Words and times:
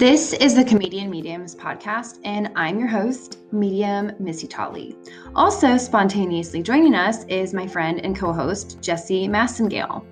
This 0.00 0.32
is 0.32 0.54
the 0.54 0.64
Comedian 0.64 1.10
Mediums 1.10 1.54
podcast, 1.54 2.20
and 2.24 2.50
I'm 2.56 2.78
your 2.78 2.88
host, 2.88 3.36
Medium 3.52 4.12
Missy 4.18 4.46
Tolley. 4.46 4.96
Also, 5.34 5.76
spontaneously 5.76 6.62
joining 6.62 6.94
us 6.94 7.24
is 7.24 7.52
my 7.52 7.66
friend 7.66 8.00
and 8.02 8.18
co 8.18 8.32
host, 8.32 8.80
Jesse 8.80 9.28
Massengale. 9.28 10.02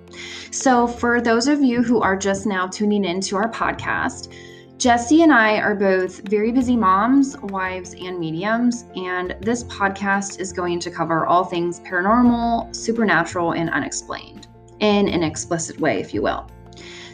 So, 0.53 0.85
for 0.85 1.21
those 1.21 1.47
of 1.47 1.63
you 1.63 1.81
who 1.81 2.01
are 2.01 2.15
just 2.15 2.45
now 2.45 2.67
tuning 2.67 3.03
in 3.03 3.19
to 3.21 3.37
our 3.37 3.49
podcast, 3.49 4.31
Jesse 4.77 5.23
and 5.23 5.33
I 5.33 5.57
are 5.57 5.73
both 5.73 6.21
very 6.29 6.51
busy 6.51 6.77
moms, 6.77 7.35
wives, 7.37 7.95
and 7.95 8.19
mediums, 8.19 8.85
and 8.95 9.35
this 9.41 9.63
podcast 9.63 10.39
is 10.39 10.53
going 10.53 10.79
to 10.81 10.91
cover 10.91 11.25
all 11.25 11.45
things 11.45 11.79
paranormal, 11.79 12.75
supernatural, 12.75 13.53
and 13.53 13.71
unexplained 13.71 14.45
in 14.81 15.07
an 15.09 15.23
explicit 15.23 15.79
way, 15.79 15.99
if 15.99 16.13
you 16.13 16.21
will. 16.21 16.47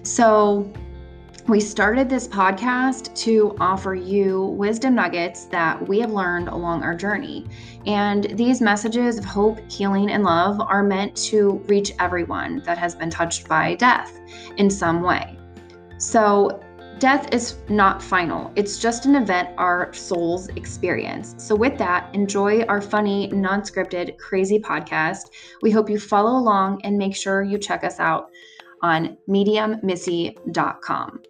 So, 0.03 0.69
we 1.47 1.59
started 1.59 2.09
this 2.09 2.27
podcast 2.27 3.15
to 3.15 3.55
offer 3.59 3.93
you 3.93 4.45
wisdom 4.57 4.95
nuggets 4.95 5.45
that 5.45 5.87
we 5.87 5.99
have 5.99 6.11
learned 6.11 6.47
along 6.47 6.81
our 6.81 6.95
journey. 6.95 7.45
And 7.85 8.23
these 8.35 8.61
messages 8.61 9.19
of 9.19 9.25
hope, 9.25 9.59
healing, 9.71 10.09
and 10.09 10.23
love 10.23 10.59
are 10.59 10.81
meant 10.81 11.15
to 11.27 11.61
reach 11.67 11.91
everyone 11.99 12.63
that 12.65 12.79
has 12.79 12.95
been 12.95 13.11
touched 13.11 13.47
by 13.47 13.75
death 13.75 14.19
in 14.57 14.71
some 14.71 15.03
way. 15.03 15.37
So, 15.99 16.59
death 16.97 17.31
is 17.31 17.57
not 17.69 18.01
final, 18.01 18.51
it's 18.55 18.79
just 18.79 19.05
an 19.05 19.15
event 19.15 19.49
our 19.59 19.93
souls 19.93 20.47
experience. 20.55 21.35
So, 21.37 21.53
with 21.53 21.77
that, 21.77 22.09
enjoy 22.15 22.63
our 22.63 22.81
funny, 22.81 23.27
non 23.27 23.61
scripted, 23.61 24.17
crazy 24.17 24.57
podcast. 24.57 25.29
We 25.61 25.69
hope 25.69 25.91
you 25.91 25.99
follow 25.99 26.39
along 26.39 26.81
and 26.83 26.97
make 26.97 27.15
sure 27.15 27.43
you 27.43 27.59
check 27.59 27.83
us 27.83 27.99
out 27.99 28.31
on 28.81 29.17
mediummissy.com. 29.27 31.21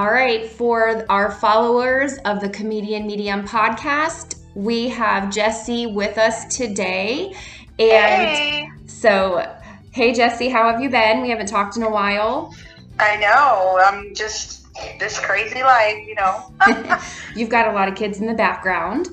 All 0.00 0.10
right, 0.10 0.46
for 0.46 1.04
our 1.10 1.30
followers 1.30 2.16
of 2.24 2.40
the 2.40 2.48
Comedian 2.48 3.06
Medium 3.06 3.46
podcast, 3.46 4.36
we 4.54 4.88
have 4.88 5.30
Jesse 5.30 5.88
with 5.88 6.16
us 6.16 6.56
today. 6.56 7.34
And 7.78 8.30
hey. 8.30 8.68
so, 8.86 9.46
hey, 9.92 10.14
Jesse, 10.14 10.48
how 10.48 10.72
have 10.72 10.80
you 10.80 10.88
been? 10.88 11.20
We 11.20 11.28
haven't 11.28 11.48
talked 11.48 11.76
in 11.76 11.82
a 11.82 11.90
while. 11.90 12.54
I 12.98 13.18
know. 13.18 13.78
I'm 13.84 14.14
just 14.14 14.68
this 14.98 15.18
crazy 15.18 15.62
life, 15.62 15.98
you 16.06 16.14
know. 16.14 16.50
You've 17.36 17.50
got 17.50 17.68
a 17.68 17.72
lot 17.72 17.86
of 17.86 17.94
kids 17.94 18.20
in 18.20 18.26
the 18.26 18.32
background. 18.32 19.08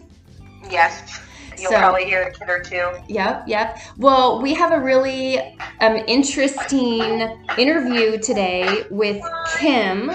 yes. 0.71 1.19
You'll 1.58 1.71
So- 1.71 1.80
probably 1.80 2.05
hear 2.05 2.21
a 2.21 2.31
kid 2.31 2.49
or 2.49 2.61
two. 2.61 2.91
Yep, 3.09 3.43
yep. 3.47 3.80
Well, 3.97 4.41
we 4.41 4.53
have 4.53 4.71
a 4.71 4.80
really 4.80 5.39
um, 5.81 5.97
interesting 6.08 7.19
interview 7.58 8.19
today 8.19 8.85
with 8.89 9.21
Kim. 9.58 10.11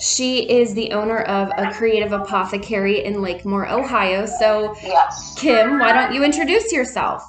She 0.00 0.48
is 0.50 0.74
the 0.74 0.92
owner 0.92 1.22
of 1.22 1.50
a 1.56 1.72
Creative 1.72 2.10
ApothaCare 2.10 3.02
in 3.02 3.16
Lakemore, 3.16 3.70
Ohio. 3.70 4.26
So, 4.26 4.74
Yes. 4.82 5.34
Kim, 5.38 5.78
why 5.78 5.92
don't 5.92 6.12
you 6.12 6.22
introduce 6.24 6.72
yourself? 6.72 7.22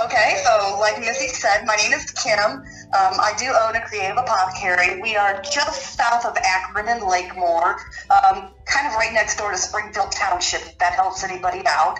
Okay, 0.00 0.42
so 0.44 0.76
like 0.80 0.98
Missy 1.00 1.28
said, 1.28 1.64
my 1.66 1.76
name 1.76 1.92
is 1.92 2.10
Kim. 2.10 2.38
Um, 2.38 2.62
I 2.92 3.32
do 3.38 3.46
own 3.46 3.74
a 3.76 3.80
Creative 3.86 4.16
ApothaCare. 4.16 5.00
We 5.02 5.16
are 5.16 5.40
just 5.42 5.96
south 5.96 6.24
of 6.26 6.36
Akron 6.36 6.88
and 6.88 7.00
Lakemore, 7.02 7.76
um, 8.10 8.50
kind 8.66 8.86
of 8.86 8.94
right 8.94 9.12
next 9.12 9.36
door 9.38 9.50
to 9.50 9.56
Springfield 9.56 10.12
Township, 10.12 10.60
if 10.62 10.78
that 10.78 10.92
helps 10.94 11.24
anybody 11.24 11.62
out. 11.66 11.98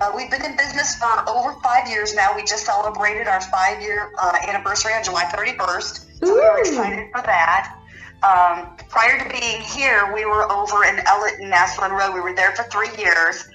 Uh, 0.00 0.12
we've 0.16 0.30
been 0.30 0.44
in 0.44 0.56
business 0.56 0.96
for 0.96 1.06
over 1.28 1.52
five 1.62 1.88
years 1.88 2.12
now. 2.14 2.34
We 2.34 2.42
just 2.42 2.66
celebrated 2.66 3.28
our 3.28 3.40
five 3.40 3.80
year 3.80 4.12
uh, 4.18 4.36
anniversary 4.48 4.92
on 4.94 5.04
July 5.04 5.24
31st, 5.24 6.11
so 6.22 6.34
we 6.34 6.40
were 6.40 6.58
excited 6.58 7.10
for 7.12 7.22
that. 7.22 7.78
Um, 8.22 8.76
prior 8.88 9.18
to 9.18 9.40
being 9.40 9.60
here, 9.62 10.12
we 10.14 10.24
were 10.24 10.50
over 10.50 10.84
in 10.84 11.00
Ellet 11.06 11.40
and 11.40 11.50
Massillon 11.50 11.92
Road. 11.92 12.14
We 12.14 12.20
were 12.20 12.34
there 12.34 12.54
for 12.54 12.62
three 12.64 12.90
years 12.96 13.48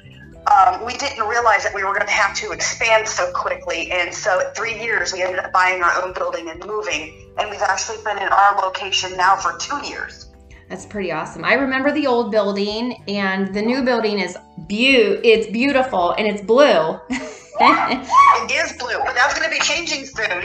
um, 0.47 0.85
we 0.85 0.93
didn't 0.93 1.27
realize 1.27 1.63
that 1.63 1.73
we 1.73 1.83
were 1.83 1.93
going 1.93 2.05
to 2.05 2.13
have 2.13 2.35
to 2.37 2.51
expand 2.51 3.07
so 3.07 3.31
quickly. 3.33 3.91
And 3.91 4.13
so, 4.13 4.39
at 4.39 4.55
three 4.55 4.79
years, 4.79 5.11
we 5.11 5.21
ended 5.21 5.39
up 5.39 5.51
buying 5.51 5.81
our 5.83 6.03
own 6.03 6.13
building 6.13 6.49
and 6.49 6.63
moving. 6.65 7.33
And 7.37 7.49
we've 7.49 7.61
actually 7.61 7.97
been 8.03 8.17
in 8.17 8.29
our 8.29 8.61
location 8.61 9.15
now 9.17 9.35
for 9.35 9.57
two 9.57 9.85
years. 9.85 10.27
That's 10.69 10.85
pretty 10.85 11.11
awesome. 11.11 11.43
I 11.43 11.53
remember 11.53 11.91
the 11.91 12.07
old 12.07 12.31
building, 12.31 13.03
and 13.07 13.53
the 13.53 13.61
new 13.61 13.83
building 13.83 14.19
is 14.19 14.35
beau- 14.57 15.19
It's 15.23 15.47
beautiful 15.47 16.11
and 16.11 16.27
it's 16.27 16.41
blue. 16.41 16.99
It 18.47 18.51
is 18.51 18.73
blue, 18.73 18.99
but 19.03 19.15
that's 19.15 19.37
going 19.37 19.49
to 19.49 19.53
be 19.53 19.59
changing 19.61 20.05
soon. 20.05 20.43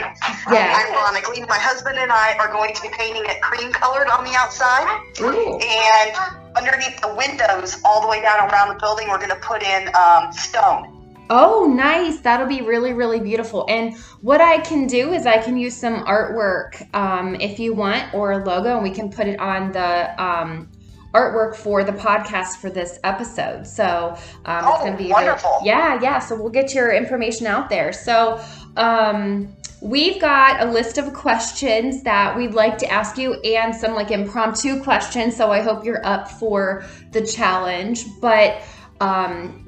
Yeah. 0.51 0.89
Ironically, 0.89 1.41
my 1.47 1.57
husband 1.57 1.97
and 1.97 2.11
I 2.11 2.35
are 2.39 2.51
going 2.51 2.73
to 2.73 2.81
be 2.81 2.89
painting 2.89 3.23
it 3.25 3.41
cream 3.41 3.71
colored 3.71 4.09
on 4.09 4.25
the 4.25 4.35
outside. 4.35 4.87
Ooh. 5.21 5.57
And 5.59 6.15
underneath 6.55 6.99
the 7.01 7.13
windows, 7.15 7.79
all 7.85 8.01
the 8.01 8.07
way 8.07 8.21
down 8.21 8.49
around 8.49 8.69
the 8.69 8.79
building, 8.79 9.07
we're 9.09 9.17
going 9.17 9.29
to 9.29 9.35
put 9.37 9.63
in 9.63 9.89
um, 9.95 10.31
stone. 10.33 10.93
Oh, 11.29 11.71
nice. 11.73 12.19
That'll 12.19 12.47
be 12.47 12.61
really, 12.61 12.93
really 12.93 13.19
beautiful. 13.19 13.65
And 13.69 13.95
what 14.21 14.41
I 14.41 14.57
can 14.59 14.87
do 14.87 15.13
is 15.13 15.25
I 15.25 15.37
can 15.37 15.57
use 15.57 15.75
some 15.75 16.05
artwork 16.05 16.93
um, 16.93 17.35
if 17.35 17.59
you 17.59 17.73
want, 17.73 18.13
or 18.13 18.33
a 18.33 18.43
logo, 18.43 18.75
and 18.75 18.83
we 18.83 18.91
can 18.91 19.09
put 19.09 19.27
it 19.27 19.39
on 19.39 19.71
the 19.71 20.21
um, 20.21 20.69
artwork 21.13 21.55
for 21.55 21.83
the 21.83 21.91
podcast 21.91 22.57
for 22.57 22.69
this 22.69 22.99
episode. 23.03 23.67
So 23.67 24.15
um, 24.45 24.65
it's 24.65 24.67
Oh, 24.67 24.79
going 24.79 24.97
to 24.97 25.03
be 25.03 25.09
wonderful. 25.11 25.59
yeah, 25.63 25.99
yeah. 26.01 26.19
So 26.19 26.35
we'll 26.35 26.49
get 26.49 26.73
your 26.73 26.91
information 26.91 27.45
out 27.47 27.69
there. 27.69 27.93
So 27.93 28.39
um, 28.77 29.53
we've 29.81 30.19
got 30.19 30.61
a 30.61 30.65
list 30.71 30.97
of 30.97 31.13
questions 31.13 32.03
that 32.03 32.35
we'd 32.35 32.53
like 32.53 32.77
to 32.79 32.87
ask 32.91 33.17
you, 33.17 33.35
and 33.41 33.75
some 33.75 33.93
like 33.93 34.11
impromptu 34.11 34.81
questions. 34.81 35.35
So 35.35 35.51
I 35.51 35.61
hope 35.61 35.85
you're 35.85 36.05
up 36.05 36.29
for 36.31 36.85
the 37.11 37.25
challenge. 37.25 38.05
But 38.21 38.61
um, 39.01 39.59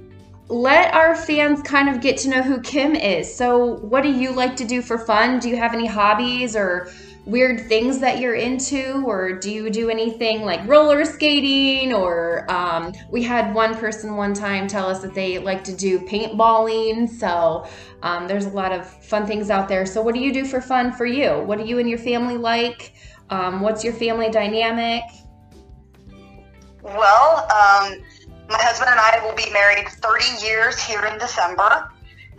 let 0.48 0.94
our 0.94 1.16
fans 1.16 1.62
kind 1.64 1.90
of 1.90 2.02
get 2.02 2.18
to 2.20 2.30
know 2.30 2.42
who 2.44 2.60
Kim 2.62 2.96
is. 2.96 3.34
So, 3.36 3.76
what 3.80 4.04
do 4.04 4.10
you 4.12 4.32
like 4.32 4.56
to 4.58 4.66
do 4.66 4.82
for 4.82 4.98
fun? 4.98 5.40
Do 5.40 5.50
you 5.50 5.58
have 5.58 5.74
any 5.74 5.88
hobbies 5.88 6.56
or 6.56 6.92
weird 7.26 7.62
things 7.68 8.00
that 8.00 8.20
you're 8.20 8.36
into? 8.36 9.04
Or 9.06 9.34
do 9.34 9.52
you 9.52 9.70
do 9.70 9.90
anything 9.90 10.44
like 10.44 10.66
roller 10.68 11.06
skating? 11.06 11.94
Or 11.94 12.50
um, 12.52 12.94
we 13.10 13.24
had 13.24 13.54
one 13.54 13.76
person 13.76 14.16
one 14.16 14.34
time 14.34 14.68
tell 14.68 14.88
us 14.88 15.02
that 15.02 15.14
they 15.14 15.40
like 15.40 15.64
to 15.66 15.76
do 15.76 16.00
paintballing. 16.00 17.10
So, 17.10 17.68
um, 18.04 18.28
there's 18.28 18.46
a 18.46 18.50
lot 18.50 18.72
of 18.72 18.88
fun 19.04 19.26
things 19.26 19.50
out 19.50 19.68
there. 19.68 19.86
So, 19.86 20.02
what 20.02 20.14
do 20.14 20.22
you 20.22 20.32
do 20.32 20.46
for 20.46 20.62
fun 20.62 20.92
for 20.92 21.06
you? 21.06 21.40
What 21.40 21.58
do 21.58 21.66
you 21.66 21.80
and 21.80 21.90
your 21.90 22.00
family 22.00 22.38
like? 22.38 22.94
Um, 23.30 23.62
what's 23.62 23.84
your 23.84 23.94
family 23.94 24.30
dynamic? 24.30 25.04
Well, 26.84 27.38
um, 27.40 28.04
my 28.48 28.62
husband 28.62 28.92
and 28.92 29.00
I 29.00 29.20
will 29.26 29.36
be 29.36 29.52
married 29.52 29.88
30 29.88 30.46
years 30.46 30.80
here 30.80 31.06
in 31.06 31.18
December. 31.18 31.90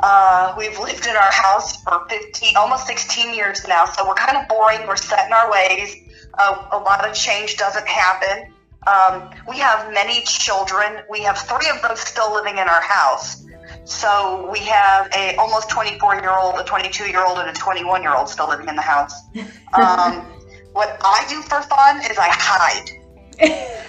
Uh, 0.01 0.55
we've 0.59 0.79
lived 0.79 1.07
in 1.07 1.17
our 1.17 1.33
house 1.33 1.83
for 1.83 2.07
15, 2.09 2.57
almost 2.57 2.87
16 2.87 3.35
years 3.35 3.67
now, 3.67 3.85
so 3.85 4.07
we're 4.07 4.15
kind 4.15 4.37
of 4.37 4.49
boring. 4.49 4.87
We're 4.87 4.97
set 4.97 5.27
in 5.27 5.33
our 5.33 5.51
ways. 5.51 5.97
Uh, 6.39 6.67
a 6.73 6.79
lot 6.79 7.09
of 7.09 7.15
change 7.15 7.57
doesn't 7.57 7.87
happen. 7.87 8.53
Um, 8.87 9.31
we 9.49 9.59
have 9.59 9.93
many 9.93 10.23
children. 10.23 11.03
We 11.11 11.21
have 11.23 11.39
three 11.39 11.69
of 11.71 11.83
them 11.83 11.97
still 11.97 12.33
living 12.35 12.59
in 12.59 12.69
our 12.69 12.83
house. 12.83 13.45
So 13.85 14.49
we 14.51 14.61
have 14.61 15.09
a 15.15 15.35
almost 15.37 15.71
24 15.71 16.17
year 16.17 16.37
old, 16.37 16.59
a 16.59 16.65
22 16.65 17.05
year 17.05 17.25
old, 17.25 17.39
and 17.39 17.49
a 17.49 17.53
21 17.53 18.03
year 18.03 18.15
old 18.15 18.29
still 18.29 18.49
living 18.49 18.69
in 18.69 18.77
the 18.77 18.83
house. 18.83 19.15
Um, 19.75 20.25
what 20.73 20.97
I 21.05 21.27
do 21.29 21.43
for 21.43 21.61
fun 21.61 21.99
is 21.99 22.17
I 22.17 22.29
hide 22.31 23.06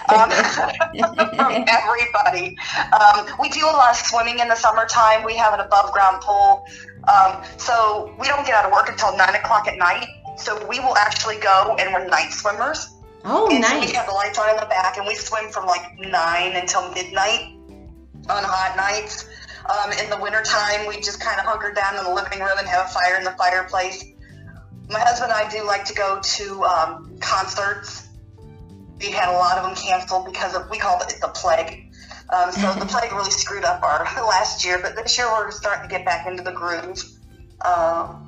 um, 0.08 0.30
from 1.36 1.64
everybody. 1.68 2.56
Um, 2.92 3.26
we 3.40 3.48
do 3.48 3.64
a 3.64 3.72
lot 3.72 3.90
of 3.90 3.96
swimming 3.96 4.38
in 4.38 4.48
the 4.48 4.56
summertime. 4.56 5.24
We 5.24 5.36
have 5.36 5.54
an 5.54 5.60
above 5.60 5.92
ground 5.92 6.22
pool. 6.22 6.66
Um, 7.08 7.42
so 7.56 8.14
we 8.18 8.26
don't 8.26 8.44
get 8.44 8.54
out 8.54 8.66
of 8.66 8.72
work 8.72 8.88
until 8.88 9.16
9 9.16 9.34
o'clock 9.34 9.66
at 9.68 9.78
night. 9.78 10.06
So 10.36 10.66
we 10.66 10.80
will 10.80 10.96
actually 10.96 11.38
go 11.38 11.76
and 11.78 11.92
we're 11.92 12.06
night 12.08 12.32
swimmers. 12.32 12.94
oh, 13.24 13.48
and 13.50 13.60
nice. 13.60 13.88
we 13.88 13.94
have 13.94 14.06
the 14.06 14.12
lights 14.12 14.38
on 14.38 14.50
in 14.50 14.56
the 14.56 14.66
back 14.66 14.96
and 14.96 15.06
we 15.06 15.14
swim 15.14 15.50
from 15.50 15.66
like 15.66 15.98
9 15.98 16.56
until 16.56 16.92
midnight 16.92 17.54
on 18.28 18.44
hot 18.44 18.76
nights. 18.76 19.28
Um, 19.68 19.92
in 19.92 20.08
the 20.08 20.18
wintertime, 20.18 20.86
we 20.86 20.96
just 20.96 21.20
kind 21.20 21.38
of 21.38 21.44
hunker 21.44 21.72
down 21.72 21.96
in 21.96 22.04
the 22.04 22.14
living 22.14 22.40
room 22.40 22.56
and 22.58 22.66
have 22.68 22.86
a 22.86 22.88
fire 22.88 23.16
in 23.16 23.24
the 23.24 23.32
fireplace. 23.32 24.04
My 24.88 25.00
husband 25.00 25.30
and 25.32 25.46
I 25.46 25.50
do 25.50 25.66
like 25.66 25.84
to 25.86 25.94
go 25.94 26.20
to 26.22 26.64
um, 26.64 27.18
concerts. 27.20 28.07
We 29.00 29.10
had 29.10 29.28
a 29.28 29.36
lot 29.36 29.58
of 29.58 29.64
them 29.64 29.74
canceled 29.74 30.26
because 30.26 30.54
of, 30.54 30.68
we 30.70 30.78
call 30.78 31.00
it 31.02 31.14
the 31.20 31.28
plague. 31.28 31.92
Um, 32.30 32.52
so 32.52 32.72
the 32.74 32.86
plague 32.88 33.12
really 33.12 33.30
screwed 33.30 33.64
up 33.64 33.82
our 33.82 34.04
last 34.26 34.64
year, 34.64 34.78
but 34.82 34.96
this 34.96 35.16
year 35.16 35.28
we're 35.28 35.50
starting 35.50 35.88
to 35.88 35.94
get 35.94 36.04
back 36.04 36.26
into 36.26 36.42
the 36.42 36.52
groove. 36.52 37.02
Um, 37.64 38.24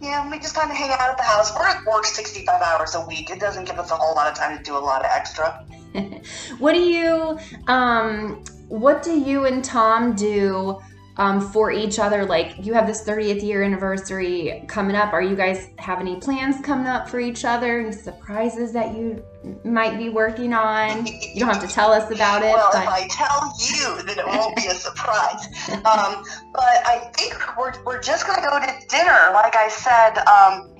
yeah, 0.00 0.30
we 0.30 0.38
just 0.38 0.54
kind 0.54 0.70
of 0.70 0.76
hang 0.76 0.90
out 0.90 1.10
at 1.10 1.16
the 1.18 1.22
house. 1.22 1.54
We're 1.54 1.66
at 1.66 1.84
work 1.84 2.06
65 2.06 2.62
hours 2.62 2.94
a 2.94 3.06
week. 3.06 3.30
It 3.30 3.38
doesn't 3.38 3.66
give 3.66 3.78
us 3.78 3.90
a 3.90 3.96
whole 3.96 4.14
lot 4.14 4.28
of 4.28 4.34
time 4.34 4.56
to 4.56 4.62
do 4.62 4.76
a 4.76 4.78
lot 4.78 5.04
of 5.04 5.10
extra. 5.12 5.64
what 6.58 6.72
do 6.72 6.80
you 6.80 7.38
um 7.66 8.44
what 8.68 9.02
do 9.02 9.18
you 9.18 9.46
and 9.46 9.64
Tom 9.64 10.14
do 10.14 10.80
um, 11.20 11.38
for 11.38 11.70
each 11.70 11.98
other? 11.98 12.24
Like 12.24 12.54
you 12.64 12.72
have 12.72 12.86
this 12.86 13.04
30th 13.04 13.42
year 13.42 13.62
anniversary 13.62 14.64
coming 14.66 14.96
up. 14.96 15.12
Are 15.12 15.20
you 15.20 15.36
guys 15.36 15.68
have 15.78 16.00
any 16.00 16.16
plans 16.16 16.64
coming 16.64 16.86
up 16.86 17.10
for 17.10 17.20
each 17.20 17.44
other? 17.44 17.80
Any 17.80 17.92
surprises 17.92 18.72
that 18.72 18.96
you 18.96 19.22
might 19.62 19.98
be 19.98 20.08
working 20.08 20.54
on? 20.54 21.06
You 21.06 21.40
don't 21.40 21.50
have 21.50 21.60
to 21.60 21.68
tell 21.68 21.92
us 21.92 22.10
about 22.10 22.42
it. 22.42 22.54
Well, 22.54 22.70
but... 22.72 22.82
if 22.82 22.88
I 22.88 23.06
tell 23.10 23.52
you, 23.60 24.02
then 24.06 24.18
it 24.18 24.26
won't 24.26 24.56
be 24.56 24.66
a 24.66 24.74
surprise. 24.74 25.46
um, 25.70 26.24
but 26.54 26.80
I 26.86 27.10
think 27.14 27.36
we're, 27.58 27.72
we're 27.84 28.00
just 28.00 28.26
going 28.26 28.42
to 28.42 28.48
go 28.48 28.58
to 28.58 28.86
dinner. 28.88 29.30
Like 29.34 29.56
I 29.56 29.68
said, 29.68 30.16
um, 30.26 30.74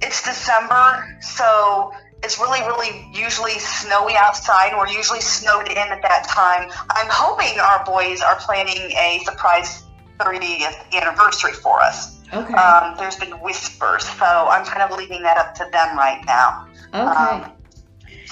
it's 0.00 0.22
December, 0.22 1.18
so 1.20 1.92
it's 2.22 2.38
really, 2.38 2.60
really 2.60 3.08
usually 3.12 3.58
snowy 3.58 4.14
outside. 4.16 4.72
We're 4.76 4.88
usually 4.88 5.20
snowed 5.20 5.68
in 5.68 5.76
at 5.78 6.02
that 6.02 6.26
time. 6.28 6.70
I'm 6.90 7.08
hoping 7.10 7.58
our 7.60 7.84
boys 7.84 8.20
are 8.20 8.36
planning 8.36 8.92
a 8.92 9.20
surprise 9.24 9.84
30th 10.18 10.92
anniversary 10.92 11.52
for 11.52 11.80
us. 11.80 12.18
Okay. 12.32 12.54
Um, 12.54 12.94
there's 12.98 13.16
been 13.16 13.32
whispers, 13.40 14.04
so 14.06 14.24
I'm 14.24 14.64
kind 14.64 14.82
of 14.82 14.96
leaving 14.96 15.22
that 15.22 15.38
up 15.38 15.54
to 15.56 15.66
them 15.72 15.96
right 15.96 16.22
now. 16.26 16.66
okay. 16.94 17.00
Um, 17.00 17.52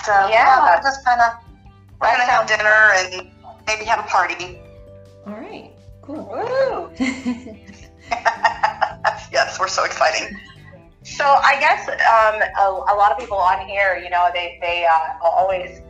so 0.04 0.12
Yeah. 0.12 0.28
yeah, 0.28 0.76
we're 0.76 0.82
just 0.82 1.04
kind 1.04 1.20
of 1.20 1.32
we're 2.00 2.10
gonna 2.12 2.24
have 2.24 2.46
dinner 2.46 2.92
and 2.96 3.30
maybe 3.66 3.84
have 3.84 3.98
a 4.00 4.02
party. 4.08 4.60
All 5.26 5.32
right. 5.34 5.72
Cool. 6.02 6.28
Woo! 6.30 6.90
yes, 9.32 9.58
we're 9.58 9.68
so 9.68 9.84
exciting. 9.84 10.38
So 11.16 11.24
I 11.24 11.56
guess 11.58 11.88
um, 11.88 12.40
a, 12.58 12.92
a 12.92 12.96
lot 12.96 13.12
of 13.12 13.18
people 13.18 13.38
on 13.38 13.66
here, 13.66 14.00
you 14.02 14.10
know, 14.10 14.28
they 14.32 14.58
they 14.60 14.86
uh, 14.86 15.18
always 15.22 15.80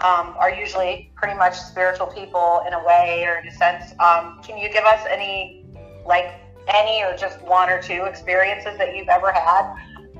um, 0.00 0.34
are 0.38 0.50
usually 0.52 1.10
pretty 1.16 1.36
much 1.36 1.54
spiritual 1.58 2.06
people 2.06 2.62
in 2.66 2.72
a 2.72 2.84
way 2.84 3.24
or 3.26 3.38
in 3.38 3.48
a 3.48 3.52
sense. 3.52 3.92
Um, 4.00 4.40
can 4.42 4.56
you 4.58 4.70
give 4.72 4.84
us 4.84 5.04
any, 5.10 5.66
like 6.06 6.32
any 6.68 7.02
or 7.02 7.16
just 7.16 7.42
one 7.42 7.68
or 7.68 7.82
two 7.82 8.04
experiences 8.04 8.78
that 8.78 8.96
you've 8.96 9.08
ever 9.08 9.32
had 9.32 9.74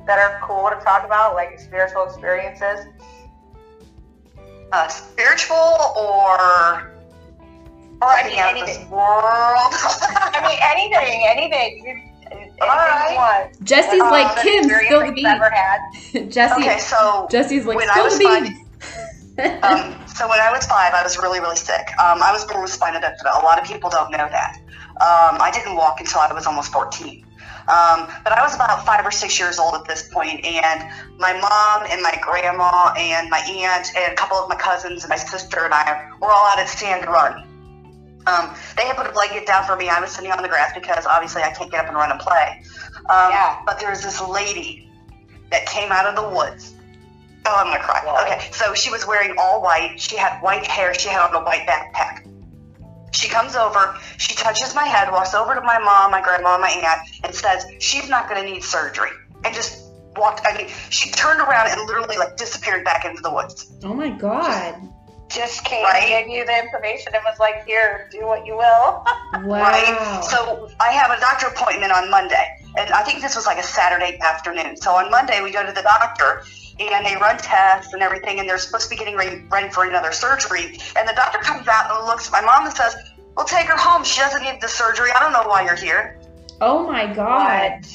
that 0.05 0.19
are 0.19 0.39
cool 0.45 0.69
to 0.69 0.75
talk 0.83 1.05
about, 1.05 1.33
like 1.33 1.59
spiritual 1.59 2.03
experiences? 2.03 2.85
Uh, 4.71 4.87
spiritual 4.87 5.57
or 5.97 6.91
Or 8.01 8.09
I 8.09 8.23
mean 8.27 8.37
something 8.37 8.39
out 8.39 8.53
of 8.59 8.59
this 8.67 8.77
anything. 8.77 8.89
world. 8.89 9.73
I 9.73 10.39
mean 10.47 10.59
anything, 10.61 11.25
anything. 11.27 12.10
All 12.61 12.67
right. 12.67 13.49
Jesse's 13.63 14.01
Um, 14.01 14.11
like 14.11 14.35
Kim, 14.41 14.63
spill 14.63 14.99
the 14.99 15.05
you've 15.07 15.15
beans. 15.15 15.27
Ever 15.27 15.49
had? 15.49 16.31
Jesse, 16.31 16.61
okay, 16.61 16.77
so 16.79 17.27
Jesse's 17.31 17.65
like 17.65 17.77
was 17.77 18.17
the 18.17 18.25
five- 18.25 18.47
um, 19.63 19.95
so 20.07 20.27
when 20.27 20.39
I 20.39 20.51
was 20.51 20.65
five, 20.67 20.93
I 20.93 21.01
was 21.03 21.17
really, 21.17 21.39
really 21.39 21.55
sick. 21.55 21.87
Um, 21.99 22.21
I 22.21 22.31
was 22.31 22.45
born 22.45 22.61
with 22.61 22.71
spina 22.71 22.99
bifida. 22.99 23.41
A 23.41 23.43
lot 23.43 23.59
of 23.59 23.65
people 23.65 23.89
don't 23.89 24.11
know 24.11 24.27
that. 24.29 24.57
Um, 24.99 25.41
I 25.41 25.49
didn't 25.51 25.75
walk 25.75 25.99
until 25.99 26.19
I 26.19 26.31
was 26.33 26.45
almost 26.45 26.71
14. 26.71 27.25
Um, 27.67 28.07
but 28.23 28.33
I 28.33 28.41
was 28.43 28.53
about 28.53 28.85
five 28.85 29.05
or 29.05 29.11
six 29.11 29.39
years 29.39 29.57
old 29.57 29.73
at 29.75 29.85
this 29.85 30.09
point, 30.09 30.43
and 30.45 30.91
my 31.17 31.31
mom 31.33 31.87
and 31.89 32.01
my 32.01 32.17
grandma 32.21 32.93
and 32.97 33.29
my 33.29 33.39
aunt 33.39 33.87
and 33.95 34.11
a 34.11 34.15
couple 34.15 34.37
of 34.37 34.49
my 34.49 34.55
cousins 34.55 35.03
and 35.03 35.09
my 35.09 35.15
sister 35.15 35.63
and 35.65 35.73
I 35.73 36.09
were 36.19 36.31
all 36.31 36.45
out 36.47 36.59
at 36.59 36.67
Sand 36.67 37.05
Run. 37.07 37.47
Um, 38.27 38.55
they 38.77 38.85
had 38.85 38.95
put 38.95 39.07
a 39.07 39.11
blanket 39.11 39.47
down 39.47 39.65
for 39.65 39.75
me. 39.75 39.89
I 39.89 39.99
was 39.99 40.11
sitting 40.11 40.31
on 40.31 40.41
the 40.41 40.47
grass 40.49 40.71
because 40.73 41.05
obviously 41.05 41.41
I 41.41 41.51
can't 41.51 41.71
get 41.71 41.81
up 41.81 41.87
and 41.87 41.95
run 41.95 42.11
and 42.11 42.19
play. 42.19 42.63
Um, 43.09 43.31
Yeah. 43.31 43.61
But 43.65 43.79
there 43.79 43.89
was 43.89 44.01
this 44.03 44.21
lady 44.21 44.87
that 45.49 45.65
came 45.65 45.91
out 45.91 46.05
of 46.05 46.15
the 46.15 46.29
woods. 46.29 46.73
Oh, 47.45 47.55
I'm 47.57 47.67
gonna 47.73 47.83
cry. 47.83 48.01
Why? 48.05 48.23
Okay, 48.23 48.51
so 48.51 48.73
she 48.75 48.91
was 48.91 49.07
wearing 49.07 49.35
all 49.39 49.61
white. 49.61 49.99
She 49.99 50.15
had 50.15 50.39
white 50.41 50.65
hair. 50.67 50.93
She 50.93 51.09
had 51.09 51.21
on 51.27 51.33
a 51.35 51.43
white 51.43 51.65
backpack. 51.67 52.27
She 53.13 53.27
comes 53.27 53.55
over. 53.55 53.97
She 54.17 54.35
touches 54.35 54.73
my 54.75 54.85
head, 54.85 55.11
walks 55.11 55.33
over 55.33 55.55
to 55.55 55.61
my 55.61 55.79
mom, 55.79 56.11
my 56.11 56.21
grandma, 56.21 56.57
my 56.59 56.69
aunt, 56.69 57.09
and 57.23 57.33
says 57.35 57.65
she's 57.79 58.07
not 58.09 58.29
gonna 58.29 58.43
need 58.43 58.63
surgery. 58.63 59.09
And 59.43 59.53
just 59.55 59.83
walked. 60.15 60.41
I 60.45 60.55
mean, 60.55 60.67
she 60.89 61.09
turned 61.11 61.41
around 61.41 61.69
and 61.71 61.81
literally 61.87 62.17
like 62.17 62.37
disappeared 62.37 62.85
back 62.85 63.05
into 63.05 63.21
the 63.23 63.33
woods. 63.33 63.71
oh 63.83 63.93
my 63.95 64.09
god. 64.09 64.75
Just 64.75 64.93
came 65.63 65.83
Right. 65.83 66.03
and 66.03 66.27
gave 66.27 66.27
you 66.35 66.45
the 66.45 66.57
information 66.57 67.13
and 67.15 67.23
was 67.23 67.39
like, 67.39 67.65
here, 67.65 68.07
do 68.11 68.25
what 68.25 68.45
you 68.45 68.57
will. 68.57 69.03
Wow. 69.43 69.61
Right? 69.63 70.23
So 70.23 70.69
I 70.81 70.91
have 70.91 71.09
a 71.09 71.19
doctor 71.19 71.47
appointment 71.47 71.91
on 71.93 72.11
Monday. 72.11 72.45
And 72.77 72.89
I 72.91 73.01
think 73.01 73.21
this 73.21 73.35
was 73.35 73.45
like 73.45 73.57
a 73.57 73.63
Saturday 73.63 74.19
afternoon. 74.21 74.75
So 74.77 74.91
on 74.91 75.09
Monday, 75.09 75.41
we 75.41 75.51
go 75.51 75.65
to 75.65 75.71
the 75.71 75.81
doctor 75.81 76.43
and 76.79 77.05
they 77.05 77.15
run 77.15 77.37
tests 77.37 77.93
and 77.93 78.01
everything. 78.03 78.39
And 78.39 78.47
they're 78.49 78.57
supposed 78.57 78.83
to 78.83 78.89
be 78.89 78.97
getting 78.97 79.15
ready, 79.15 79.41
ready 79.49 79.69
for 79.69 79.85
another 79.85 80.11
surgery. 80.11 80.77
And 80.97 81.07
the 81.07 81.13
doctor 81.15 81.39
comes 81.39 81.67
out 81.67 81.89
and 81.95 82.05
looks 82.07 82.27
at 82.27 82.33
my 82.33 82.41
mom 82.41 82.65
and 82.67 82.75
says, 82.75 82.93
Well, 83.37 83.45
take 83.45 83.67
her 83.67 83.77
home. 83.77 84.03
She 84.03 84.19
doesn't 84.19 84.43
need 84.43 84.59
the 84.61 84.67
surgery. 84.67 85.09
I 85.15 85.19
don't 85.19 85.31
know 85.33 85.47
why 85.49 85.63
you're 85.63 85.75
here. 85.75 86.19
oh 86.59 86.85
my 86.85 87.11
god. 87.13 87.85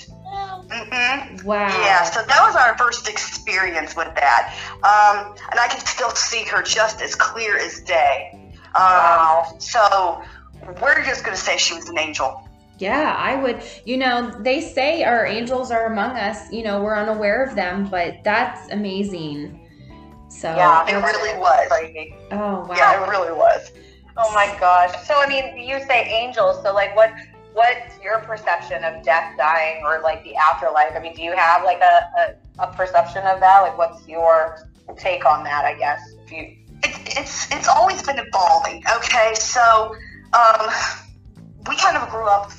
Wow. 1.45 1.69
Yeah, 1.69 2.05
so 2.05 2.23
that 2.23 2.41
was 2.47 2.57
our 2.57 2.77
first 2.79 3.09
experience 3.09 3.97
with 3.97 4.15
that. 4.15 4.55
Um, 4.77 5.35
and 5.51 5.61
I 5.61 5.69
can 5.69 5.81
still 5.85 6.11
see 6.11 6.45
her 6.45 6.63
just 6.63 7.01
as 7.03 7.15
clear 7.15 7.59
as 7.59 7.81
day. 7.81 8.31
Um, 8.35 8.83
Wow. 8.83 9.55
So 9.59 10.23
we're 10.83 11.03
just 11.05 11.25
going 11.25 11.37
to 11.37 11.43
say 11.43 11.57
she 11.57 11.75
was 11.75 11.89
an 11.89 11.99
angel. 11.99 12.43
Yeah, 12.79 13.15
I 13.19 13.37
would. 13.37 13.63
You 13.87 13.97
know, 13.97 14.31
they 14.41 14.61
say 14.61 15.03
our 15.03 15.25
angels 15.27 15.71
are 15.71 15.87
among 15.87 16.17
us. 16.17 16.53
You 16.53 16.63
know, 16.63 16.83
we're 16.83 16.97
unaware 16.97 17.43
of 17.43 17.55
them, 17.55 17.89
but 17.89 18.23
that's 18.23 18.71
amazing. 18.71 19.63
So, 20.29 20.49
Yeah, 20.55 20.85
It 20.87 21.03
really 21.03 21.39
was. 21.39 21.69
Crazy. 21.69 22.15
oh 22.33 22.67
wow. 22.67 22.75
Yeah, 22.77 23.03
it 23.03 23.09
really 23.09 23.33
was. 23.33 23.73
Oh 24.19 24.33
my 24.35 24.55
gosh. 24.61 25.07
So 25.07 25.15
I 25.15 25.27
mean, 25.27 25.57
you 25.67 25.79
say 25.87 26.05
angels. 26.05 26.63
So 26.63 26.75
like, 26.75 26.95
what 26.97 27.11
what's 27.57 27.99
your 28.03 28.19
perception 28.21 28.85
of 28.85 29.03
death, 29.03 29.35
dying, 29.39 29.83
or 29.83 30.01
like 30.03 30.23
the 30.25 30.37
afterlife? 30.37 30.93
I 30.95 31.01
mean, 31.01 31.15
do 31.15 31.23
you 31.23 31.35
have 31.35 31.65
like 31.65 31.81
a, 31.81 32.37
a, 32.61 32.65
a 32.65 32.73
perception 32.75 33.25
of 33.25 33.41
that? 33.41 33.63
Like, 33.63 33.79
what's 33.79 34.07
your 34.07 34.69
take 34.97 35.25
on 35.25 35.43
that? 35.45 35.65
I 35.65 35.75
guess. 35.75 36.01
If 36.25 36.31
you 36.31 36.39
It, 36.85 37.19
it's 37.19 37.51
it's 37.51 37.67
always 37.67 38.03
been 38.03 38.19
evolving. 38.19 38.85
Okay, 38.97 39.33
so 39.35 39.97
um, 40.35 40.69
we 41.67 41.77
kind 41.77 41.97
of 41.97 42.09
grew 42.11 42.27
up 42.27 42.53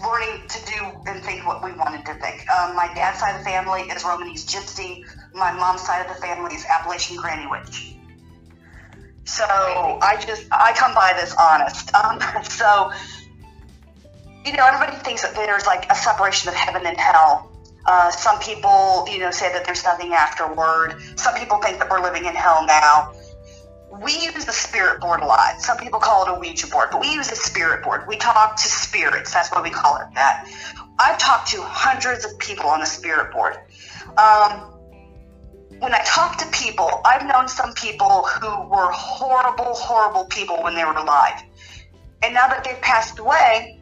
learning 0.00 0.48
to 0.48 0.64
do 0.64 0.84
and 1.06 1.22
think 1.22 1.46
what 1.46 1.62
we 1.62 1.72
wanted 1.72 2.06
to 2.06 2.14
think. 2.14 2.48
Um, 2.50 2.74
my 2.74 2.90
dad's 2.94 3.18
side 3.18 3.34
of 3.34 3.44
the 3.44 3.44
family 3.44 3.82
is 3.82 4.02
Romanese 4.02 4.46
Gypsy. 4.48 5.04
My 5.34 5.52
mom's 5.52 5.82
side 5.82 6.06
of 6.06 6.14
the 6.14 6.22
family 6.22 6.54
is 6.54 6.64
Appalachian 6.64 7.18
Granny 7.18 7.46
Witch. 7.46 7.96
So 9.24 9.44
I 9.44 10.16
just 10.26 10.46
I 10.50 10.72
come 10.72 10.94
by 10.94 11.12
this 11.20 11.34
honest. 11.38 11.94
Um, 11.94 12.18
so 12.44 12.92
you 14.48 14.56
know 14.56 14.66
everybody 14.66 14.96
thinks 15.04 15.22
that 15.22 15.34
there's 15.34 15.66
like 15.66 15.90
a 15.90 15.94
separation 15.94 16.48
of 16.48 16.54
heaven 16.54 16.86
and 16.86 16.96
hell. 16.96 17.52
Uh, 17.84 18.10
some 18.10 18.40
people, 18.40 19.06
you 19.08 19.18
know, 19.18 19.30
say 19.30 19.52
that 19.52 19.64
there's 19.64 19.84
nothing 19.84 20.14
afterward. 20.14 20.96
Some 21.16 21.34
people 21.34 21.58
think 21.58 21.78
that 21.78 21.90
we're 21.90 22.02
living 22.02 22.24
in 22.24 22.34
hell 22.34 22.64
now. 22.66 23.12
We 24.02 24.12
use 24.12 24.46
the 24.46 24.52
spirit 24.52 25.00
board 25.00 25.20
a 25.20 25.26
lot. 25.26 25.60
Some 25.60 25.76
people 25.76 25.98
call 25.98 26.26
it 26.26 26.36
a 26.36 26.40
Ouija 26.40 26.66
board, 26.66 26.88
but 26.92 27.00
we 27.00 27.12
use 27.12 27.30
a 27.30 27.36
spirit 27.36 27.84
board. 27.84 28.06
We 28.08 28.16
talk 28.16 28.56
to 28.56 28.68
spirits. 28.68 29.32
That's 29.32 29.50
why 29.50 29.62
we 29.62 29.70
call 29.70 29.96
it 29.98 30.06
that. 30.14 30.48
I've 30.98 31.18
talked 31.18 31.48
to 31.50 31.62
hundreds 31.62 32.24
of 32.24 32.38
people 32.38 32.66
on 32.68 32.80
the 32.80 32.86
spirit 32.86 33.32
board. 33.32 33.56
Um, 34.16 34.74
when 35.78 35.94
I 35.94 36.02
talk 36.04 36.38
to 36.38 36.46
people, 36.48 37.00
I've 37.04 37.26
known 37.26 37.48
some 37.48 37.72
people 37.74 38.24
who 38.24 38.68
were 38.68 38.90
horrible, 38.92 39.74
horrible 39.74 40.24
people 40.24 40.62
when 40.62 40.74
they 40.74 40.84
were 40.84 40.96
alive. 40.96 41.42
And 42.22 42.34
now 42.34 42.48
that 42.48 42.64
they've 42.64 42.80
passed 42.80 43.18
away, 43.18 43.77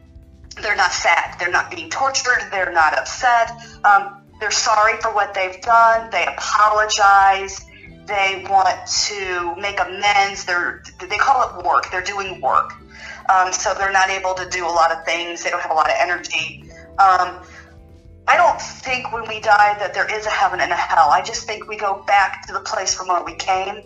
they're 0.61 0.75
not 0.75 0.91
sad. 0.91 1.35
They're 1.39 1.51
not 1.51 1.71
being 1.71 1.89
tortured. 1.89 2.47
They're 2.51 2.71
not 2.71 2.97
upset. 2.97 3.51
Um, 3.83 4.23
they're 4.39 4.51
sorry 4.51 4.99
for 5.01 5.13
what 5.13 5.33
they've 5.33 5.61
done. 5.61 6.09
They 6.11 6.25
apologize. 6.25 7.65
They 8.05 8.45
want 8.49 8.87
to 8.87 9.55
make 9.55 9.79
amends. 9.79 10.45
They're 10.45 10.83
they 10.99 11.17
call 11.17 11.59
it 11.59 11.65
work. 11.65 11.91
They're 11.91 12.01
doing 12.01 12.39
work. 12.41 12.73
Um, 13.29 13.51
so 13.51 13.73
they're 13.73 13.91
not 13.91 14.09
able 14.09 14.33
to 14.35 14.47
do 14.49 14.65
a 14.65 14.69
lot 14.69 14.91
of 14.91 15.03
things. 15.05 15.43
They 15.43 15.49
don't 15.49 15.61
have 15.61 15.71
a 15.71 15.75
lot 15.75 15.89
of 15.89 15.95
energy. 15.99 16.63
Um, 16.97 17.43
I 18.27 18.35
don't 18.35 18.61
think 18.61 19.11
when 19.11 19.27
we 19.27 19.39
die 19.39 19.77
that 19.79 19.93
there 19.93 20.13
is 20.13 20.25
a 20.25 20.29
heaven 20.29 20.59
and 20.59 20.71
a 20.71 20.75
hell. 20.75 21.09
I 21.09 21.21
just 21.21 21.45
think 21.45 21.67
we 21.67 21.77
go 21.77 22.03
back 22.07 22.45
to 22.47 22.53
the 22.53 22.59
place 22.59 22.93
from 22.93 23.07
where 23.07 23.23
we 23.23 23.35
came 23.35 23.83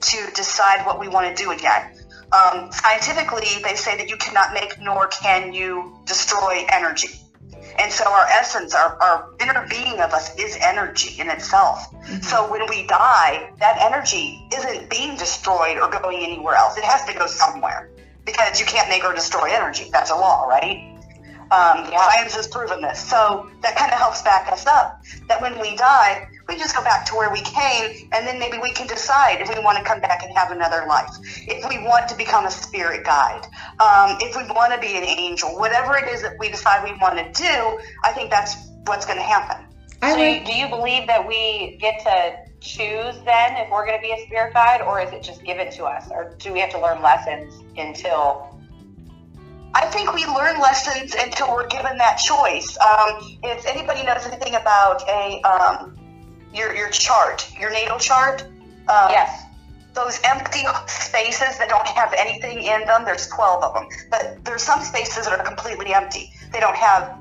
to 0.00 0.30
decide 0.34 0.84
what 0.86 0.98
we 0.98 1.08
want 1.08 1.36
to 1.36 1.42
do 1.42 1.50
again. 1.50 1.99
Um, 2.32 2.70
scientifically, 2.70 3.62
they 3.62 3.74
say 3.74 3.96
that 3.96 4.08
you 4.08 4.16
cannot 4.16 4.54
make 4.54 4.80
nor 4.80 5.08
can 5.08 5.52
you 5.52 5.98
destroy 6.06 6.64
energy. 6.70 7.08
And 7.78 7.90
so 7.92 8.04
our 8.08 8.26
essence, 8.26 8.74
our, 8.74 9.00
our 9.02 9.30
inner 9.40 9.66
being 9.68 10.00
of 10.00 10.12
us 10.12 10.36
is 10.38 10.56
energy 10.60 11.20
in 11.20 11.28
itself. 11.28 11.86
So 12.22 12.50
when 12.50 12.68
we 12.68 12.86
die, 12.86 13.50
that 13.58 13.78
energy 13.80 14.46
isn't 14.54 14.90
being 14.90 15.16
destroyed 15.16 15.78
or 15.78 15.90
going 15.90 16.18
anywhere 16.18 16.54
else. 16.54 16.76
It 16.76 16.84
has 16.84 17.04
to 17.06 17.14
go 17.18 17.26
somewhere 17.26 17.90
because 18.24 18.60
you 18.60 18.66
can't 18.66 18.88
make 18.88 19.04
or 19.04 19.14
destroy 19.14 19.48
energy. 19.50 19.88
That's 19.90 20.10
a 20.10 20.16
law, 20.16 20.44
right? 20.44 20.89
Um, 21.52 21.90
yeah. 21.90 22.10
Science 22.10 22.36
has 22.36 22.46
proven 22.46 22.80
this. 22.80 23.00
So 23.00 23.50
that 23.62 23.76
kind 23.76 23.92
of 23.92 23.98
helps 23.98 24.22
back 24.22 24.50
us 24.52 24.66
up. 24.66 25.02
That 25.28 25.42
when 25.42 25.58
we 25.60 25.76
die, 25.76 26.28
we 26.50 26.56
just 26.56 26.76
go 26.76 26.82
back 26.82 27.06
to 27.06 27.14
where 27.14 27.30
we 27.30 27.40
came, 27.42 28.08
and 28.12 28.26
then 28.26 28.38
maybe 28.38 28.58
we 28.58 28.72
can 28.72 28.86
decide 28.88 29.40
if 29.40 29.48
we 29.48 29.62
want 29.62 29.78
to 29.78 29.84
come 29.84 30.00
back 30.00 30.24
and 30.24 30.36
have 30.36 30.50
another 30.50 30.84
life. 30.88 31.08
If 31.46 31.68
we 31.68 31.78
want 31.78 32.08
to 32.08 32.16
become 32.16 32.44
a 32.44 32.50
spirit 32.50 33.04
guide, 33.04 33.44
um, 33.78 34.18
if 34.20 34.36
we 34.36 34.42
want 34.52 34.72
to 34.74 34.80
be 34.80 34.96
an 34.96 35.04
angel, 35.04 35.50
whatever 35.58 35.96
it 35.96 36.08
is 36.08 36.22
that 36.22 36.36
we 36.40 36.50
decide 36.50 36.82
we 36.82 36.98
want 36.98 37.18
to 37.18 37.40
do, 37.40 37.80
I 38.02 38.12
think 38.12 38.30
that's 38.30 38.56
what's 38.86 39.06
going 39.06 39.18
to 39.18 39.24
happen. 39.24 39.64
So, 40.02 40.16
do 40.44 40.54
you 40.54 40.68
believe 40.68 41.06
that 41.06 41.26
we 41.26 41.76
get 41.80 42.00
to 42.04 42.36
choose 42.60 43.16
then 43.24 43.56
if 43.56 43.70
we're 43.70 43.86
going 43.86 43.98
to 43.98 44.02
be 44.02 44.12
a 44.12 44.26
spirit 44.26 44.54
guide, 44.54 44.82
or 44.82 45.00
is 45.00 45.12
it 45.12 45.22
just 45.22 45.44
given 45.44 45.70
to 45.72 45.84
us, 45.84 46.10
or 46.10 46.34
do 46.38 46.52
we 46.52 46.58
have 46.60 46.70
to 46.70 46.80
learn 46.80 47.00
lessons 47.00 47.62
until? 47.76 48.49
I 49.72 49.86
think 49.86 50.14
we 50.14 50.26
learn 50.26 50.60
lessons 50.60 51.14
until 51.14 51.52
we're 51.52 51.68
given 51.68 51.96
that 51.98 52.16
choice. 52.16 52.76
Um, 52.78 53.38
if 53.44 53.66
anybody 53.66 54.04
knows 54.04 54.26
anything 54.26 54.56
about 54.56 55.08
a 55.08 55.40
um, 55.42 55.96
your 56.52 56.74
your 56.74 56.88
chart, 56.90 57.50
your 57.58 57.70
natal 57.70 57.98
chart, 57.98 58.42
um, 58.88 59.10
yes, 59.10 59.44
those 59.94 60.20
empty 60.24 60.64
spaces 60.86 61.58
that 61.58 61.68
don't 61.68 61.86
have 61.86 62.12
anything 62.16 62.62
in 62.62 62.84
them. 62.86 63.04
There's 63.04 63.28
12 63.28 63.62
of 63.62 63.74
them, 63.74 63.88
but 64.10 64.44
there's 64.44 64.62
some 64.62 64.80
spaces 64.82 65.26
that 65.26 65.38
are 65.38 65.44
completely 65.44 65.94
empty. 65.94 66.32
They 66.52 66.60
don't 66.60 66.76
have 66.76 67.16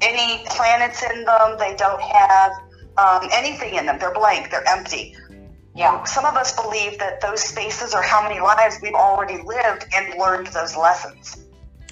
any 0.00 0.44
planets 0.46 1.02
in 1.02 1.24
them. 1.24 1.56
They 1.58 1.74
don't 1.76 2.00
have 2.00 2.52
um, 2.96 3.28
anything 3.32 3.74
in 3.74 3.86
them. 3.86 3.98
They're 3.98 4.14
blank. 4.14 4.50
They're 4.50 4.68
empty. 4.68 5.16
Yeah. 5.74 6.02
Some 6.04 6.24
of 6.24 6.34
us 6.34 6.60
believe 6.60 6.98
that 6.98 7.20
those 7.20 7.40
spaces 7.40 7.94
are 7.94 8.02
how 8.02 8.22
many 8.22 8.40
lives 8.40 8.78
we've 8.82 8.94
already 8.94 9.40
lived 9.42 9.86
and 9.94 10.18
learned 10.18 10.48
those 10.48 10.76
lessons. 10.76 11.44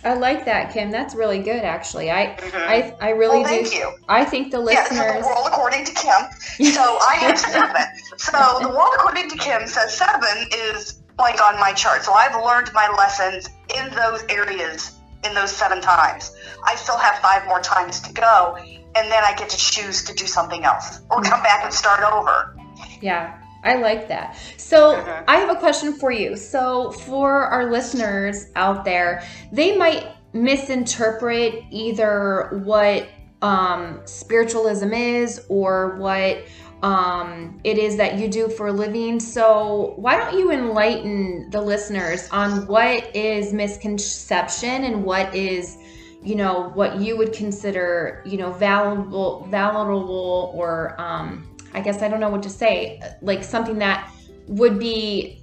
I 0.07 0.15
like 0.15 0.45
that, 0.45 0.73
Kim. 0.73 0.93
That's 0.93 1.17
really 1.17 1.41
good, 1.41 1.65
actually. 1.65 2.13
I, 2.13 2.37
mm-hmm. 2.39 2.57
I, 2.57 2.95
I 3.01 3.11
really 3.11 3.41
well, 3.41 3.65
do. 3.65 3.69
You. 3.69 3.93
I 4.09 4.25
think 4.25 4.53
the 4.53 4.61
listeners. 4.61 4.97
Yeah, 4.97 5.21
the 5.21 5.27
world 5.27 5.49
according 5.49 5.85
to 5.85 5.93
Kim. 5.93 6.71
So 6.73 6.99
I 7.01 7.17
have 7.23 7.37
seven. 7.39 7.83
so 8.17 8.59
the 8.63 8.69
world 8.69 8.93
according 8.95 9.29
to 9.31 9.37
Kim 9.37 9.67
says 9.67 9.97
seven 9.97 10.47
is 10.55 11.03
like 11.19 11.43
on 11.43 11.59
my 11.59 11.73
chart. 11.73 12.05
So 12.05 12.13
I've 12.13 12.37
learned 12.45 12.71
my 12.73 12.89
lessons 12.97 13.49
in 13.77 13.91
those 13.97 14.23
areas 14.29 14.93
in 15.25 15.35
those 15.35 15.51
seven 15.51 15.81
times. 15.81 16.37
I 16.65 16.77
still 16.77 16.99
have 16.99 17.19
five 17.19 17.45
more 17.49 17.61
times 17.61 17.99
to 18.03 18.13
go, 18.13 18.57
and 18.59 19.11
then 19.11 19.25
I 19.25 19.35
get 19.37 19.49
to 19.49 19.57
choose 19.57 20.05
to 20.05 20.15
do 20.15 20.27
something 20.27 20.63
else 20.63 21.01
or 21.11 21.21
come 21.21 21.43
back 21.43 21.65
and 21.65 21.75
start 21.75 22.05
over. 22.05 22.57
Yeah, 23.01 23.41
I 23.65 23.77
like 23.77 24.09
that. 24.09 24.37
So, 24.57 24.97
mm-hmm. 24.97 25.25
I 25.29 25.37
have 25.37 25.51
a 25.51 25.59
question 25.59 25.93
for 25.95 26.13
you. 26.13 26.37
So, 26.37 26.93
for 26.93 27.43
our 27.43 27.71
listeners 27.71 28.47
out 28.55 28.85
there, 28.85 29.25
they 29.53 29.77
might 29.77 30.07
misinterpret 30.33 31.65
either 31.71 32.61
what 32.65 33.09
um, 33.43 34.01
spiritualism 34.05 34.93
is 34.93 35.45
or 35.49 35.97
what 35.97 36.45
um, 36.83 37.59
it 37.65 37.79
is 37.79 37.97
that 37.97 38.19
you 38.19 38.29
do 38.29 38.49
for 38.49 38.69
a 38.69 38.73
living. 38.73 39.19
So, 39.19 39.95
why 39.97 40.17
don't 40.17 40.39
you 40.39 40.53
enlighten 40.53 41.51
the 41.51 41.61
listeners 41.61 42.29
on 42.31 42.67
what 42.67 43.15
is 43.17 43.53
misconception 43.53 44.85
and 44.85 45.05
what 45.05 45.35
is, 45.35 45.79
you 46.23 46.35
know, 46.35 46.71
what 46.75 47.01
you 47.01 47.17
would 47.17 47.33
consider, 47.33 48.23
you 48.27 48.37
know, 48.37 48.53
valuable, 48.53 49.47
valuable, 49.51 50.53
or 50.55 51.01
um, 51.01 51.49
I 51.77 51.81
guess 51.81 52.01
I 52.01 52.09
don't 52.09 52.21
know 52.21 52.31
what 52.31 52.43
to 52.45 52.49
say, 52.49 53.03
like 53.21 53.45
something 53.45 53.79
that 53.81 54.11
would 54.49 54.79
be 54.79 55.43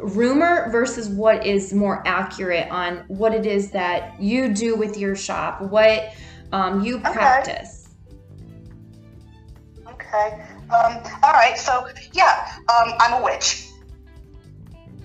rumor 0.00 0.70
versus 0.70 1.06
what 1.10 1.44
is 1.46 1.74
more 1.74 2.02
accurate 2.06 2.70
on 2.70 3.04
what 3.08 3.34
it 3.34 3.44
is 3.44 3.70
that 3.72 4.18
you 4.18 4.54
do 4.54 4.74
with 4.74 4.96
your 4.96 5.14
shop, 5.14 5.60
what 5.60 6.14
um, 6.52 6.82
you 6.82 6.96
okay. 6.96 7.12
practice. 7.12 7.90
Okay. 9.86 10.42
Um, 10.70 11.02
all 11.22 11.32
right, 11.32 11.58
so 11.58 11.88
yeah, 12.14 12.52
um, 12.70 12.94
I'm 12.98 13.20
a 13.20 13.24
witch. 13.24 13.68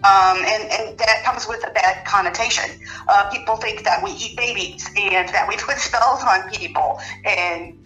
Um, 0.03 0.37
and, 0.37 0.71
and 0.71 0.97
that 0.97 1.23
comes 1.25 1.47
with 1.49 1.67
a 1.67 1.71
bad 1.71 2.05
connotation. 2.05 2.79
Uh, 3.09 3.29
people 3.29 3.57
think 3.57 3.83
that 3.83 4.01
we 4.01 4.11
eat 4.11 4.37
babies 4.37 4.89
and 4.95 5.27
that 5.29 5.47
we 5.49 5.57
put 5.57 5.77
spells 5.79 6.23
on 6.23 6.49
people. 6.49 7.01
And 7.25 7.77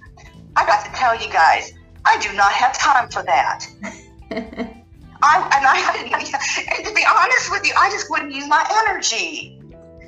I 0.55 0.67
got 0.67 0.85
to 0.85 0.91
tell 0.91 1.19
you 1.19 1.33
guys, 1.33 1.73
I 2.05 2.19
do 2.21 2.33
not 2.33 2.51
have 2.51 2.77
time 2.77 3.09
for 3.09 3.23
that. 3.23 3.67
I, 4.31 5.41
and 5.55 5.65
I, 5.65 6.77
and 6.77 6.85
to 6.85 6.93
be 6.93 7.03
honest 7.07 7.51
with 7.51 7.65
you, 7.65 7.73
I 7.77 7.89
just 7.89 8.09
wouldn't 8.09 8.33
use 8.33 8.47
my 8.47 8.65
energy. 8.87 9.59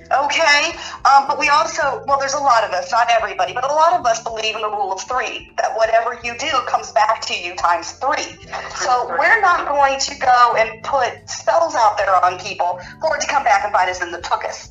Okay, 0.10 0.72
um, 1.04 1.28
but 1.28 1.38
we 1.38 1.50
also, 1.50 2.02
well, 2.08 2.18
there's 2.18 2.34
a 2.34 2.40
lot 2.40 2.64
of 2.64 2.72
us, 2.72 2.92
not 2.92 3.10
everybody, 3.10 3.54
but 3.54 3.66
a 3.66 3.74
lot 3.74 3.92
of 3.94 4.06
us 4.06 4.24
believe 4.24 4.56
in 4.56 4.62
the 4.62 4.70
rule 4.70 4.94
of 4.94 5.02
three 5.02 5.52
that 5.58 5.76
whatever 5.76 6.18
you 6.24 6.38
do 6.38 6.50
comes 6.66 6.92
back 6.94 7.20
to 7.24 7.38
you 7.38 7.56
times 7.56 7.92
three. 7.94 8.38
So 8.76 9.10
we're 9.10 9.42
not 9.42 9.68
going 9.68 10.00
to 10.00 10.18
go 10.20 10.56
and 10.58 10.82
put 10.84 11.30
spells 11.30 11.76
out 11.76 11.98
there 11.98 12.24
on 12.24 12.40
people 12.40 12.80
for 13.02 13.18
it 13.18 13.22
to 13.22 13.28
come 13.28 13.44
back 13.44 13.66
and 13.66 13.74
bite 13.74 13.90
us 13.90 14.02
in 14.02 14.12
the 14.12 14.20
tuchus. 14.20 14.70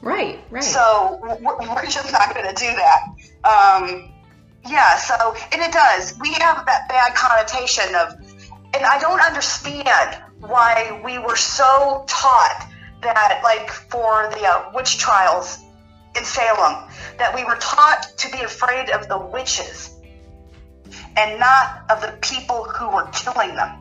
Right, 0.00 0.40
right. 0.50 0.64
So 0.64 1.20
we're 1.22 1.86
just 1.86 2.10
not 2.10 2.34
going 2.34 2.52
to 2.52 2.54
do 2.54 2.72
that. 2.74 3.04
Um, 3.44 4.11
yeah, 4.68 4.96
so, 4.96 5.34
and 5.52 5.60
it 5.60 5.72
does. 5.72 6.18
We 6.20 6.32
have 6.34 6.64
that 6.66 6.88
bad 6.88 7.14
connotation 7.14 7.94
of, 7.94 8.14
and 8.74 8.84
I 8.84 8.98
don't 9.00 9.20
understand 9.20 10.22
why 10.40 11.00
we 11.04 11.18
were 11.18 11.36
so 11.36 12.04
taught 12.08 12.68
that, 13.02 13.40
like, 13.42 13.70
for 13.70 14.30
the 14.30 14.44
uh, 14.46 14.70
witch 14.74 14.98
trials 14.98 15.58
in 16.16 16.24
Salem, 16.24 16.88
that 17.18 17.34
we 17.34 17.44
were 17.44 17.56
taught 17.56 18.12
to 18.16 18.30
be 18.30 18.40
afraid 18.40 18.90
of 18.90 19.08
the 19.08 19.18
witches 19.18 19.96
and 21.16 21.40
not 21.40 21.82
of 21.90 22.00
the 22.00 22.16
people 22.20 22.64
who 22.64 22.88
were 22.88 23.08
killing 23.12 23.54
them. 23.54 23.78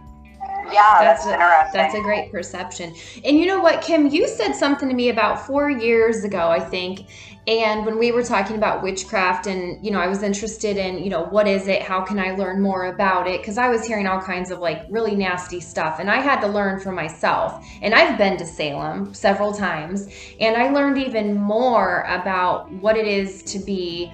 Yeah, 0.71 0.97
that's, 0.99 1.25
that's 1.25 1.25
a, 1.25 1.33
interesting. 1.33 1.71
That's 1.73 1.95
a 1.95 2.01
great 2.01 2.31
perception. 2.31 2.95
And 3.25 3.37
you 3.37 3.45
know 3.45 3.61
what, 3.61 3.81
Kim, 3.81 4.07
you 4.07 4.27
said 4.27 4.53
something 4.53 4.87
to 4.89 4.95
me 4.95 5.09
about 5.09 5.45
four 5.45 5.69
years 5.69 6.23
ago, 6.23 6.49
I 6.49 6.59
think, 6.59 7.07
and 7.47 7.85
when 7.85 7.97
we 7.97 8.11
were 8.11 8.23
talking 8.23 8.55
about 8.55 8.83
witchcraft, 8.83 9.47
and 9.47 9.83
you 9.83 9.91
know, 9.91 9.99
I 9.99 10.07
was 10.07 10.21
interested 10.21 10.77
in, 10.77 11.03
you 11.03 11.09
know, 11.09 11.23
what 11.23 11.47
is 11.47 11.67
it? 11.67 11.81
How 11.81 12.01
can 12.01 12.19
I 12.19 12.31
learn 12.31 12.61
more 12.61 12.85
about 12.85 13.27
it? 13.27 13.41
Because 13.41 13.57
I 13.57 13.69
was 13.69 13.83
hearing 13.83 14.05
all 14.05 14.21
kinds 14.21 14.51
of 14.51 14.59
like 14.59 14.85
really 14.89 15.15
nasty 15.15 15.59
stuff, 15.59 15.99
and 15.99 16.09
I 16.09 16.17
had 16.17 16.39
to 16.41 16.47
learn 16.47 16.79
for 16.79 16.91
myself. 16.91 17.65
And 17.81 17.95
I've 17.95 18.17
been 18.17 18.37
to 18.37 18.45
Salem 18.45 19.13
several 19.13 19.53
times, 19.53 20.07
and 20.39 20.55
I 20.55 20.69
learned 20.69 20.99
even 20.99 21.35
more 21.35 22.01
about 22.07 22.71
what 22.73 22.95
it 22.95 23.07
is 23.07 23.41
to 23.43 23.59
be 23.59 24.11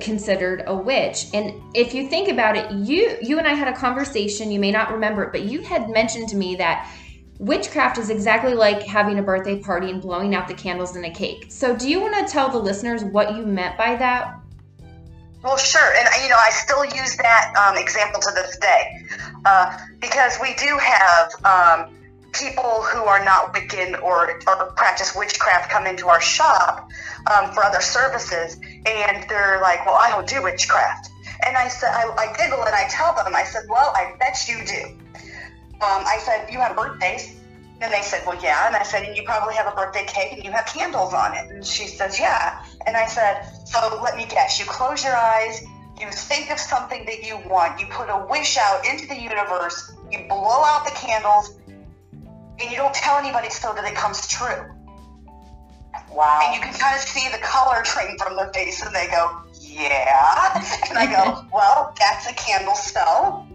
considered 0.00 0.62
a 0.66 0.74
witch. 0.74 1.28
And 1.32 1.60
if 1.74 1.94
you 1.94 2.08
think 2.08 2.28
about 2.28 2.56
it, 2.56 2.70
you 2.70 3.16
you 3.22 3.38
and 3.38 3.48
I 3.48 3.54
had 3.54 3.68
a 3.68 3.76
conversation, 3.76 4.52
you 4.52 4.60
may 4.60 4.70
not 4.70 4.92
remember 4.92 5.24
it, 5.24 5.32
but 5.32 5.42
you 5.42 5.62
had 5.62 5.90
mentioned 5.90 6.28
to 6.28 6.36
me 6.36 6.56
that 6.56 6.88
Witchcraft 7.38 7.98
is 7.98 8.10
exactly 8.10 8.52
like 8.52 8.82
having 8.82 9.20
a 9.20 9.22
birthday 9.22 9.60
party 9.60 9.90
and 9.90 10.02
blowing 10.02 10.34
out 10.34 10.48
the 10.48 10.54
candles 10.54 10.96
in 10.96 11.04
a 11.04 11.10
cake. 11.10 11.46
So, 11.50 11.76
do 11.76 11.88
you 11.88 12.00
want 12.00 12.26
to 12.26 12.32
tell 12.32 12.48
the 12.48 12.58
listeners 12.58 13.04
what 13.04 13.36
you 13.36 13.46
meant 13.46 13.78
by 13.78 13.94
that? 13.96 14.40
Well, 15.44 15.56
sure. 15.56 15.94
And, 15.94 16.08
you 16.22 16.30
know, 16.30 16.36
I 16.36 16.50
still 16.50 16.84
use 16.84 17.16
that 17.16 17.54
um, 17.56 17.80
example 17.80 18.20
to 18.20 18.32
this 18.34 18.58
day 18.58 19.06
uh, 19.44 19.78
because 20.00 20.36
we 20.42 20.54
do 20.54 20.76
have 20.78 21.30
um, 21.44 21.94
people 22.32 22.82
who 22.82 23.04
are 23.04 23.24
not 23.24 23.54
Wiccan 23.54 24.02
or, 24.02 24.40
or 24.48 24.72
practice 24.72 25.14
witchcraft 25.14 25.70
come 25.70 25.86
into 25.86 26.08
our 26.08 26.20
shop 26.20 26.90
um, 27.32 27.52
for 27.52 27.64
other 27.64 27.80
services, 27.80 28.58
and 28.84 29.28
they're 29.28 29.60
like, 29.62 29.86
well, 29.86 29.94
I 29.94 30.10
don't 30.10 30.28
do 30.28 30.42
witchcraft. 30.42 31.10
And 31.46 31.56
I 31.56 31.68
said, 31.68 31.90
I, 31.90 32.08
I 32.16 32.36
giggle 32.36 32.64
and 32.64 32.74
I 32.74 32.88
tell 32.88 33.14
them, 33.14 33.34
I 33.36 33.44
said, 33.44 33.62
well, 33.68 33.92
I 33.94 34.16
bet 34.18 34.48
you 34.48 34.64
do 34.66 34.98
um, 35.80 36.02
I 36.06 36.18
said, 36.24 36.48
you 36.50 36.58
have 36.58 36.76
birthdays? 36.76 37.36
And 37.80 37.92
they 37.92 38.02
said, 38.02 38.22
well, 38.26 38.38
yeah. 38.42 38.66
And 38.66 38.74
I 38.74 38.82
said, 38.82 39.04
and 39.04 39.16
you 39.16 39.22
probably 39.22 39.54
have 39.54 39.72
a 39.72 39.76
birthday 39.76 40.04
cake 40.06 40.32
and 40.32 40.44
you 40.44 40.50
have 40.50 40.66
candles 40.66 41.14
on 41.14 41.36
it. 41.36 41.48
And 41.50 41.64
she 41.64 41.86
says, 41.86 42.18
yeah. 42.18 42.64
And 42.86 42.96
I 42.96 43.06
said, 43.06 43.44
so 43.64 44.00
let 44.02 44.16
me 44.16 44.26
guess. 44.28 44.58
You 44.58 44.66
close 44.66 45.04
your 45.04 45.16
eyes, 45.16 45.64
you 46.00 46.10
think 46.10 46.50
of 46.50 46.58
something 46.58 47.04
that 47.06 47.22
you 47.22 47.38
want, 47.48 47.80
you 47.80 47.86
put 47.86 48.08
a 48.08 48.26
wish 48.28 48.56
out 48.56 48.84
into 48.84 49.06
the 49.06 49.20
universe, 49.20 49.94
you 50.10 50.26
blow 50.28 50.62
out 50.64 50.84
the 50.84 50.92
candles, 50.92 51.58
and 51.66 52.70
you 52.70 52.76
don't 52.76 52.94
tell 52.94 53.16
anybody 53.18 53.50
so 53.50 53.72
that 53.74 53.84
it 53.84 53.94
comes 53.94 54.26
true. 54.26 54.64
Wow. 56.12 56.40
And 56.42 56.54
you 56.54 56.60
can 56.60 56.72
kind 56.74 56.96
of 56.96 57.02
see 57.02 57.28
the 57.30 57.38
color 57.38 57.82
train 57.82 58.16
from 58.18 58.36
their 58.36 58.52
face, 58.52 58.82
and 58.84 58.94
they 58.94 59.06
go, 59.08 59.42
yeah. 59.60 60.64
And 60.88 60.98
I 60.98 61.06
go, 61.06 61.46
well, 61.52 61.94
that's 61.98 62.28
a 62.28 62.34
candle 62.34 62.74
spell. 62.74 63.47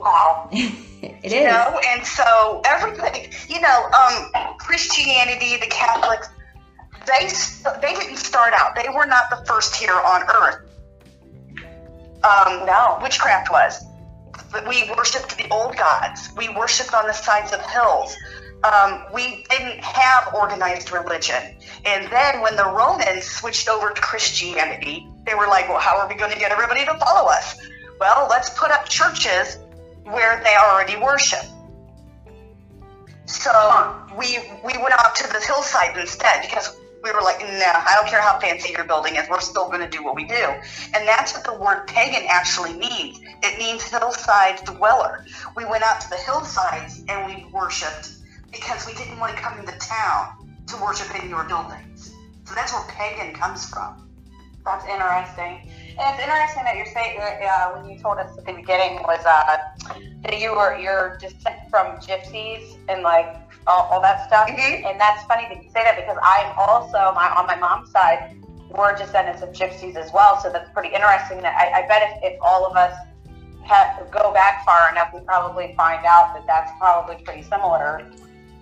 Wow. 0.00 0.48
it 0.52 1.32
you 1.32 1.44
know, 1.44 1.80
and 1.88 2.06
so 2.06 2.62
everybody, 2.64 3.30
you 3.48 3.60
know, 3.60 3.90
um, 3.90 4.56
Christianity, 4.58 5.56
the 5.56 5.66
Catholics, 5.66 6.28
they 7.06 7.28
they 7.80 7.94
didn't 7.94 8.16
start 8.16 8.54
out. 8.54 8.74
They 8.74 8.88
were 8.94 9.06
not 9.06 9.30
the 9.30 9.44
first 9.46 9.74
here 9.76 9.92
on 9.94 10.22
earth. 10.22 10.60
Um, 12.24 12.64
no, 12.66 12.98
witchcraft 13.02 13.50
was. 13.50 13.84
We 14.66 14.90
worshipped 14.96 15.36
the 15.36 15.48
old 15.50 15.76
gods. 15.76 16.30
We 16.36 16.48
worshipped 16.48 16.94
on 16.94 17.06
the 17.06 17.12
sides 17.12 17.52
of 17.52 17.60
hills. 17.66 18.16
um, 18.64 19.04
we 19.12 19.44
didn't 19.50 19.80
have 19.84 20.32
organized 20.34 20.90
religion. 20.90 21.56
And 21.84 22.10
then 22.10 22.40
when 22.40 22.56
the 22.56 22.64
Romans 22.64 23.24
switched 23.24 23.68
over 23.68 23.90
to 23.90 24.00
Christianity, 24.00 25.06
they 25.26 25.34
were 25.34 25.46
like, 25.46 25.68
well, 25.68 25.78
how 25.80 25.98
are 25.98 26.08
we 26.08 26.14
going 26.14 26.32
to 26.32 26.38
get 26.38 26.50
everybody 26.50 26.84
to 26.86 26.94
follow 26.98 27.28
us? 27.28 27.56
Well, 28.00 28.26
let's 28.30 28.50
put 28.58 28.70
up 28.70 28.88
churches 28.88 29.58
where 30.04 30.42
they 30.44 30.54
already 30.56 30.96
worship. 30.96 31.44
So 33.26 33.50
we 34.16 34.38
we 34.64 34.72
went 34.78 34.92
out 34.92 35.14
to 35.16 35.28
the 35.28 35.40
hillside 35.40 35.96
instead 35.96 36.42
because 36.42 36.76
we 37.04 37.12
were 37.12 37.20
like, 37.20 37.38
no, 37.40 37.46
I 37.48 37.92
don't 37.96 38.08
care 38.08 38.22
how 38.22 38.38
fancy 38.40 38.72
your 38.72 38.84
building 38.84 39.16
is, 39.16 39.28
we're 39.28 39.40
still 39.40 39.68
going 39.68 39.80
to 39.80 39.88
do 39.88 40.02
what 40.02 40.16
we 40.16 40.24
do. 40.24 40.34
And 40.94 41.06
that's 41.06 41.34
what 41.34 41.44
the 41.44 41.52
word 41.52 41.86
pagan 41.86 42.26
actually 42.30 42.72
means. 42.72 43.20
It 43.42 43.58
means 43.58 43.82
hillside 43.82 44.64
dweller. 44.64 45.24
We 45.54 45.66
went 45.66 45.82
out 45.82 46.00
to 46.00 46.08
the 46.08 46.16
hillsides 46.16 47.04
and 47.08 47.26
we 47.26 47.46
worshiped 47.52 48.08
because 48.50 48.86
we 48.86 48.94
didn't 48.94 49.18
want 49.18 49.36
to 49.36 49.42
come 49.42 49.58
into 49.58 49.76
town 49.78 50.28
to 50.68 50.82
worship 50.82 51.14
in 51.22 51.28
your 51.28 51.44
buildings. 51.44 52.14
So 52.44 52.54
that's 52.54 52.72
where 52.72 52.84
pagan 52.88 53.34
comes 53.34 53.68
from. 53.68 54.03
That's 54.64 54.86
interesting. 54.86 55.70
And 55.98 56.14
it's 56.14 56.22
interesting 56.22 56.64
that 56.64 56.76
you're 56.76 56.86
saying 56.86 57.20
uh, 57.20 57.72
when 57.72 57.90
you 57.90 57.98
told 57.98 58.18
us 58.18 58.36
at 58.38 58.46
the 58.46 58.52
beginning 58.52 59.02
was 59.02 59.24
uh, 59.26 59.58
that 60.22 60.40
you 60.40 60.52
were 60.52 60.76
your 60.78 61.18
descent 61.18 61.56
from 61.70 61.98
gypsies 61.98 62.78
and 62.88 63.02
like 63.02 63.36
all, 63.66 63.88
all 63.90 64.00
that 64.00 64.26
stuff. 64.26 64.48
Mhm. 64.48 64.90
And 64.90 65.00
that's 65.00 65.24
funny 65.24 65.46
that 65.48 65.62
you 65.62 65.70
say 65.70 65.84
that 65.84 65.96
because 65.96 66.16
I'm 66.22 66.52
also 66.58 67.12
my 67.14 67.28
on 67.36 67.46
my 67.46 67.56
mom's 67.56 67.90
side 67.90 68.36
we're 68.76 68.96
descendants 68.96 69.42
of 69.42 69.50
gypsies 69.50 69.96
as 69.96 70.12
well. 70.12 70.40
So 70.40 70.50
that's 70.50 70.70
pretty 70.70 70.94
interesting. 70.94 71.40
That 71.42 71.54
I, 71.56 71.82
I 71.82 71.88
bet 71.88 72.02
if, 72.22 72.32
if 72.34 72.38
all 72.42 72.66
of 72.66 72.76
us 72.76 72.96
ha 73.64 74.00
go 74.10 74.32
back 74.32 74.64
far 74.64 74.90
enough, 74.90 75.10
we 75.14 75.20
probably 75.20 75.74
find 75.76 76.04
out 76.04 76.34
that 76.34 76.46
that's 76.46 76.72
probably 76.78 77.16
pretty 77.24 77.42
similar 77.42 78.10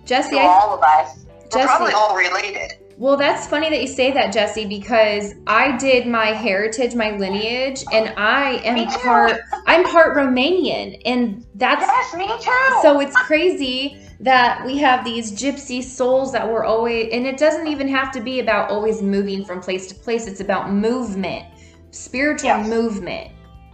Jesse, 0.05 0.35
to 0.35 0.41
I, 0.41 0.45
all 0.45 0.75
of 0.75 0.83
us. 0.83 1.25
We're 1.25 1.49
Jesse, 1.49 1.67
probably 1.67 1.93
all 1.93 2.15
related. 2.15 2.73
Well, 3.03 3.17
that's 3.17 3.45
funny 3.47 3.69
that 3.69 3.81
you 3.81 3.87
say 3.87 4.11
that, 4.13 4.31
Jesse, 4.31 4.63
because 4.65 5.35
I 5.45 5.75
did 5.75 6.07
my 6.07 6.27
heritage, 6.27 6.95
my 6.95 7.11
lineage, 7.11 7.83
and 7.91 8.13
I 8.15 8.61
am 8.63 8.87
part 8.87 9.41
I'm 9.67 9.83
part 9.83 10.15
Romanian, 10.15 11.01
and 11.03 11.45
that's 11.55 11.81
Yes, 11.81 12.13
me 12.15 12.29
too. 12.39 12.79
so 12.81 13.01
it's 13.01 13.17
crazy 13.17 13.99
that 14.21 14.65
we 14.65 14.77
have 14.77 15.03
these 15.03 15.33
gypsy 15.33 15.83
souls 15.83 16.31
that 16.31 16.47
we're 16.47 16.63
always 16.63 17.09
and 17.11 17.27
it 17.27 17.35
doesn't 17.35 17.67
even 17.67 17.89
have 17.89 18.09
to 18.13 18.21
be 18.21 18.39
about 18.39 18.69
always 18.69 19.01
moving 19.01 19.43
from 19.43 19.59
place 19.59 19.87
to 19.87 19.95
place. 19.95 20.25
It's 20.25 20.39
about 20.39 20.71
movement, 20.71 21.45
spiritual 21.91 22.51
Yes. 22.51 22.69
movement, 22.69 23.31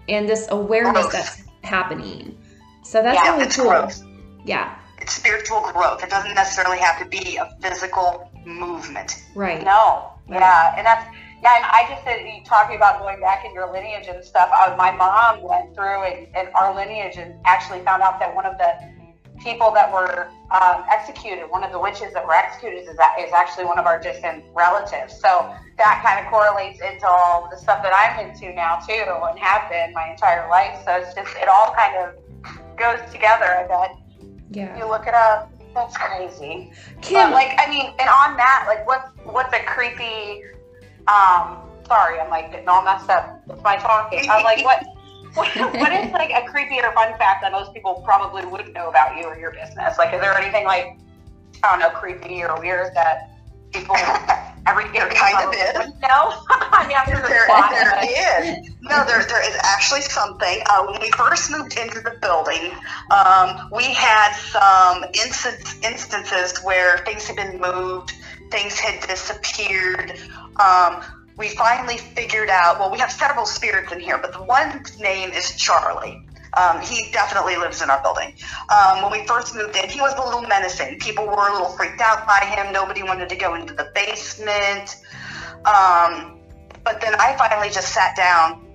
and 0.07 0.27
this 0.27 0.47
awareness 0.49 1.03
Growth. 1.03 1.13
that's 1.13 1.43
happening. 1.61 2.35
So 2.81 3.03
that's 3.03 3.23
Yeah, 3.23 3.33
really 3.33 3.43
it's 3.43 3.57
cool. 3.57 3.69
growth. 3.69 4.03
Yeah, 4.43 4.75
It's 4.99 5.13
spiritual 5.13 5.61
growth. 5.71 6.03
It 6.03 6.09
doesn't 6.09 6.33
necessarily 6.33 6.79
have 6.79 6.97
to 6.97 7.05
be 7.05 7.37
a 7.37 7.47
physical 7.61 8.28
movement. 8.45 9.23
right. 9.35 9.63
No, 9.63 10.11
yeah, 10.27 10.73
and 10.77 10.85
that's 10.85 11.05
yeah. 11.41 11.55
And 11.55 11.65
I 11.65 11.85
just 11.89 12.03
said 12.03 12.21
you 12.25 12.43
talking 12.43 12.75
about 12.75 12.99
going 12.99 13.19
back 13.21 13.45
in 13.45 13.53
your 13.53 13.71
lineage 13.71 14.07
and 14.07 14.23
stuff. 14.23 14.49
Uh, 14.53 14.75
my 14.77 14.91
mom 14.91 15.41
went 15.41 15.73
through 15.75 16.03
and, 16.03 16.27
and 16.35 16.49
our 16.53 16.75
lineage 16.75 17.17
and 17.17 17.33
actually 17.45 17.81
found 17.83 18.01
out 18.03 18.19
that 18.19 18.33
one 18.35 18.45
of 18.45 18.57
the 18.57 18.73
people 19.39 19.71
that 19.71 19.89
were 19.91 20.27
um, 20.51 20.83
executed, 20.91 21.49
one 21.49 21.63
of 21.63 21.71
the 21.71 21.79
witches 21.79 22.13
that 22.13 22.25
were 22.25 22.33
executed, 22.33 22.79
is 22.83 22.89
is 22.89 23.31
actually 23.33 23.65
one 23.65 23.79
of 23.79 23.85
our 23.85 23.99
distant 23.99 24.43
relatives. 24.53 25.13
So 25.19 25.53
that 25.77 26.01
kind 26.03 26.19
of 26.23 26.29
correlates 26.29 26.81
into 26.81 27.07
all 27.07 27.47
the 27.49 27.57
stuff 27.57 27.81
that 27.83 27.93
I'm 27.95 28.27
into 28.29 28.53
now 28.53 28.77
too, 28.85 28.93
and 28.93 29.39
have 29.39 29.69
been 29.69 29.93
my 29.93 30.11
entire 30.11 30.49
life. 30.49 30.81
So 30.85 30.91
it's 30.95 31.13
just 31.13 31.35
it 31.37 31.47
all 31.47 31.73
kind 31.73 31.95
of 31.97 32.15
goes 32.77 32.99
together. 33.11 33.45
I 33.45 33.67
bet 33.67 33.95
Yeah. 34.51 34.77
you 34.77 34.87
look 34.87 35.07
it 35.07 35.13
up. 35.13 35.51
That's 35.73 35.95
crazy. 35.97 36.71
Kim, 37.01 37.29
But 37.29 37.31
like, 37.31 37.55
I 37.57 37.69
mean, 37.69 37.87
and 37.99 38.09
on 38.09 38.37
that, 38.37 38.65
like, 38.67 38.85
what's 38.87 39.09
what's 39.23 39.53
a 39.53 39.63
creepy? 39.65 40.43
Um, 41.07 41.59
sorry, 41.87 42.19
I'm 42.19 42.29
like 42.29 42.51
getting 42.51 42.67
all 42.67 42.83
messed 42.83 43.09
up 43.09 43.47
with 43.47 43.61
my 43.63 43.77
talking. 43.77 44.29
I'm 44.29 44.43
like, 44.43 44.63
what? 44.63 44.83
What, 45.35 45.55
what 45.55 45.93
is 45.93 46.11
like 46.11 46.31
a 46.31 46.49
creepy 46.49 46.79
or 46.81 46.91
fun 46.93 47.15
fact 47.19 47.43
that 47.43 47.51
most 47.51 47.71
people 47.71 48.01
probably 48.03 48.47
wouldn't 48.47 48.73
know 48.73 48.89
about 48.89 49.15
you 49.15 49.25
or 49.25 49.37
your 49.37 49.51
business? 49.51 49.95
Like, 49.99 50.11
is 50.11 50.19
there 50.19 50.35
anything 50.35 50.65
like 50.65 50.97
I 51.63 51.71
don't 51.71 51.79
know, 51.79 51.89
creepy 51.89 52.43
or 52.43 52.59
weird 52.59 52.95
that 52.95 53.29
people 53.71 53.95
every 54.67 54.85
There 54.91 55.09
kind 55.09 55.47
of 55.47 55.53
is. 55.53 55.93
No, 56.01 56.09
I 56.49 56.85
mean, 56.87 56.97
I'm 56.97 57.05
There, 57.07 57.21
there's 57.21 57.47
there 57.47 57.47
but- 57.47 58.09
is. 58.09 58.69
No, 58.81 59.05
there, 59.05 59.23
there 59.25 59.47
is 59.47 59.55
actually 59.63 60.01
something. 60.01 60.61
Uh, 60.69 60.85
when 60.85 60.99
we 61.01 61.11
first 61.11 61.51
moved 61.51 61.77
into 61.77 61.99
the 62.01 62.17
building, 62.21 62.71
um, 63.11 63.69
we 63.75 63.83
had 63.93 64.33
some 64.33 65.03
instance, 65.13 65.75
instances 65.83 66.57
where 66.63 66.97
things 66.99 67.27
had 67.27 67.35
been 67.35 67.59
moved, 67.61 68.13
things 68.51 68.79
had 68.79 69.05
disappeared. 69.07 70.13
Um, 70.59 71.03
we 71.37 71.49
finally 71.49 71.97
figured 71.97 72.49
out, 72.49 72.79
well, 72.79 72.91
we 72.91 72.97
have 72.99 73.11
several 73.11 73.45
spirits 73.45 73.91
in 73.91 73.99
here, 73.99 74.17
but 74.17 74.33
the 74.33 74.43
one 74.43 74.83
name 74.99 75.29
is 75.31 75.55
Charlie. 75.55 76.25
Um, 76.57 76.81
he 76.81 77.11
definitely 77.11 77.57
lives 77.57 77.81
in 77.81 77.89
our 77.89 78.01
building. 78.01 78.33
Um, 78.69 79.03
when 79.03 79.11
we 79.11 79.27
first 79.27 79.55
moved 79.55 79.75
in, 79.75 79.89
he 79.89 80.01
was 80.01 80.13
a 80.13 80.23
little 80.23 80.41
menacing. 80.41 80.99
People 80.99 81.25
were 81.25 81.47
a 81.47 81.53
little 81.53 81.69
freaked 81.69 82.01
out 82.01 82.25
by 82.25 82.39
him. 82.45 82.73
Nobody 82.73 83.03
wanted 83.03 83.29
to 83.29 83.35
go 83.35 83.55
into 83.55 83.73
the 83.73 83.91
basement. 83.93 84.95
Um, 85.65 86.39
but 86.83 87.01
then 87.01 87.13
I 87.19 87.35
finally 87.37 87.69
just 87.69 87.93
sat 87.93 88.15
down 88.15 88.65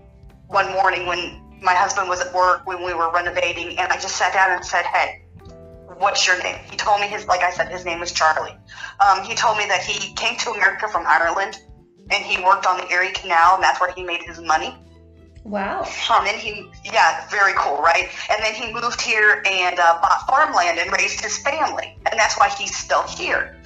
one 0.46 0.70
morning 0.72 1.06
when 1.06 1.40
my 1.62 1.74
husband 1.74 2.08
was 2.08 2.20
at 2.20 2.32
work 2.34 2.66
when 2.66 2.84
we 2.84 2.94
were 2.94 3.10
renovating, 3.10 3.78
and 3.78 3.90
I 3.90 3.96
just 3.96 4.16
sat 4.16 4.32
down 4.34 4.52
and 4.52 4.64
said, 4.64 4.84
"Hey, 4.84 5.22
what's 5.98 6.26
your 6.26 6.40
name?" 6.42 6.58
He 6.70 6.76
told 6.76 7.00
me 7.00 7.06
his, 7.08 7.26
like 7.26 7.42
I 7.42 7.50
said, 7.50 7.68
his 7.68 7.84
name 7.84 8.00
was 8.00 8.12
Charlie. 8.12 8.56
Um, 9.00 9.24
he 9.24 9.34
told 9.34 9.56
me 9.56 9.66
that 9.66 9.82
he 9.82 10.12
came 10.14 10.36
to 10.38 10.50
America 10.50 10.86
from 10.88 11.06
Ireland, 11.06 11.58
and 12.10 12.22
he 12.24 12.42
worked 12.44 12.66
on 12.66 12.76
the 12.76 12.88
Erie 12.90 13.12
Canal, 13.12 13.54
and 13.54 13.62
that's 13.64 13.80
where 13.80 13.92
he 13.92 14.04
made 14.04 14.22
his 14.22 14.40
money. 14.40 14.76
Wow. 15.44 15.82
Um, 16.10 16.26
and 16.26 16.36
he, 16.36 16.68
yeah, 16.84 17.28
very 17.28 17.52
cool, 17.56 17.80
right? 17.80 18.08
And 18.30 18.42
then 18.42 18.54
he 18.54 18.72
moved 18.72 19.00
here 19.00 19.42
and 19.46 19.78
uh, 19.78 19.98
bought 20.00 20.26
farmland 20.26 20.78
and 20.78 20.90
raised 20.92 21.20
his 21.20 21.38
family, 21.38 21.96
and 22.10 22.18
that's 22.18 22.38
why 22.38 22.48
he's 22.48 22.76
still 22.76 23.02
here. 23.02 23.56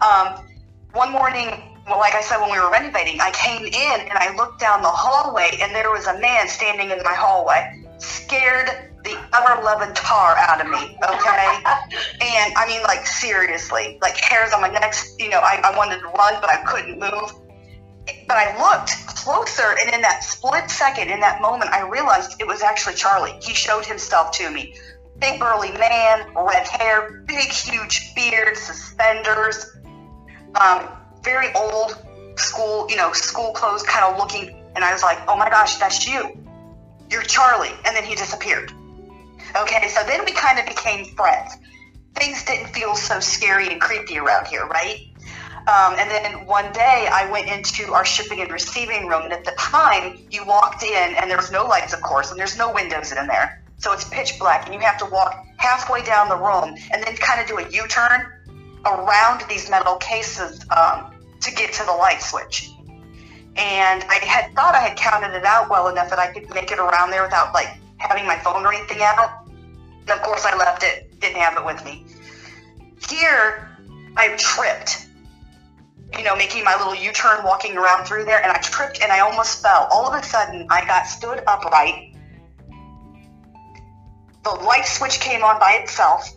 Um, 0.00 0.44
one 0.92 1.10
morning, 1.10 1.76
well, 1.86 1.98
like 1.98 2.14
I 2.14 2.20
said, 2.20 2.40
when 2.40 2.50
we 2.50 2.58
were 2.58 2.70
renovating, 2.70 3.20
I 3.20 3.30
came 3.30 3.64
in 3.64 4.00
and 4.00 4.18
I 4.18 4.34
looked 4.36 4.60
down 4.60 4.82
the 4.82 4.90
hallway, 4.90 5.58
and 5.60 5.74
there 5.74 5.90
was 5.90 6.06
a 6.06 6.18
man 6.18 6.48
standing 6.48 6.90
in 6.90 7.02
my 7.02 7.14
hallway, 7.14 7.84
scared 7.98 8.88
the 9.04 9.16
ever 9.34 9.62
loving 9.62 9.94
tar 9.94 10.36
out 10.36 10.60
of 10.60 10.68
me. 10.68 10.98
Okay, 11.02 11.48
and 12.20 12.54
I 12.56 12.64
mean, 12.66 12.82
like 12.82 13.06
seriously, 13.06 13.98
like 14.02 14.16
hairs 14.16 14.52
on 14.52 14.60
my 14.60 14.68
neck. 14.68 14.94
You 15.18 15.30
know, 15.30 15.38
I, 15.38 15.60
I 15.64 15.76
wanted 15.76 16.00
to 16.00 16.06
run, 16.06 16.34
but 16.40 16.50
I 16.50 16.62
couldn't 16.66 16.98
move 16.98 17.32
but 18.26 18.36
I 18.36 18.56
looked 18.58 18.90
closer, 19.06 19.76
and 19.80 19.92
in 19.92 20.02
that 20.02 20.22
split 20.24 20.70
second, 20.70 21.10
in 21.10 21.20
that 21.20 21.40
moment, 21.40 21.70
I 21.70 21.88
realized 21.88 22.40
it 22.40 22.46
was 22.46 22.62
actually 22.62 22.94
Charlie. 22.94 23.38
He 23.42 23.54
showed 23.54 23.84
himself 23.84 24.32
to 24.32 24.50
me. 24.50 24.74
Big 25.18 25.40
burly 25.40 25.72
man, 25.72 26.32
red 26.34 26.66
hair, 26.66 27.24
big 27.26 27.48
huge 27.48 28.14
beard, 28.14 28.56
suspenders, 28.56 29.76
um, 30.54 30.88
very 31.22 31.52
old 31.54 31.96
school, 32.36 32.86
you 32.88 32.96
know, 32.96 33.12
school 33.12 33.52
clothes 33.52 33.82
kind 33.82 34.04
of 34.04 34.18
looking. 34.18 34.54
And 34.74 34.84
I 34.84 34.92
was 34.92 35.02
like, 35.02 35.18
oh 35.28 35.36
my 35.36 35.50
gosh, 35.50 35.76
that's 35.76 36.06
you. 36.06 36.38
You're 37.10 37.22
Charlie. 37.22 37.72
And 37.84 37.96
then 37.96 38.04
he 38.04 38.14
disappeared. 38.14 38.72
Okay, 39.56 39.88
so 39.88 40.02
then 40.04 40.24
we 40.24 40.32
kind 40.32 40.58
of 40.58 40.66
became 40.66 41.06
friends. 41.16 41.56
Things 42.14 42.44
didn't 42.44 42.68
feel 42.68 42.94
so 42.94 43.20
scary 43.20 43.68
and 43.68 43.80
creepy 43.80 44.18
around 44.18 44.46
here, 44.46 44.66
right? 44.66 45.07
Um, 45.68 45.96
and 45.98 46.10
then 46.10 46.46
one 46.46 46.72
day 46.72 47.08
I 47.12 47.30
went 47.30 47.46
into 47.46 47.92
our 47.92 48.04
shipping 48.04 48.40
and 48.40 48.50
receiving 48.50 49.06
room, 49.06 49.24
and 49.24 49.34
at 49.34 49.44
the 49.44 49.50
time 49.58 50.18
you 50.30 50.42
walked 50.46 50.82
in, 50.82 51.14
and 51.16 51.30
there's 51.30 51.52
no 51.52 51.66
lights, 51.66 51.92
of 51.92 52.00
course, 52.00 52.30
and 52.30 52.40
there's 52.40 52.56
no 52.56 52.72
windows 52.72 53.12
in 53.12 53.26
there. 53.26 53.62
So 53.76 53.92
it's 53.92 54.04
pitch 54.08 54.38
black, 54.38 54.64
and 54.64 54.74
you 54.74 54.80
have 54.80 54.96
to 54.98 55.04
walk 55.04 55.44
halfway 55.58 56.02
down 56.02 56.30
the 56.30 56.36
room 56.36 56.74
and 56.90 57.02
then 57.04 57.14
kind 57.16 57.38
of 57.38 57.46
do 57.46 57.58
a 57.58 57.68
U 57.68 57.86
turn 57.86 58.32
around 58.86 59.44
these 59.50 59.68
metal 59.68 59.96
cases 59.96 60.64
um, 60.70 61.12
to 61.42 61.52
get 61.52 61.74
to 61.74 61.84
the 61.84 61.92
light 61.92 62.22
switch. 62.22 62.70
And 63.56 64.04
I 64.08 64.24
had 64.24 64.54
thought 64.54 64.74
I 64.74 64.80
had 64.80 64.96
counted 64.96 65.36
it 65.36 65.44
out 65.44 65.68
well 65.68 65.88
enough 65.88 66.08
that 66.08 66.18
I 66.18 66.32
could 66.32 66.48
make 66.54 66.70
it 66.72 66.78
around 66.78 67.10
there 67.10 67.24
without 67.24 67.52
like 67.52 67.76
having 67.98 68.24
my 68.24 68.38
phone 68.38 68.64
or 68.64 68.72
anything 68.72 69.02
out. 69.02 69.46
And 70.00 70.10
of 70.10 70.22
course, 70.22 70.46
I 70.46 70.56
left 70.56 70.82
it, 70.82 71.20
didn't 71.20 71.36
have 71.36 71.58
it 71.58 71.64
with 71.66 71.84
me. 71.84 72.06
Here, 73.06 73.68
I 74.16 74.34
tripped 74.38 75.07
you 76.16 76.24
know, 76.24 76.34
making 76.36 76.64
my 76.64 76.76
little 76.76 76.94
U-turn, 76.94 77.44
walking 77.44 77.76
around 77.76 78.04
through 78.06 78.24
there, 78.24 78.42
and 78.42 78.50
I 78.50 78.58
tripped 78.60 79.00
and 79.02 79.12
I 79.12 79.20
almost 79.20 79.62
fell. 79.62 79.88
All 79.92 80.06
of 80.12 80.18
a 80.18 80.24
sudden, 80.24 80.66
I 80.70 80.84
got 80.86 81.06
stood 81.06 81.42
upright. 81.46 82.14
The 84.44 84.50
light 84.50 84.86
switch 84.86 85.20
came 85.20 85.42
on 85.42 85.58
by 85.60 85.72
itself, 85.82 86.28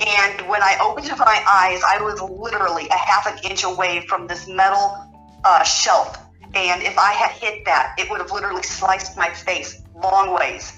and 0.00 0.48
when 0.48 0.62
I 0.62 0.78
opened 0.80 1.08
my 1.18 1.42
eyes, 1.48 1.82
I 1.86 2.00
was 2.02 2.20
literally 2.22 2.88
a 2.88 2.96
half 2.96 3.26
an 3.26 3.38
inch 3.50 3.64
away 3.64 4.06
from 4.06 4.26
this 4.26 4.48
metal 4.48 4.96
uh, 5.44 5.62
shelf. 5.64 6.16
And 6.54 6.82
if 6.82 6.96
I 6.96 7.12
had 7.12 7.30
hit 7.32 7.64
that, 7.66 7.94
it 7.98 8.08
would 8.08 8.20
have 8.20 8.30
literally 8.32 8.62
sliced 8.62 9.16
my 9.18 9.28
face 9.30 9.82
long 10.02 10.32
ways. 10.34 10.72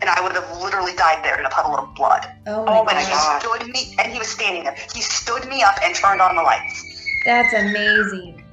and 0.00 0.10
I 0.10 0.20
would 0.22 0.32
have 0.32 0.60
literally 0.60 0.94
died 0.94 1.24
there 1.24 1.38
in 1.38 1.46
a 1.46 1.50
puddle 1.50 1.76
of 1.76 1.94
blood. 1.94 2.26
Oh 2.46 2.64
my, 2.64 2.78
Oh 2.78 2.84
my 2.84 2.92
But 2.92 3.02
he 3.02 3.08
gosh. 3.10 3.42
God. 3.42 3.42
stood 3.42 3.68
me, 3.68 3.94
and 3.98 4.12
he 4.12 4.18
was 4.18 4.28
standing 4.28 4.64
there. 4.64 4.76
He 4.94 5.00
stood 5.00 5.46
me 5.48 5.62
up 5.62 5.76
and 5.82 5.94
turned 5.94 6.20
on 6.20 6.36
the 6.36 6.42
lights 6.42 6.91
That's 7.24 7.52
amazing. 7.54 8.44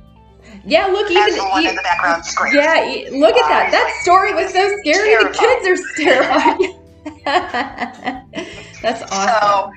Yeah, 0.65 0.87
look, 0.87 1.09
even 1.11 1.35
you- 1.35 1.69
in 1.69 1.75
the 1.75 1.81
background 1.83 2.25
screamed. 2.25 2.55
yeah, 2.55 3.09
look 3.11 3.35
at 3.35 3.47
that. 3.49 3.69
That 3.71 3.97
story 4.01 4.33
was 4.33 4.51
so 4.51 4.67
scary. 4.79 5.23
The 5.23 5.29
kids 5.29 5.67
are 5.67 6.03
terrified. 6.03 6.75
That's 8.81 8.99
So, 9.01 9.05
awesome. 9.11 9.71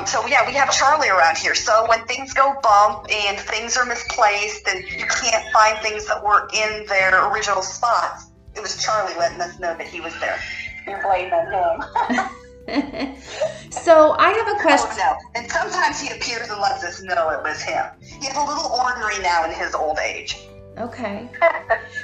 um, 0.00 0.06
so 0.06 0.26
yeah, 0.26 0.46
we 0.46 0.54
have 0.54 0.70
Charlie 0.72 1.08
around 1.08 1.36
here. 1.36 1.54
So 1.54 1.86
when 1.88 2.04
things 2.06 2.32
go 2.32 2.54
bump 2.62 3.06
and 3.12 3.38
things 3.38 3.76
are 3.76 3.84
misplaced 3.84 4.66
and 4.68 4.82
you 4.88 5.04
can't 5.06 5.44
find 5.52 5.78
things 5.80 6.06
that 6.06 6.22
were 6.24 6.48
in 6.54 6.86
their 6.86 7.28
original 7.32 7.62
spots, 7.62 8.26
it 8.54 8.60
was 8.62 8.82
Charlie 8.82 9.14
letting 9.18 9.40
us 9.40 9.58
know 9.58 9.76
that 9.76 9.86
he 9.86 10.00
was 10.00 10.18
there. 10.20 10.38
You're 10.86 11.02
blaming 11.02 11.30
him. 11.52 12.26
so 13.70 14.16
I 14.18 14.30
have 14.32 14.56
a 14.56 14.60
question. 14.60 14.98
Oh, 15.04 15.16
no. 15.34 15.40
And 15.40 15.50
sometimes 15.50 16.00
he 16.00 16.08
appears 16.08 16.48
and 16.48 16.60
lets 16.60 16.82
us 16.84 17.02
know 17.02 17.30
it 17.30 17.42
was 17.42 17.62
him. 17.62 17.84
He's 18.00 18.34
a 18.34 18.40
little 18.40 18.72
ornery 18.72 19.22
now 19.22 19.44
in 19.44 19.52
his 19.52 19.74
old 19.74 19.98
age. 19.98 20.46
Okay. 20.78 21.28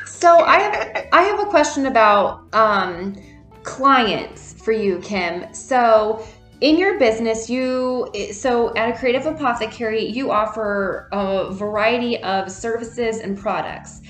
So 0.07 0.44
I 0.44 0.61
have 0.61 1.09
I 1.12 1.22
have 1.22 1.40
a 1.40 1.46
question 1.46 1.87
about 1.87 2.44
um, 2.55 3.16
clients 3.64 4.53
for 4.53 4.70
you, 4.70 5.01
Kim. 5.01 5.53
So 5.53 6.25
in 6.61 6.79
your 6.79 6.96
business, 6.98 7.51
you 7.51 8.09
so 8.33 8.72
at 8.77 8.88
a 8.88 8.96
Creative 8.96 9.25
ApothaCare, 9.25 10.14
you 10.14 10.31
offer 10.31 11.09
a 11.12 11.53
variety 11.53 12.22
of 12.22 12.51
services 12.53 13.18
and 13.18 13.37
products, 13.37 14.01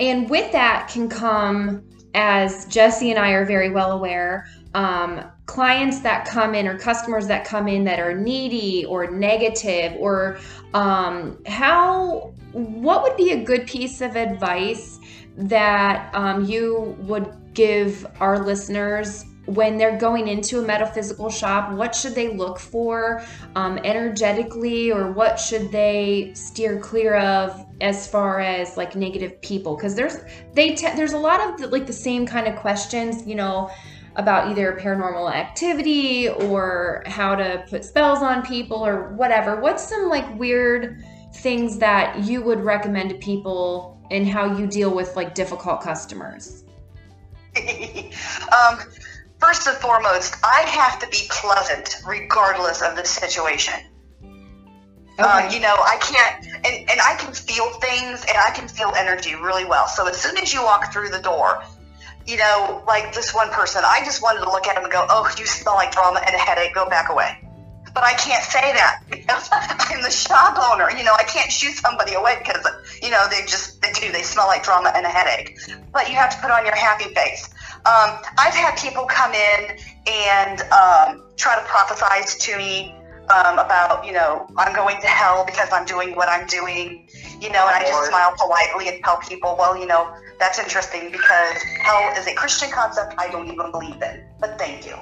and 0.00 0.28
with 0.28 0.50
that 0.50 0.88
can 0.88 1.08
come, 1.08 1.84
as 2.14 2.66
Jesse 2.66 3.10
and 3.10 3.18
I 3.18 3.30
are 3.30 3.44
very 3.44 3.70
well 3.70 3.92
aware, 3.92 4.48
um, 4.74 5.24
clients 5.50 5.98
that 6.00 6.24
come 6.24 6.54
in 6.54 6.68
or 6.68 6.78
customers 6.78 7.26
that 7.26 7.44
come 7.44 7.66
in 7.66 7.82
that 7.82 7.98
are 7.98 8.14
needy 8.14 8.84
or 8.84 9.10
negative 9.10 9.92
or 9.98 10.38
um, 10.74 11.42
how 11.44 12.32
what 12.52 13.02
would 13.02 13.16
be 13.16 13.32
a 13.32 13.42
good 13.42 13.66
piece 13.66 14.00
of 14.00 14.16
advice 14.16 15.00
that 15.36 16.14
um, 16.14 16.44
you 16.44 16.96
would 17.00 17.36
give 17.52 18.06
our 18.20 18.38
listeners 18.38 19.24
when 19.46 19.76
they're 19.76 19.98
going 19.98 20.28
into 20.28 20.60
a 20.60 20.62
metaphysical 20.62 21.28
shop? 21.28 21.72
What 21.72 21.96
should 21.96 22.14
they 22.14 22.28
look 22.36 22.60
for 22.60 23.24
um, 23.56 23.78
energetically 23.78 24.92
or 24.92 25.10
what 25.10 25.40
should 25.40 25.72
they 25.72 26.30
steer 26.34 26.78
clear 26.78 27.16
of 27.16 27.66
as 27.80 28.06
far 28.06 28.38
as 28.38 28.76
like 28.76 28.94
negative 28.94 29.42
people? 29.42 29.74
Because 29.74 29.96
there's 29.96 30.18
they 30.54 30.76
te- 30.76 30.94
there's 30.94 31.14
a 31.14 31.18
lot 31.18 31.40
of 31.40 31.58
the, 31.58 31.66
like 31.66 31.88
the 31.88 31.92
same 31.92 32.24
kind 32.24 32.46
of 32.46 32.54
questions 32.54 33.26
you 33.26 33.34
know 33.34 33.68
about 34.16 34.48
either 34.50 34.78
paranormal 34.80 35.32
activity 35.32 36.28
or 36.28 37.02
how 37.06 37.34
to 37.34 37.64
put 37.68 37.84
spells 37.84 38.22
on 38.22 38.44
people 38.44 38.84
or 38.84 39.12
whatever 39.14 39.60
what's 39.60 39.88
some 39.88 40.08
like 40.08 40.38
weird 40.38 41.02
things 41.36 41.78
that 41.78 42.24
you 42.24 42.42
would 42.42 42.60
recommend 42.60 43.08
to 43.10 43.16
people 43.16 44.00
and 44.10 44.28
how 44.28 44.56
you 44.56 44.66
deal 44.66 44.94
with 44.94 45.14
like 45.16 45.34
difficult 45.34 45.80
customers 45.80 46.64
um, 47.56 48.78
first 49.40 49.66
and 49.66 49.76
foremost, 49.78 50.36
I 50.44 50.62
have 50.68 50.98
to 51.00 51.08
be 51.08 51.26
pleasant 51.30 51.96
regardless 52.06 52.82
of 52.82 52.94
the 52.94 53.04
situation. 53.04 53.74
Um, 55.18 55.50
you 55.50 55.60
know, 55.60 55.74
I 55.74 55.98
can't, 56.00 56.46
and, 56.64 56.90
and 56.90 57.00
I 57.00 57.14
can 57.18 57.34
feel 57.34 57.68
things 57.80 58.24
and 58.26 58.38
I 58.38 58.52
can 58.54 58.68
feel 58.68 58.92
energy 58.96 59.34
really 59.34 59.66
well. 59.66 59.86
So 59.86 60.06
as 60.06 60.16
soon 60.16 60.38
as 60.38 60.54
you 60.54 60.62
walk 60.62 60.92
through 60.92 61.10
the 61.10 61.18
door, 61.18 61.62
you 62.26 62.36
know, 62.36 62.82
like 62.86 63.14
this 63.14 63.34
one 63.34 63.50
person, 63.50 63.82
I 63.84 64.04
just 64.04 64.22
wanted 64.22 64.40
to 64.40 64.50
look 64.50 64.66
at 64.66 64.76
him 64.76 64.84
and 64.84 64.92
go, 64.92 65.06
oh, 65.08 65.30
you 65.38 65.46
smell 65.46 65.74
like 65.74 65.92
drama 65.92 66.20
and 66.24 66.34
a 66.34 66.38
headache, 66.38 66.74
go 66.74 66.88
back 66.88 67.10
away. 67.10 67.36
But 67.92 68.04
I 68.04 68.12
can't 68.14 68.44
say 68.44 68.72
that 68.72 69.02
because 69.10 69.48
I'm 69.52 70.02
the 70.02 70.10
shop 70.10 70.56
owner. 70.58 70.90
You 70.96 71.04
know, 71.04 71.14
I 71.18 71.24
can't 71.24 71.50
shoo 71.50 71.72
somebody 71.72 72.14
away 72.14 72.36
because, 72.38 72.64
you 73.02 73.10
know, 73.10 73.26
they 73.28 73.40
just, 73.42 73.82
they 73.82 73.92
do, 73.92 74.12
they 74.12 74.22
smell 74.22 74.46
like 74.46 74.62
drama 74.62 74.92
and 74.94 75.04
a 75.04 75.08
headache. 75.08 75.58
But 75.92 76.08
you 76.08 76.14
have 76.14 76.30
to 76.30 76.40
put 76.40 76.50
on 76.50 76.64
your 76.64 76.76
happy 76.76 77.12
face. 77.14 77.48
Um, 77.86 78.18
I've 78.38 78.54
had 78.54 78.76
people 78.78 79.06
come 79.06 79.32
in 79.32 79.76
and 80.06 80.60
um, 80.70 81.24
try 81.36 81.56
to 81.56 81.66
prophesize 81.66 82.38
to 82.40 82.56
me 82.58 82.94
um, 83.30 83.58
about, 83.58 84.04
you 84.04 84.12
know, 84.12 84.46
I'm 84.56 84.74
going 84.74 85.00
to 85.00 85.06
hell 85.06 85.44
because 85.44 85.68
I'm 85.72 85.86
doing 85.86 86.16
what 86.16 86.28
I'm 86.28 86.46
doing, 86.46 87.08
you 87.40 87.50
know, 87.50 87.66
and 87.66 87.76
I 87.76 87.84
just 87.86 88.08
smile 88.08 88.34
politely 88.36 88.88
and 88.88 89.02
tell 89.04 89.18
people, 89.18 89.56
well, 89.58 89.78
you 89.78 89.86
know, 89.86 90.12
that's 90.38 90.58
interesting 90.58 91.12
because 91.12 91.56
hell 91.82 92.12
is 92.18 92.26
a 92.26 92.34
Christian 92.34 92.70
concept 92.70 93.14
I 93.18 93.28
don't 93.28 93.48
even 93.48 93.70
believe 93.70 94.02
in. 94.02 94.24
But 94.40 94.58
thank 94.58 94.86
you. 94.86 94.96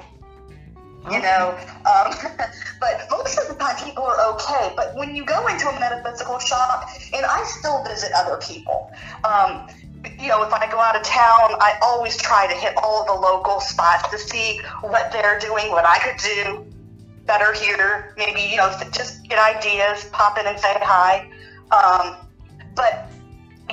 You 1.09 1.21
know, 1.21 1.57
um, 1.85 2.13
but 2.79 3.07
most 3.09 3.39
of 3.39 3.47
the 3.47 3.55
time 3.55 3.75
people 3.83 4.03
are 4.03 4.33
okay. 4.33 4.73
But 4.75 4.95
when 4.95 5.15
you 5.15 5.25
go 5.25 5.47
into 5.47 5.67
a 5.67 5.79
metaphysical 5.79 6.37
shop, 6.39 6.87
and 7.13 7.25
I 7.25 7.43
still 7.45 7.83
visit 7.85 8.11
other 8.15 8.37
people, 8.37 8.91
um, 9.23 9.69
you 10.19 10.27
know, 10.27 10.43
if 10.43 10.53
I 10.53 10.69
go 10.69 10.77
out 10.77 10.95
of 10.95 11.03
town, 11.03 11.55
I 11.61 11.79
always 11.81 12.17
try 12.17 12.47
to 12.47 12.53
hit 12.53 12.73
all 12.77 13.05
the 13.05 13.13
local 13.13 13.59
spots 13.59 14.09
to 14.11 14.19
see 14.19 14.59
what 14.81 15.11
they're 15.11 15.39
doing, 15.39 15.71
what 15.71 15.85
I 15.85 15.97
could 15.99 16.17
do 16.17 16.65
better 17.29 17.53
here. 17.53 18.15
Maybe, 18.17 18.41
you 18.41 18.57
know, 18.57 18.69
just 18.91 19.27
get 19.29 19.37
ideas, 19.37 20.05
pop 20.11 20.37
in 20.39 20.45
and 20.47 20.59
say 20.59 20.73
hi. 20.81 21.29
Um, 21.71 22.27
but 22.75 22.93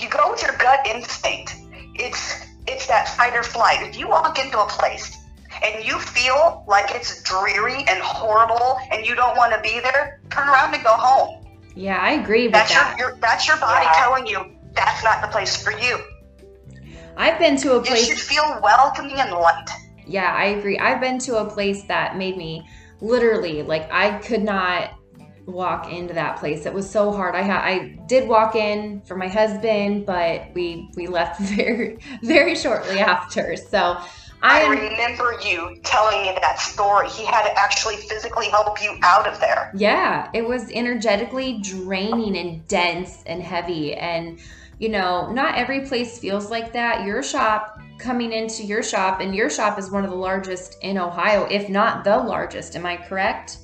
you 0.00 0.08
go 0.10 0.30
with 0.30 0.42
your 0.42 0.54
gut 0.58 0.86
instinct. 0.86 1.56
It's 1.94 2.22
it's 2.68 2.86
that 2.88 3.08
fight 3.16 3.34
or 3.34 3.42
flight. 3.42 3.80
If 3.88 3.96
you 3.98 4.08
walk 4.08 4.38
into 4.38 4.58
a 4.60 4.66
place 4.68 5.16
and 5.64 5.82
you 5.88 5.98
feel 5.98 6.64
like 6.68 6.88
it's 6.94 7.22
dreary 7.22 7.78
and 7.88 7.98
horrible 8.02 8.78
and 8.92 9.06
you 9.06 9.14
don't 9.14 9.36
want 9.38 9.54
to 9.54 9.60
be 9.62 9.80
there, 9.80 10.20
turn 10.30 10.48
around 10.48 10.74
and 10.74 10.84
go 10.84 10.92
home. 11.08 11.30
yeah 11.86 11.98
i 12.08 12.10
agree 12.22 12.44
with 12.44 12.52
That's 12.52 12.74
that 12.74 12.98
your, 12.98 13.10
your 13.12 13.18
that's 13.26 13.44
your 13.48 13.58
body 13.68 13.86
Yeah. 13.86 14.02
telling 14.02 14.26
you 14.32 14.38
that's 14.80 15.02
not 15.08 15.16
the 15.24 15.30
place 15.36 15.54
for 15.64 15.72
you. 15.84 15.94
i've 17.16 17.38
been 17.44 17.56
to 17.64 17.68
a 17.76 17.80
place. 17.80 17.88
You 17.88 17.94
place 17.94 18.06
should 18.08 18.24
feel 18.34 18.48
welcoming 18.70 19.18
and 19.24 19.30
light. 19.46 19.68
Yeah, 20.16 20.30
I 20.44 20.44
agree. 20.56 20.78
I've 20.86 21.00
been 21.06 21.18
to 21.28 21.32
a 21.44 21.46
place 21.56 21.80
that 21.92 22.16
made 22.22 22.36
me 22.44 22.52
literally 23.00 23.62
like 23.62 23.90
I 23.92 24.18
could 24.18 24.42
not 24.42 24.92
walk 25.46 25.92
into 25.92 26.14
that 26.14 26.38
place. 26.38 26.66
It 26.66 26.74
was 26.74 26.90
so 26.90 27.12
hard. 27.12 27.34
I 27.34 27.42
had 27.42 27.60
I 27.60 27.98
did 28.06 28.28
walk 28.28 28.56
in 28.56 29.00
for 29.02 29.16
my 29.16 29.28
husband, 29.28 30.06
but 30.06 30.48
we 30.54 30.90
we 30.96 31.06
left 31.06 31.40
very 31.56 31.98
very 32.22 32.54
shortly 32.54 32.98
after. 32.98 33.56
So 33.56 33.98
I 34.42 34.64
I 34.64 34.68
remember 34.68 35.38
you 35.44 35.78
telling 35.82 36.22
me 36.22 36.36
that 36.40 36.58
story. 36.58 37.08
He 37.08 37.24
had 37.24 37.44
to 37.44 37.58
actually 37.58 37.96
physically 37.96 38.48
help 38.48 38.82
you 38.82 38.98
out 39.02 39.26
of 39.26 39.40
there. 39.40 39.72
yeah, 39.74 40.30
it 40.34 40.46
was 40.46 40.70
energetically 40.70 41.60
draining 41.62 42.36
and 42.36 42.66
dense 42.68 43.22
and 43.26 43.42
heavy 43.42 43.94
and 43.94 44.38
you 44.78 44.90
know, 44.90 45.32
not 45.32 45.54
every 45.54 45.86
place 45.86 46.18
feels 46.18 46.50
like 46.50 46.74
that. 46.74 47.06
Your 47.06 47.22
shop 47.22 47.80
coming 47.98 48.32
into 48.32 48.62
your 48.62 48.82
shop 48.82 49.20
and 49.20 49.34
your 49.34 49.50
shop 49.50 49.78
is 49.78 49.90
one 49.90 50.04
of 50.04 50.10
the 50.10 50.16
largest 50.16 50.76
in 50.82 50.98
Ohio, 50.98 51.44
if 51.50 51.68
not 51.68 52.04
the 52.04 52.16
largest. 52.16 52.76
Am 52.76 52.86
I 52.86 52.96
correct? 52.96 53.58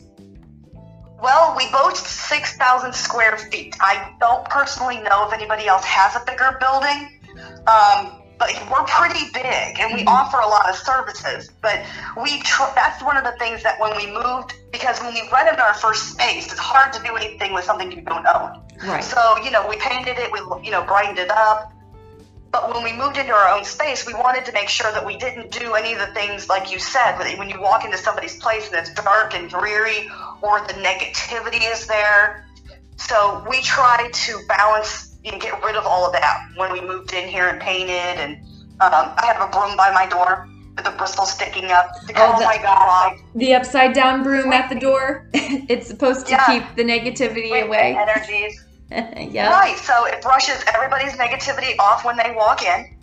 Well, 1.20 1.54
we 1.56 1.70
boast 1.70 2.04
6,000 2.06 2.92
square 2.92 3.36
feet. 3.36 3.76
I 3.80 4.12
don't 4.18 4.44
personally 4.48 4.98
know 4.98 5.26
if 5.26 5.32
anybody 5.32 5.68
else 5.68 5.84
has 5.84 6.16
a 6.20 6.24
bigger 6.26 6.56
building, 6.60 7.20
um, 7.68 8.22
but 8.38 8.50
we're 8.68 8.82
pretty 8.82 9.30
big 9.32 9.78
and 9.78 9.94
we 9.94 10.04
Mhm. 10.04 10.08
offer 10.08 10.38
a 10.38 10.46
lot 10.48 10.68
of 10.68 10.74
services. 10.74 11.48
But 11.60 11.82
we 12.20 12.40
tr- 12.42 12.74
that's 12.74 13.00
one 13.04 13.16
of 13.16 13.22
the 13.22 13.32
things 13.38 13.62
that 13.62 13.78
when 13.78 13.94
we 13.96 14.06
moved, 14.10 14.54
because 14.72 15.00
when 15.00 15.14
we 15.14 15.28
rented 15.32 15.60
our 15.60 15.74
first 15.74 16.10
space, 16.14 16.46
it's 16.50 16.58
hard 16.58 16.92
to 16.94 17.02
do 17.04 17.14
anything 17.16 17.52
with 17.52 17.64
something 17.64 17.92
you 17.92 18.00
don't 18.00 18.26
own. 18.26 18.60
Right. 18.84 19.04
So, 19.04 19.36
you 19.44 19.52
know, 19.52 19.64
we 19.68 19.76
painted 19.76 20.18
it, 20.18 20.32
we, 20.32 20.40
you 20.64 20.72
know, 20.72 20.82
brightened 20.82 21.20
it 21.20 21.30
up. 21.30 21.71
But 22.52 22.72
when 22.74 22.84
we 22.84 22.92
moved 22.92 23.16
into 23.16 23.32
our 23.32 23.48
own 23.56 23.64
space, 23.64 24.06
we 24.06 24.12
wanted 24.12 24.44
to 24.44 24.52
make 24.52 24.68
sure 24.68 24.92
that 24.92 25.04
we 25.04 25.16
didn't 25.16 25.50
do 25.50 25.72
any 25.74 25.94
of 25.94 25.98
the 26.00 26.12
things 26.12 26.50
like 26.50 26.70
you 26.70 26.78
said, 26.78 27.16
when 27.38 27.48
you 27.48 27.60
walk 27.60 27.84
into 27.84 27.96
somebody's 27.96 28.36
place 28.36 28.68
and 28.68 28.76
it's 28.76 28.92
dark 28.92 29.34
and 29.34 29.48
dreary 29.48 30.10
or 30.42 30.60
the 30.66 30.74
negativity 30.74 31.62
is 31.72 31.86
there. 31.86 32.46
So 32.96 33.44
we 33.48 33.62
try 33.62 34.10
to 34.12 34.40
balance 34.48 35.16
and 35.24 35.40
get 35.40 35.62
rid 35.64 35.76
of 35.76 35.86
all 35.86 36.04
of 36.06 36.12
that 36.12 36.40
when 36.56 36.72
we 36.72 36.80
moved 36.82 37.14
in 37.14 37.26
here 37.26 37.48
and 37.48 37.58
painted. 37.60 37.90
And 38.20 38.36
um, 38.80 39.12
I 39.16 39.32
have 39.34 39.40
a 39.48 39.50
broom 39.50 39.74
by 39.76 39.90
my 39.92 40.06
door 40.06 40.46
with 40.76 40.84
the 40.84 40.90
bristles 40.92 41.32
sticking 41.32 41.70
up. 41.70 41.90
To 42.08 42.12
Oh, 42.16 42.32
oh 42.34 42.38
the- 42.38 42.44
my 42.44 42.58
God. 42.58 43.16
The 43.34 43.54
upside 43.54 43.94
down 43.94 44.22
broom 44.22 44.52
at 44.52 44.68
the 44.68 44.78
door. 44.78 45.26
it's 45.32 45.86
supposed 45.86 46.26
to 46.26 46.32
Yeah. 46.32 46.44
keep 46.46 46.76
the 46.76 46.84
negativity 46.84 47.50
With 47.50 47.64
away. 47.66 47.96
energies. 47.98 48.62
yeah. 49.30 49.50
Right. 49.50 49.78
So 49.78 50.06
it 50.06 50.22
brushes 50.22 50.62
everybody's 50.74 51.12
negativity 51.12 51.78
off 51.78 52.04
when 52.04 52.16
they 52.16 52.32
walk 52.36 52.62
in. 52.62 52.94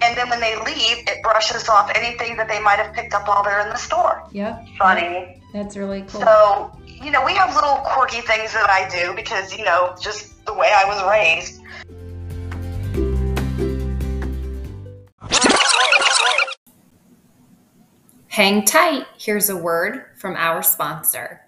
And 0.00 0.16
then 0.16 0.28
when 0.28 0.40
they 0.40 0.56
leave, 0.56 1.08
it 1.08 1.22
brushes 1.22 1.68
off 1.68 1.90
anything 1.94 2.36
that 2.36 2.48
they 2.48 2.60
might 2.60 2.78
have 2.78 2.92
picked 2.94 3.14
up 3.14 3.26
while 3.26 3.42
they're 3.42 3.60
in 3.60 3.68
the 3.70 3.76
store. 3.76 4.22
Yeah. 4.30 4.64
Funny. 4.78 5.40
That's 5.52 5.76
really 5.76 6.02
cool. 6.02 6.20
So, 6.20 6.78
you 6.86 7.10
know, 7.10 7.24
we 7.24 7.32
have 7.34 7.54
little 7.54 7.76
quirky 7.84 8.20
things 8.20 8.52
that 8.52 8.70
I 8.70 8.88
do 8.88 9.14
because, 9.14 9.56
you 9.56 9.64
know, 9.64 9.96
just 10.00 10.44
the 10.44 10.54
way 10.54 10.70
I 10.74 10.84
was 10.84 11.02
raised. 11.10 11.62
Hang 18.28 18.64
tight. 18.64 19.06
Here's 19.18 19.48
a 19.50 19.56
word 19.56 20.04
from 20.16 20.36
our 20.36 20.62
sponsor. 20.62 21.40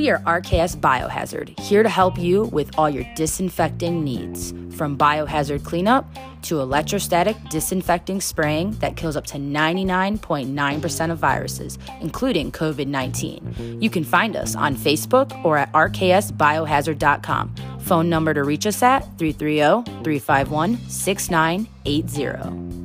We 0.00 0.08
are 0.08 0.20
RKS 0.20 0.78
Biohazard, 0.78 1.60
here 1.60 1.82
to 1.82 1.88
help 1.90 2.18
you 2.18 2.44
with 2.44 2.70
all 2.78 2.88
your 2.88 3.04
disinfecting 3.16 4.02
needs. 4.02 4.54
From 4.74 4.96
biohazard 4.96 5.62
cleanup 5.62 6.06
to 6.44 6.58
electrostatic 6.60 7.36
disinfecting 7.50 8.22
spraying 8.22 8.70
that 8.78 8.96
kills 8.96 9.14
up 9.14 9.26
to 9.26 9.36
99.9% 9.36 11.10
of 11.10 11.18
viruses, 11.18 11.78
including 12.00 12.50
COVID 12.50 12.86
19. 12.86 13.82
You 13.82 13.90
can 13.90 14.04
find 14.04 14.36
us 14.36 14.56
on 14.56 14.74
Facebook 14.74 15.38
or 15.44 15.58
at 15.58 15.70
rksbiohazard.com. 15.72 17.54
Phone 17.80 18.08
number 18.08 18.32
to 18.32 18.42
reach 18.42 18.64
us 18.64 18.82
at 18.82 19.00
330 19.18 19.84
351 20.02 20.78
6980. 20.88 22.79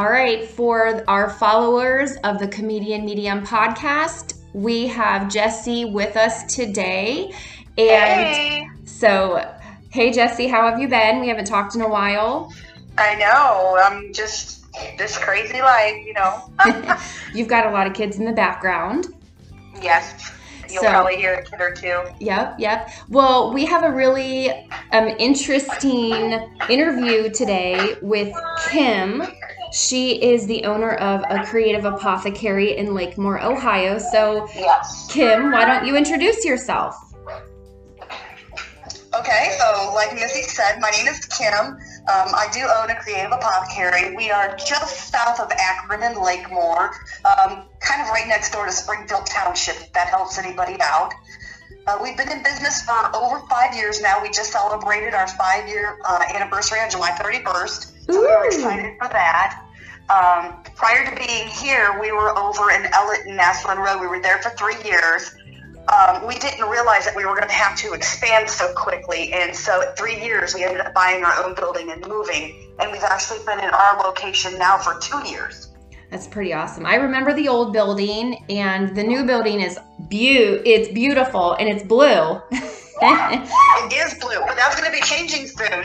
All 0.00 0.08
right, 0.08 0.42
for 0.48 1.04
our 1.10 1.28
followers 1.28 2.16
of 2.24 2.38
the 2.38 2.48
Comedian 2.48 3.04
Medium 3.04 3.44
podcast, 3.44 4.38
we 4.54 4.86
have 4.86 5.28
Jesse 5.30 5.84
with 5.84 6.16
us 6.16 6.44
today. 6.44 7.26
And 7.76 8.34
Hey. 8.34 8.68
so, 8.86 9.46
hey, 9.90 10.10
Jesse, 10.10 10.48
how 10.48 10.70
have 10.70 10.80
you 10.80 10.88
been? 10.88 11.20
We 11.20 11.28
haven't 11.28 11.44
talked 11.44 11.74
in 11.74 11.82
a 11.82 11.88
while. 11.88 12.50
I 12.96 13.14
know. 13.16 13.78
I'm 13.78 14.10
just 14.14 14.64
this 14.96 15.18
crazy 15.18 15.60
life, 15.60 15.96
you 16.06 16.14
know. 16.14 16.50
You've 17.34 17.48
got 17.48 17.66
a 17.66 17.70
lot 17.70 17.86
of 17.86 17.92
kids 17.92 18.16
in 18.18 18.24
the 18.24 18.32
background. 18.32 19.08
yes. 19.82 20.32
You'll 20.70 20.82
So- 20.82 20.88
probably 20.88 21.16
hear 21.16 21.34
a 21.34 21.44
kid 21.44 21.60
or 21.60 21.72
two. 21.74 22.04
Yep, 22.20 22.54
yep. 22.58 22.90
Well, 23.10 23.52
we 23.52 23.66
have 23.66 23.82
a 23.84 23.90
really 23.92 24.48
um, 24.92 25.08
interesting 25.18 26.32
interview 26.70 27.28
today 27.28 27.96
with 28.00 28.32
Kim. 28.70 29.24
She 29.72 30.20
is 30.22 30.46
the 30.46 30.64
owner 30.64 30.94
of 30.94 31.22
a 31.30 31.44
Creative 31.44 31.84
ApothaCare 31.84 32.74
in 32.76 32.88
Lakemore, 32.88 33.42
Ohio. 33.42 33.98
So, 33.98 34.48
Yes. 34.54 35.08
Kim, 35.10 35.52
why 35.52 35.64
don't 35.64 35.86
you 35.86 35.96
introduce 35.96 36.44
yourself? 36.44 36.96
Okay, 39.12 39.56
so 39.58 39.92
like 39.92 40.14
Missy 40.14 40.42
said, 40.42 40.78
my 40.80 40.90
name 40.90 41.08
is 41.08 41.24
Kim. 41.26 41.52
Um, 41.54 41.76
I 42.08 42.48
do 42.52 42.60
own 42.60 42.90
a 42.90 43.00
Creative 43.00 43.30
ApothaCare. 43.30 44.16
We 44.16 44.30
are 44.30 44.56
just 44.56 45.10
south 45.10 45.40
of 45.40 45.50
Akron 45.52 46.02
and 46.02 46.16
Lakemore, 46.16 46.90
um, 47.24 47.64
kind 47.80 48.02
of 48.02 48.08
right 48.08 48.26
next 48.28 48.52
door 48.52 48.66
to 48.66 48.72
Springfield 48.72 49.26
Township, 49.26 49.76
if 49.76 49.92
that 49.92 50.08
helps 50.08 50.38
anybody 50.38 50.76
out. 50.80 51.12
Uh, 51.86 51.98
we've 52.02 52.16
been 52.16 52.30
in 52.30 52.42
business 52.42 52.82
for 52.82 53.16
over 53.16 53.40
five 53.48 53.74
years 53.74 54.00
now. 54.00 54.22
We 54.22 54.28
just 54.28 54.52
celebrated 54.52 55.14
our 55.14 55.26
five 55.26 55.68
year 55.68 55.98
uh, 56.04 56.22
anniversary 56.34 56.78
on 56.80 56.90
July 56.90 57.10
31st. 57.12 57.92
So 58.06 58.20
we 58.20 58.26
were 58.26 58.44
Ooh. 58.44 58.46
excited 58.46 58.96
for 58.98 59.08
that. 59.08 59.64
Um, 60.10 60.62
prior 60.74 61.08
to 61.08 61.16
being 61.16 61.48
here, 61.48 61.98
we 62.00 62.12
were 62.12 62.36
over 62.36 62.70
in 62.72 62.86
Ellet 62.92 63.20
and 63.26 63.36
Massillon 63.36 63.78
Road. 63.78 64.00
We 64.00 64.08
were 64.08 64.20
there 64.20 64.38
for 64.38 64.50
three 64.50 64.76
years. 64.84 65.34
Um, 65.88 66.26
we 66.26 66.38
didn't 66.38 66.68
realize 66.68 67.04
that 67.04 67.16
we 67.16 67.24
were 67.24 67.34
going 67.34 67.48
to 67.48 67.54
have 67.54 67.76
to 67.78 67.92
expand 67.92 68.50
so 68.50 68.72
quickly. 68.74 69.32
And 69.32 69.54
so, 69.54 69.82
at 69.82 69.96
three 69.96 70.20
years, 70.22 70.54
we 70.54 70.64
ended 70.64 70.80
up 70.80 70.94
buying 70.94 71.24
our 71.24 71.44
own 71.44 71.54
building 71.54 71.90
and 71.90 72.06
moving. 72.06 72.74
And 72.78 72.92
we've 72.92 73.02
actually 73.02 73.38
been 73.46 73.58
in 73.60 73.70
our 73.70 74.02
location 74.02 74.58
now 74.58 74.78
for 74.78 74.98
two 75.00 75.28
years. 75.28 75.69
That's 76.10 76.26
pretty 76.26 76.52
awesome. 76.52 76.86
I 76.86 76.96
remember 76.96 77.32
the 77.32 77.48
old 77.48 77.72
building, 77.72 78.44
and 78.50 78.96
the 78.96 79.02
new 79.02 79.24
building 79.24 79.60
is 79.60 79.78
beau. 79.98 80.60
It's 80.64 80.92
beautiful 80.92 81.52
and 81.54 81.68
it's 81.68 81.84
blue. 81.84 82.40
It 83.02 83.92
is 83.94 84.12
blue, 84.20 84.40
but 84.46 84.56
that's 84.56 84.78
going 84.78 84.84
to 84.84 84.92
be 84.92 85.00
changing 85.00 85.46
soon. 85.46 85.84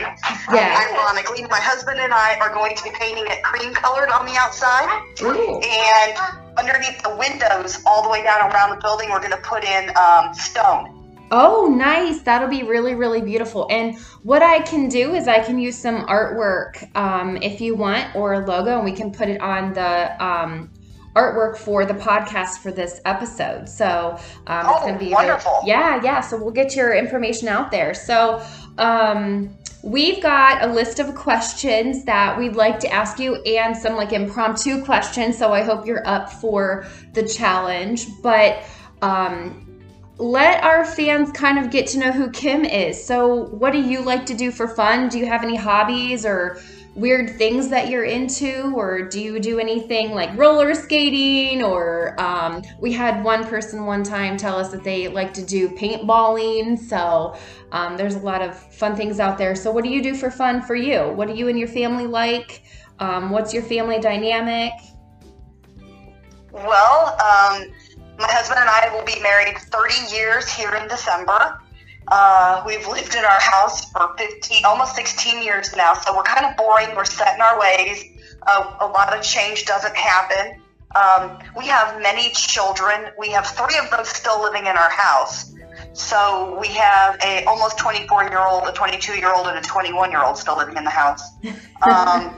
Yeah. 0.52 0.86
Ironically, 0.92 1.46
my 1.48 1.58
husband 1.58 1.98
and 1.98 2.12
I 2.12 2.38
are 2.40 2.52
going 2.52 2.76
to 2.76 2.84
be 2.84 2.90
painting 2.90 3.24
it 3.26 3.42
cream 3.42 3.72
colored 3.72 4.10
on 4.10 4.26
the 4.26 4.36
outside. 4.36 4.84
Ooh. 5.22 5.58
And 5.60 6.18
underneath 6.58 7.02
the 7.02 7.16
windows, 7.16 7.80
all 7.86 8.02
the 8.02 8.10
way 8.10 8.22
down 8.22 8.52
around 8.52 8.68
the 8.68 8.82
building, 8.82 9.08
we're 9.08 9.20
going 9.20 9.30
to 9.30 9.38
put 9.38 9.64
in 9.64 9.90
um, 9.96 10.34
stone. 10.34 10.95
Oh, 11.30 11.66
nice. 11.66 12.20
That'll 12.22 12.48
be 12.48 12.62
really, 12.62 12.94
really 12.94 13.20
beautiful. 13.20 13.66
And 13.70 13.96
what 14.22 14.42
I 14.42 14.60
can 14.60 14.88
do 14.88 15.14
is 15.14 15.26
I 15.26 15.40
can 15.40 15.58
use 15.58 15.76
some 15.76 16.06
artwork 16.06 16.94
um, 16.96 17.36
if 17.38 17.60
you 17.60 17.74
want, 17.74 18.14
or 18.14 18.34
a 18.34 18.46
logo, 18.46 18.76
and 18.76 18.84
we 18.84 18.92
can 18.92 19.10
put 19.10 19.28
it 19.28 19.40
on 19.40 19.72
the 19.72 20.24
um, 20.24 20.70
artwork 21.16 21.56
for 21.56 21.84
the 21.84 21.94
podcast 21.94 22.58
for 22.58 22.70
this 22.70 23.00
episode. 23.06 23.68
So 23.68 24.18
um, 24.46 24.66
it's 24.66 24.76
Oh, 24.76 24.80
going 24.82 24.98
to 24.98 25.04
be 25.04 25.10
wonderful. 25.12 25.60
Yeah, 25.64 26.00
yeah. 26.02 26.20
So 26.20 26.36
we'll 26.36 26.52
get 26.52 26.76
your 26.76 26.94
information 26.94 27.48
out 27.48 27.70
there. 27.70 27.92
So 27.94 28.40
um, 28.78 29.56
we've 29.82 30.22
got 30.22 30.62
a 30.62 30.72
list 30.72 31.00
of 31.00 31.14
questions 31.14 32.04
that 32.04 32.38
we'd 32.38 32.54
like 32.54 32.78
to 32.80 32.88
ask 32.92 33.18
you, 33.18 33.36
and 33.42 33.76
some 33.76 33.96
like 33.96 34.12
impromptu 34.12 34.84
questions. 34.84 35.36
So 35.38 35.52
I 35.52 35.62
hope 35.62 35.86
you're 35.86 36.06
up 36.06 36.30
for 36.30 36.86
the 37.14 37.26
challenge. 37.26 38.06
But 38.22 38.62
um, 39.02 39.65
let 40.18 40.64
our 40.64 40.84
fans 40.84 41.30
kind 41.32 41.58
of 41.58 41.70
get 41.70 41.86
to 41.88 41.98
know 41.98 42.12
who 42.12 42.30
Kim 42.30 42.64
is. 42.64 43.02
So, 43.02 43.44
what 43.46 43.72
do 43.72 43.80
you 43.80 44.00
like 44.00 44.24
to 44.26 44.34
do 44.34 44.50
for 44.50 44.66
fun? 44.66 45.08
Do 45.08 45.18
you 45.18 45.26
have 45.26 45.42
any 45.42 45.56
hobbies 45.56 46.24
or 46.24 46.58
weird 46.94 47.36
things 47.36 47.68
that 47.68 47.90
you're 47.90 48.04
into? 48.04 48.72
Or 48.74 49.02
do 49.02 49.20
you 49.20 49.38
do 49.38 49.58
anything 49.58 50.12
like 50.12 50.36
roller 50.38 50.74
skating? 50.74 51.62
Or 51.62 52.18
um, 52.18 52.62
we 52.80 52.92
had 52.92 53.22
one 53.22 53.44
person 53.44 53.84
one 53.84 54.02
time 54.02 54.38
tell 54.38 54.56
us 54.56 54.70
that 54.70 54.82
they 54.82 55.08
like 55.08 55.34
to 55.34 55.44
do 55.44 55.68
paintballing. 55.68 56.78
So, 56.78 57.36
um, 57.72 57.98
there's 57.98 58.14
a 58.14 58.20
lot 58.20 58.40
of 58.40 58.56
fun 58.74 58.96
things 58.96 59.20
out 59.20 59.36
there. 59.36 59.54
So, 59.54 59.70
what 59.70 59.84
do 59.84 59.90
you 59.90 60.02
do 60.02 60.14
for 60.14 60.30
fun 60.30 60.62
for 60.62 60.76
you? 60.76 61.08
What 61.10 61.28
do 61.28 61.34
you 61.34 61.48
and 61.48 61.58
your 61.58 61.68
family 61.68 62.06
like? 62.06 62.62
Um, 63.00 63.28
what's 63.28 63.52
your 63.52 63.62
family 63.62 63.98
dynamic? 63.98 64.72
Well, 66.52 67.16
um, 67.20 67.66
my 68.18 68.28
husband 68.30 68.60
and 68.60 68.68
I 68.68 68.94
will 68.94 69.04
be 69.04 69.20
married 69.22 69.56
30 69.58 70.14
years 70.14 70.48
here 70.48 70.74
in 70.74 70.88
December. 70.88 71.60
Uh, 72.08 72.62
we've 72.64 72.86
lived 72.86 73.14
in 73.14 73.24
our 73.24 73.40
house 73.40 73.90
for 73.90 74.14
15, 74.16 74.64
almost 74.64 74.94
16 74.94 75.42
years 75.42 75.74
now, 75.76 75.92
so 75.94 76.16
we're 76.16 76.22
kind 76.22 76.46
of 76.46 76.56
boring. 76.56 76.94
We're 76.94 77.04
set 77.04 77.34
in 77.34 77.40
our 77.40 77.58
ways. 77.58 78.04
Uh, 78.46 78.76
a 78.80 78.86
lot 78.86 79.16
of 79.16 79.22
change 79.22 79.64
doesn't 79.64 79.96
happen. 79.96 80.60
Um, 80.94 81.38
we 81.56 81.66
have 81.66 82.00
many 82.00 82.30
children. 82.30 83.10
We 83.18 83.30
have 83.30 83.46
three 83.46 83.76
of 83.76 83.90
them 83.90 84.04
still 84.04 84.40
living 84.40 84.66
in 84.66 84.76
our 84.76 84.90
house. 84.90 85.52
So 85.92 86.56
we 86.60 86.68
have 86.68 87.18
a 87.22 87.44
almost 87.44 87.78
24 87.78 88.28
year 88.28 88.46
old, 88.46 88.68
a 88.68 88.72
22 88.72 89.14
year 89.14 89.34
old, 89.34 89.48
and 89.48 89.58
a 89.58 89.62
21 89.62 90.10
year 90.10 90.22
old 90.22 90.38
still 90.38 90.56
living 90.56 90.76
in 90.76 90.84
the 90.84 90.90
house. 90.90 91.22
Um, 91.82 92.30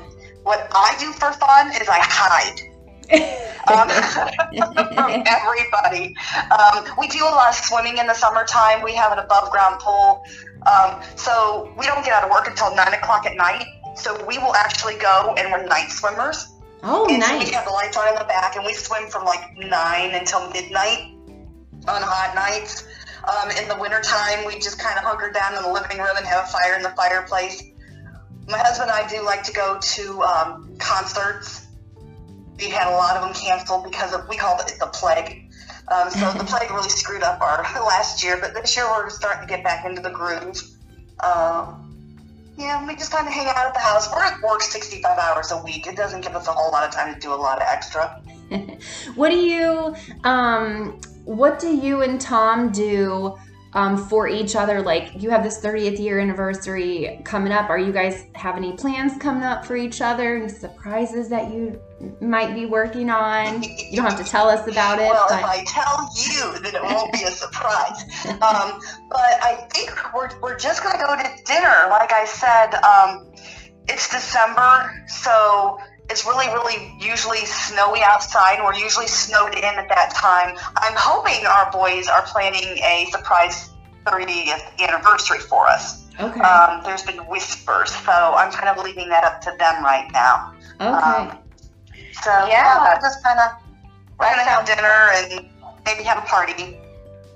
what 0.43 0.67
I 0.75 0.97
do 0.99 1.13
for 1.13 1.31
fun 1.31 1.69
is 1.81 1.89
I 1.89 2.01
hide 2.01 2.69
um, 3.11 3.89
from 3.89 5.23
everybody. 5.27 6.17
Um, 6.51 6.85
we 6.99 7.09
do 7.09 7.25
a 7.25 7.33
lot 7.33 7.51
of 7.51 7.55
swimming 7.55 7.99
in 7.99 8.07
the 8.07 8.15
summertime. 8.15 8.83
We 8.83 8.95
have 8.95 9.13
an 9.13 9.19
above 9.19 9.51
ground 9.51 9.81
pool. 9.81 10.25
Um, 10.67 11.01
so 11.17 11.73
we 11.79 11.87
don't 11.87 12.05
get 12.05 12.15
out 12.15 12.25
of 12.25 12.31
work 12.31 12.49
until 12.49 12.75
9 12.75 12.95
o'clock 12.95 13.27
at 13.27 13.37
night. 13.37 13.65
So 13.97 14.25
we 14.27 14.39
will 14.39 14.55
actually 14.55 14.97
go 14.97 15.35
and 15.37 15.51
we're 15.53 15.67
night 15.67 15.91
swimmers. 15.91 16.49
oh, 16.83 17.07
and 17.11 17.23
so 17.23 17.29
nice. 17.29 17.47
we 17.47 17.53
have 17.53 17.65
the 17.65 17.73
lights 17.73 17.97
on 17.97 18.09
in 18.09 18.15
the 18.15 18.25
back 18.25 18.57
and 18.57 18.65
we 18.65 18.75
swim 18.75 19.09
from 19.09 19.25
like 19.25 19.57
9 19.57 20.15
until 20.15 20.51
midnight 20.51 21.15
on 21.89 22.03
hot 22.03 22.35
nights. 22.35 22.87
Um, 23.25 23.51
in 23.51 23.69
the 23.69 23.77
wintertime, 23.77 24.47
we 24.47 24.55
just 24.55 24.79
kind 24.79 24.97
of 24.97 25.05
hunker 25.05 25.31
down 25.31 25.55
in 25.55 25.63
the 25.63 25.73
living 25.73 25.99
room 25.99 26.17
and 26.17 26.27
have 26.27 26.45
a 26.45 26.47
fire 26.49 26.77
in 26.77 26.83
the 26.83 26.91
fireplace. 26.91 27.63
My 28.47 28.59
husband 28.59 28.91
and 28.91 29.05
I 29.05 29.09
do 29.09 29.23
like 29.23 29.43
to 29.45 29.53
go 29.53 29.79
to 29.79 30.23
um, 30.23 30.77
concerts. 30.79 31.68
We 32.59 32.69
had 32.69 32.89
a 32.89 32.97
lot 32.97 33.17
of 33.17 33.23
them 33.23 33.35
canceled 33.35 33.85
because 33.85 34.13
of, 34.13 34.29
we 34.29 34.37
call 34.37 34.59
it 34.61 34.73
the 34.79 34.87
plague. 34.87 35.51
Um, 35.89 36.11
so 36.11 36.33
the 36.33 36.45
plague 36.49 36.71
really 36.71 36.89
screwed 36.89 37.23
up 37.23 37.41
our 37.41 37.63
last 37.85 38.23
year, 38.23 38.39
but 38.41 38.55
this 38.55 38.77
year 38.77 38.87
we're 38.87 39.11
starting 39.11 39.47
to 39.47 39.49
get 39.49 39.65
back 39.65 39.85
into 39.85 40.03
the 40.03 40.11
groove. 40.11 40.61
Um, 41.21 41.85
yeah, 42.59 42.85
we 42.87 42.97
just 42.97 43.13
kind 43.13 43.27
of 43.27 43.33
hang 43.33 43.47
out 43.47 43.67
at 43.67 43.75
the 43.75 43.81
house. 43.81 44.11
We're 44.13 44.25
at 44.25 44.43
work 44.43 44.63
65 44.63 45.17
hours 45.17 45.53
a 45.53 45.63
week. 45.63 45.87
It 45.87 45.97
doesn't 45.97 46.23
give 46.23 46.35
us 46.35 46.49
a 46.49 46.53
whole 46.53 46.73
lot 46.73 46.85
of 46.85 46.93
time 46.93 47.15
to 47.15 47.21
do 47.21 47.33
a 47.33 47.37
lot 47.37 47.59
of 47.59 47.69
extra. 47.69 48.21
what 49.15 49.29
do 49.29 49.37
you 49.37 49.95
um 50.25 50.99
what 51.25 51.59
do 51.59 51.77
you 51.77 52.03
and 52.03 52.19
Tom 52.19 52.73
do 52.73 53.37
um, 53.75 53.97
for 54.09 54.29
each 54.29 54.57
other? 54.57 54.81
Like 54.83 55.13
you 55.21 55.31
have 55.31 55.43
this 55.43 55.61
30th 55.61 55.99
year 55.99 56.19
anniversary 56.21 57.21
coming 57.25 57.53
up. 57.53 57.69
Are 57.71 57.79
you 57.79 57.93
guys 57.93 58.27
have 58.35 58.57
any 58.57 58.73
plans 58.73 59.17
coming 59.19 59.43
up 59.43 59.65
for 59.65 59.77
each 59.77 60.01
other? 60.01 60.37
Any 60.37 60.49
surprises 60.49 61.29
that 61.29 61.53
you 61.53 61.81
might 62.21 62.55
be 62.55 62.67
working 62.67 63.11
on? 63.11 63.63
You 63.63 63.97
don't 63.97 64.07
have 64.11 64.19
to 64.25 64.31
tell 64.31 64.49
us 64.49 64.67
about 64.69 64.99
it, 64.99 65.09
Well, 65.11 65.25
if 65.25 65.41
but 65.41 65.45
I 65.45 65.65
tell 65.67 66.09
you, 66.17 66.59
then 66.63 66.75
it 66.75 66.83
won't 66.83 67.13
be 67.13 67.23
a 67.25 67.31
surprise. 67.31 68.03
um, 68.27 68.81
but 69.11 69.35
I 69.43 69.67
think 69.73 69.93
we're, 70.15 70.31
we're 70.41 70.59
just 70.59 70.83
going 70.83 70.97
to 70.99 71.05
go 71.05 71.17
to 71.17 71.43
dinner. 71.45 71.87
Like 71.91 72.13
I 72.13 72.25
said, 72.25 72.75
um, 72.85 73.33
it's 73.89 74.09
December, 74.11 75.05
so 75.09 75.79
it's 76.11 76.25
really, 76.27 76.47
really 76.49 76.95
usually 76.99 77.45
snowy 77.45 78.01
outside. 78.03 78.59
We're 78.63 78.75
usually 78.75 79.07
snowed 79.07 79.55
in 79.55 79.65
at 79.65 79.89
that 79.89 80.13
time. 80.15 80.57
I'm 80.77 80.95
hoping 80.97 81.45
our 81.47 81.71
boys 81.71 82.09
are 82.09 82.23
planning 82.23 82.79
a 82.79 83.07
surprise 83.11 83.71
30th 84.07 84.79
anniversary 84.81 85.39
for 85.41 85.67
us. 85.67 86.07
Okay. 86.21 86.41
Um, 86.41 86.83
there's 86.85 87.03
been 87.03 87.19
whispers, 87.27 87.91
so 87.95 88.13
I'm 88.13 88.51
kind 88.51 88.69
of 88.69 88.83
leaving 88.85 89.09
that 89.11 89.25
up 89.25 89.41
to 89.43 89.55
them 89.59 89.85
right 89.85 90.11
now. 90.13 90.55
okay. 90.81 90.87
Um, 90.89 91.39
so 92.23 92.31
Yeah. 92.49 92.83
we're 92.95 93.01
just 93.01 93.23
kind 93.23 93.39
of 93.39 93.51
we're 94.19 94.31
gonna 94.31 94.43
have 94.43 94.67
dinner 94.67 95.11
and 95.15 95.49
maybe 95.87 96.03
have 96.05 96.19
a 96.19 96.23
party. 96.27 96.77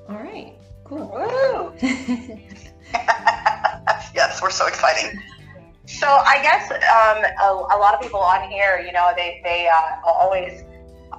All 0.08 0.16
right. 0.16 0.54
Cool. 0.84 1.08
Woo! 1.12 1.72
yes, 4.14 4.40
we're 4.42 4.50
so 4.50 4.66
exciting. 4.66 5.20
So 5.86 6.06
I 6.06 6.40
guess 6.42 6.70
um, 6.70 7.24
a, 7.40 7.76
a 7.76 7.78
lot 7.78 7.94
of 7.94 8.00
people 8.00 8.20
on 8.20 8.48
here, 8.48 8.82
you 8.84 8.92
know, 8.92 9.12
they 9.16 9.40
they 9.44 9.68
uh, 9.68 9.96
always 10.04 10.62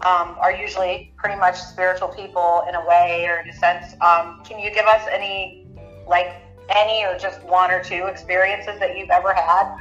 um, 0.06 0.36
are 0.40 0.52
usually 0.54 1.14
pretty 1.18 1.40
much 1.40 1.60
spiritual 1.60 2.10
people 2.10 2.64
in 2.68 2.76
a 2.76 2.86
way 2.88 3.26
or 3.28 3.38
in 3.40 3.50
a 3.50 3.54
sense. 3.54 3.94
Um, 4.02 4.42
can 4.44 4.60
you 4.60 4.72
give 4.74 4.86
us 4.86 5.06
any, 5.12 5.68
like 6.08 6.34
any 6.70 7.06
or 7.06 7.18
just 7.18 7.44
one 7.44 7.72
or 7.72 7.84
two 7.84 8.06
experiences 8.06 8.80
that 8.80 8.98
you've 8.98 9.10
ever 9.10 9.34
had 9.34 9.76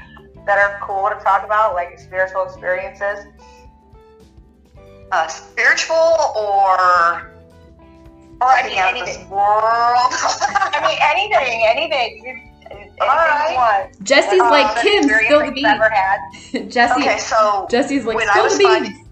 that 0.47 0.59
are 0.59 0.79
cool 0.83 1.09
to 1.09 1.17
talk 1.25 1.45
about, 1.45 1.75
like 1.75 1.99
spiritual 1.99 2.43
experiences? 2.45 3.27
Uh, 5.13 5.27
spiritual 5.29 5.97
or 6.37 7.33
Or 8.41 8.49
I 8.49 8.61
anything 8.61 8.77
mean, 8.77 8.79
out 8.79 8.95
of 8.95 9.07
this 9.07 9.17
anything. 9.17 9.31
world. 9.31 9.53
I 9.63 10.81
mean, 10.87 10.99
anything, 11.01 11.63
anything. 11.67 12.52
You, 13.01 13.07
anything 13.07 13.57
All 13.57 13.63
right. 13.63 13.97
Jesse's 14.03 14.41
Uh, 14.41 14.51
like 14.51 14.83
Kim, 14.83 15.05
spill 15.05 15.41
the 15.41 15.53
you've 15.57 15.65
ever 15.65 15.91
had. 15.91 16.71
Jesse, 16.71 17.01
okay, 17.01 17.19
so 17.19 17.67
Jesse's 17.71 18.05
like 18.05 18.17
when 18.17 18.29
I 18.29 18.33
spill 18.33 18.45
was 18.45 18.59
the 18.59 18.65
five- 18.65 19.03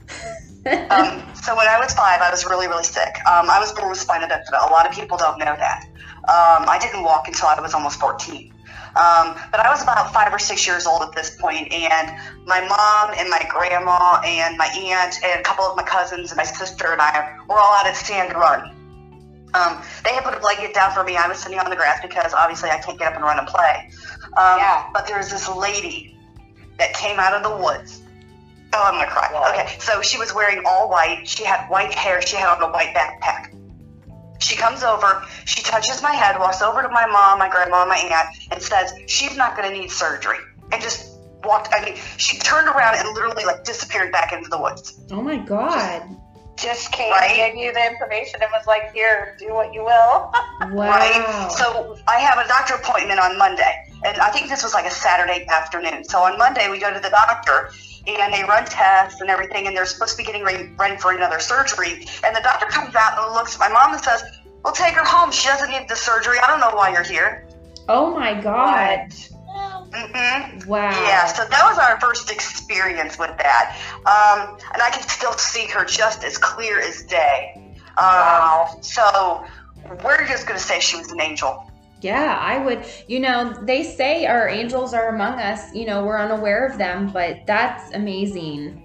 um, 0.67 1.35
so 1.35 1.57
when 1.57 1.67
I 1.67 1.81
was 1.81 1.95
five, 1.95 2.21
I 2.21 2.31
was 2.31 2.45
really, 2.45 2.69
really 2.69 2.85
sick. 2.85 3.17
Um, 3.27 3.49
I 3.49 3.59
was 3.59 3.73
born 3.73 3.89
with 3.89 3.99
spina 3.99 4.29
bifida. 4.29 4.69
A 4.69 4.71
lot 4.71 4.87
of 4.87 4.93
people 4.93 5.17
don't 5.17 5.39
know 5.39 5.57
that. 5.57 5.89
Um, 6.29 6.69
I 6.69 6.79
didn't 6.79 7.03
walk 7.03 7.29
until 7.29 7.49
I 7.49 7.59
was 7.61 7.73
almost 7.73 7.99
14. 7.99 8.53
Um, 8.97 9.39
but 9.51 9.61
I 9.61 9.71
was 9.71 9.83
about 9.83 10.13
five 10.13 10.33
or 10.33 10.39
six 10.39 10.67
years 10.67 10.87
old 10.87 11.03
at 11.03 11.13
this 11.13 11.37
point, 11.41 11.73
and 11.73 12.11
my 12.45 12.61
mom 12.61 13.15
and 13.17 13.31
my 13.31 13.47
grandma 13.49 14.21
and 14.25 14.59
my 14.59 14.67
aunt 14.67 15.17
and 15.25 15.41
a 15.41 15.43
couple 15.45 15.65
of 15.65 15.77
my 15.77 15.83
cousins 15.85 16.31
and 16.31 16.37
my 16.37 16.45
sister 16.45 16.93
and 16.93 17.01
I 17.01 17.39
were 17.49 17.59
all 17.59 17.73
out 17.73 17.87
at 17.87 17.97
Sand 17.97 18.35
Run. 18.35 18.77
Um, 19.55 19.83
they 20.05 20.15
had 20.15 20.25
put 20.25 20.35
a 20.35 20.41
blanket 20.41 20.75
down 20.75 20.93
for 20.93 21.03
me. 21.05 21.17
I 21.17 21.27
was 21.29 21.39
sitting 21.39 21.59
on 21.59 21.69
the 21.71 21.77
grass 21.77 22.01
because 22.03 22.33
obviously 22.35 22.71
I 22.71 22.79
can't 22.79 22.99
get 22.99 23.09
up 23.09 23.15
and 23.15 23.25
run 23.25 23.39
and 23.39 23.49
play. 23.49 23.91
Um, 24.37 24.59
Yeah. 24.59 24.89
But 24.93 25.07
there 25.07 25.19
was 25.19 25.31
this 25.31 25.49
lady 25.49 26.17
that 26.79 26.95
came 26.95 27.19
out 27.19 27.35
of 27.35 27.43
the 27.43 27.57
woods. 27.57 28.01
Oh, 28.73 28.83
I'm 28.87 28.95
gonna 28.95 29.11
cry. 29.11 29.29
Why? 29.33 29.51
Okay, 29.53 29.79
so 29.81 30.01
she 30.03 30.17
was 30.19 30.33
wearing 30.33 30.63
all 30.65 30.89
white. 30.89 31.27
She 31.27 31.45
had 31.45 31.67
white 31.69 31.93
hair. 31.93 32.23
She 32.23 32.37
had 32.37 32.49
on 32.57 32.63
a 32.63 32.73
white 32.73 32.95
backpack. 32.95 33.57
She 34.39 34.57
comes 34.57 34.83
over. 34.85 35.23
She 35.45 35.63
touches 35.63 36.01
my 36.03 36.13
head, 36.13 36.39
walks 36.39 36.63
over 36.63 36.81
to 36.83 36.89
my 36.89 37.07
mom, 37.07 37.41
my 37.41 37.49
grandma, 37.51 37.85
my 37.85 37.97
aunt, 37.97 38.29
and 38.53 38.63
says 38.63 38.93
she's 39.07 39.37
not 39.37 39.57
gonna 39.57 39.73
need 39.73 39.91
surgery, 39.91 40.39
and 40.73 40.81
just 40.81 41.19
walked. 41.45 41.69
I 41.75 41.85
mean, 41.85 41.97
she 42.17 42.39
turned 42.39 42.69
around 42.69 42.97
and 42.97 43.09
literally 43.13 43.45
like 43.45 43.65
disappeared 43.65 44.13
back 44.13 44.33
into 44.33 44.49
the 44.49 44.61
woods. 44.61 44.99
oh 45.11 45.21
my 45.21 45.37
god. 45.37 46.03
Just 46.61 46.93
came 46.93 47.11
Right. 47.13 47.31
and 47.31 47.55
gave 47.55 47.65
you 47.65 47.73
the 47.73 47.85
information 47.87 48.41
and 48.43 48.51
was 48.53 48.67
like, 48.67 48.93
here, 48.93 49.35
do 49.39 49.55
what 49.55 49.73
you 49.73 49.85
will. 49.85 50.33
Wow. 50.73 50.91
Right? 50.91 51.51
So 51.51 51.97
I 52.07 52.19
have 52.21 52.39
a 52.39 52.47
doctor 52.47 52.75
appointment 52.75 53.19
on 53.19 53.39
Monday. 53.39 53.73
And 54.05 54.19
I 54.19 54.31
think 54.31 54.51
this 54.51 54.63
was 54.63 54.75
like 54.75 54.85
a 54.85 54.91
Saturday 54.91 55.47
afternoon. 55.49 56.05
So 56.05 56.19
on 56.23 56.37
Monday, 56.39 56.69
we 56.71 56.79
go 56.79 56.93
to 56.93 57.01
the 57.01 57.09
doctor 57.09 57.71
and 58.07 58.33
they 58.33 58.43
run 58.45 58.67
tests 58.67 59.21
and 59.23 59.31
everything. 59.31 59.67
And 59.67 59.75
they're 59.77 59.87
supposed 59.87 60.13
to 60.13 60.17
be 60.19 60.25
getting 60.25 60.45
ready, 60.45 60.71
ready 60.79 60.97
for 60.99 61.13
another 61.13 61.41
surgery. 61.41 62.07
And 62.25 62.37
the 62.37 62.41
doctor 62.43 62.67
comes 62.67 62.95
out 62.95 63.19
and 63.19 63.35
looks 63.35 63.55
at 63.55 63.61
my 63.61 63.69
mom 63.69 63.95
and 63.95 64.03
says, 64.03 64.23
Well, 64.63 64.75
take 64.75 64.93
her 64.95 65.05
home. 65.05 65.33
She 65.33 65.49
doesn't 65.49 65.71
need 65.71 65.89
the 65.89 65.97
surgery. 65.97 66.39
I 66.39 66.47
don't 66.47 66.61
know 66.61 66.77
why 66.77 66.93
you're 66.93 67.03
here. 67.03 67.49
oh 67.89 68.15
my 68.15 68.39
god. 68.41 69.09
Hmm 69.93 70.69
Wow. 70.69 70.91
Yeah, 70.91 71.27
so 71.27 71.45
that 71.45 71.63
was 71.65 71.79
our 71.79 71.99
first 72.01 72.31
experience 72.31 73.19
with 73.19 73.37
that. 73.39 73.77
Um, 74.07 74.57
and 74.73 74.83
I 74.83 74.91
can 74.91 75.03
still 75.09 75.33
see 75.33 75.67
her 75.67 75.85
just 75.85 76.25
as 76.25 76.39
clear 76.39 76.81
as 76.81 77.03
day. 77.03 77.53
Um, 77.57 77.65
Wow. 77.99 78.79
So 78.83 79.45
we're 80.05 80.27
just 80.27 80.47
going 80.47 80.59
to 80.59 80.65
say 80.65 80.81
she 80.81 80.97
was 80.97 81.11
an 81.11 81.21
angel. 81.21 81.71
Yeah, 82.01 82.39
I 82.41 82.65
would. 82.65 82.85
You 83.09 83.21
know, 83.21 83.53
they 83.63 83.83
say 83.83 84.27
our 84.27 84.49
angels 84.49 84.95
are 84.95 85.09
among 85.15 85.39
us. 85.39 85.75
You 85.75 85.87
know, 85.87 86.05
we're 86.05 86.19
unaware 86.19 86.67
of 86.67 86.79
them, 86.79 87.11
but 87.13 87.47
that's 87.47 87.93
amazing. 87.93 88.83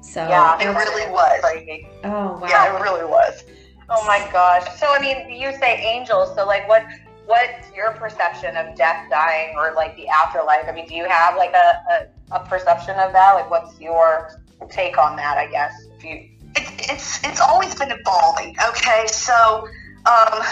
So, 0.00 0.26
Yeah, 0.26 0.58
It 0.60 0.66
really 0.74 1.12
was. 1.12 1.40
Crazy. 1.42 1.86
oh 2.04 2.38
wow. 2.38 2.48
Yeah, 2.48 2.76
it 2.76 2.80
really 2.82 3.04
was. 3.04 3.44
Oh 3.88 4.04
my 4.06 4.28
gosh. 4.32 4.64
So 4.78 4.86
I 4.88 5.00
mean, 5.00 5.30
you 5.30 5.52
say 5.58 5.76
angels. 5.82 6.34
So 6.36 6.46
like, 6.46 6.68
what 6.68 6.84
what's 7.30 7.72
your 7.74 7.92
perception 7.92 8.56
of 8.56 8.76
death, 8.76 9.06
dying, 9.08 9.54
or 9.56 9.72
like 9.74 9.96
the 9.96 10.08
afterlife? 10.08 10.64
I 10.68 10.72
mean, 10.72 10.86
do 10.86 10.94
you 10.94 11.08
have 11.08 11.36
like 11.36 11.52
a, 11.52 12.08
a, 12.32 12.36
a 12.36 12.44
perception 12.46 12.96
of 12.98 13.12
that? 13.12 13.34
Like, 13.34 13.50
what's 13.50 13.80
your 13.80 14.40
take 14.68 14.98
on 14.98 15.16
that? 15.16 15.38
I 15.38 15.46
guess. 15.46 15.72
If 15.96 16.04
you 16.04 16.10
It, 16.56 16.90
it's 16.90 17.24
it's 17.24 17.40
always 17.40 17.74
been 17.76 17.92
evolving. 17.92 18.56
Okay, 18.68 19.06
so 19.06 19.68
um, 20.04 20.42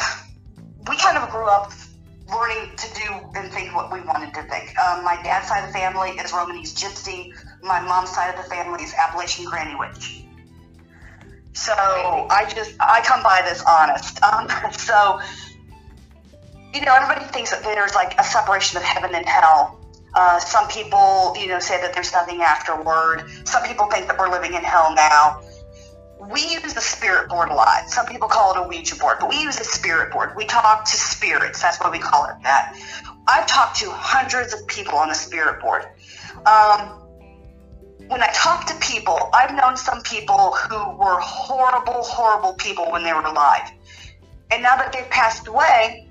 we 0.89 0.97
kind 0.97 1.19
of 1.19 1.29
grew 1.31 1.47
up 1.47 1.73
learning 2.31 2.77
to 2.77 2.95
do 2.95 3.13
and 3.35 3.53
think 3.53 3.75
what 3.75 3.93
we 3.93 4.01
wanted 4.03 4.33
to 4.35 4.43
think. 4.45 4.79
Um, 4.79 5.03
my 5.03 5.21
dad's 5.23 5.49
side 5.49 5.65
of 5.65 5.73
the 5.73 5.79
family 5.79 6.11
is 6.11 6.31
Romanese 6.31 6.75
Gypsy. 6.75 7.33
My 7.63 7.81
mom's 7.81 8.11
side 8.11 8.35
of 8.35 8.43
the 8.43 8.49
family 8.49 8.85
is 8.85 8.95
Appalachian 8.95 9.47
Granny 9.47 9.75
Witch. 9.75 10.25
So 11.55 11.75
I 11.75 12.49
just 12.55 12.75
I 12.79 13.01
come 13.03 13.23
by 13.25 13.43
this 13.45 13.65
honest. 13.67 14.23
Um, 14.23 14.49
so 14.73 15.21
you 16.75 16.85
know 16.85 16.95
everybody 16.95 17.25
thinks 17.33 17.51
that 17.51 17.63
there's 17.63 17.95
like 17.95 18.19
a 18.19 18.25
separation 18.25 18.77
of 18.77 18.83
heaven 18.83 19.15
and 19.15 19.27
hell. 19.27 19.79
Uh, 20.15 20.39
some 20.39 20.67
people, 20.69 21.35
you 21.39 21.47
know, 21.47 21.59
say 21.59 21.81
that 21.81 21.95
there's 21.95 22.13
nothing 22.13 22.41
afterward. 22.43 23.25
Some 23.45 23.63
people 23.65 23.87
think 23.87 24.07
that 24.07 24.19
we're 24.19 24.31
living 24.31 24.55
in 24.55 24.63
hell 24.63 24.95
now. 24.95 25.43
We 26.21 26.41
use 26.41 26.75
the 26.75 26.81
spirit 26.81 27.29
board 27.29 27.51
a 27.51 27.55
lot. 27.55 27.89
Some 27.89 28.07
people 28.07 28.27
call 28.27 28.53
it 28.53 28.59
a 28.59 28.69
Ouija 28.69 28.97
board, 28.97 29.19
but 29.21 29.29
we 29.29 29.41
use 29.41 29.61
a 29.61 29.65
spirit 29.65 30.13
board. 30.13 30.33
We 30.37 30.47
talk 30.47 30.85
to 30.85 30.97
spirits. 30.97 31.63
That's 31.63 31.79
why 31.79 31.91
we 31.91 32.01
call 32.01 32.25
it 32.25 32.37
that. 32.43 32.77
I've 33.29 33.47
talked 33.47 33.79
to 33.81 33.91
hundreds 33.91 34.53
of 34.53 34.67
people 34.67 34.99
on 34.99 35.09
the 35.09 35.15
spirit 35.15 35.61
board. 35.61 35.85
Um, 36.45 36.99
when 38.09 38.23
I 38.23 38.31
talk 38.35 38.67
to 38.67 38.75
people, 38.77 39.31
I've 39.33 39.55
known 39.55 39.77
some 39.77 40.03
people 40.03 40.53
who 40.53 40.97
were 40.97 41.21
horrible, 41.21 42.03
horrible 42.03 42.55
people 42.55 42.91
when 42.91 43.05
they 43.05 43.13
were 43.13 43.21
alive. 43.21 43.71
And 44.51 44.63
now 44.63 44.77
that 44.77 44.93
they've 44.93 45.09
passed 45.11 45.47
away, 45.47 46.08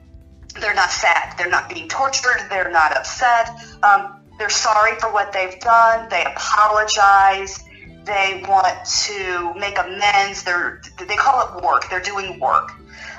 they're 0.60 0.74
not 0.74 0.92
sad. 0.92 1.36
They're 1.38 1.50
not 1.50 1.70
being 1.70 1.88
tortured. 1.88 2.48
They're 2.50 2.72
not 2.72 2.96
upset. 2.96 3.50
Um, 3.84 4.22
they're 4.38 4.50
sorry 4.50 4.98
for 5.00 5.12
what 5.12 5.34
they've 5.34 5.60
done. 5.60 6.10
They 6.10 6.24
apologize. 6.24 7.64
They 8.06 8.44
want 8.48 8.86
to 8.86 9.54
make 9.56 9.78
amends. 9.78 10.44
They're 10.44 10.82
they 11.00 11.16
call 11.16 11.58
it 11.58 11.64
work. 11.64 11.90
They're 11.90 12.02
doing 12.02 12.40
work. 12.40 12.72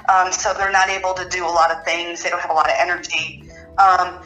Um, 0.09 0.33
so 0.33 0.55
they're 0.55 0.72
not 0.72 0.88
able 0.88 1.14
to 1.14 1.29
do 1.29 1.44
a 1.44 1.48
lot 1.48 1.70
of 1.70 1.85
things. 1.85 2.22
They 2.22 2.31
don't 2.31 2.40
have 2.40 2.51
a 2.51 2.55
lot 2.55 2.68
of 2.68 2.77
energy. 2.79 3.42
Um, 3.77 4.22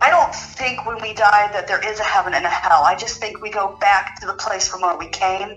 I 0.00 0.10
don't 0.10 0.34
think 0.34 0.86
when 0.86 1.00
we 1.00 1.14
die 1.14 1.50
that 1.52 1.66
there 1.66 1.80
is 1.88 2.00
a 2.00 2.04
heaven 2.04 2.34
and 2.34 2.44
a 2.44 2.48
hell. 2.48 2.82
I 2.82 2.94
just 2.96 3.20
think 3.20 3.40
we 3.40 3.50
go 3.50 3.76
back 3.80 4.20
to 4.20 4.26
the 4.26 4.34
place 4.34 4.68
from 4.68 4.82
where 4.82 4.96
we 4.96 5.08
came 5.08 5.56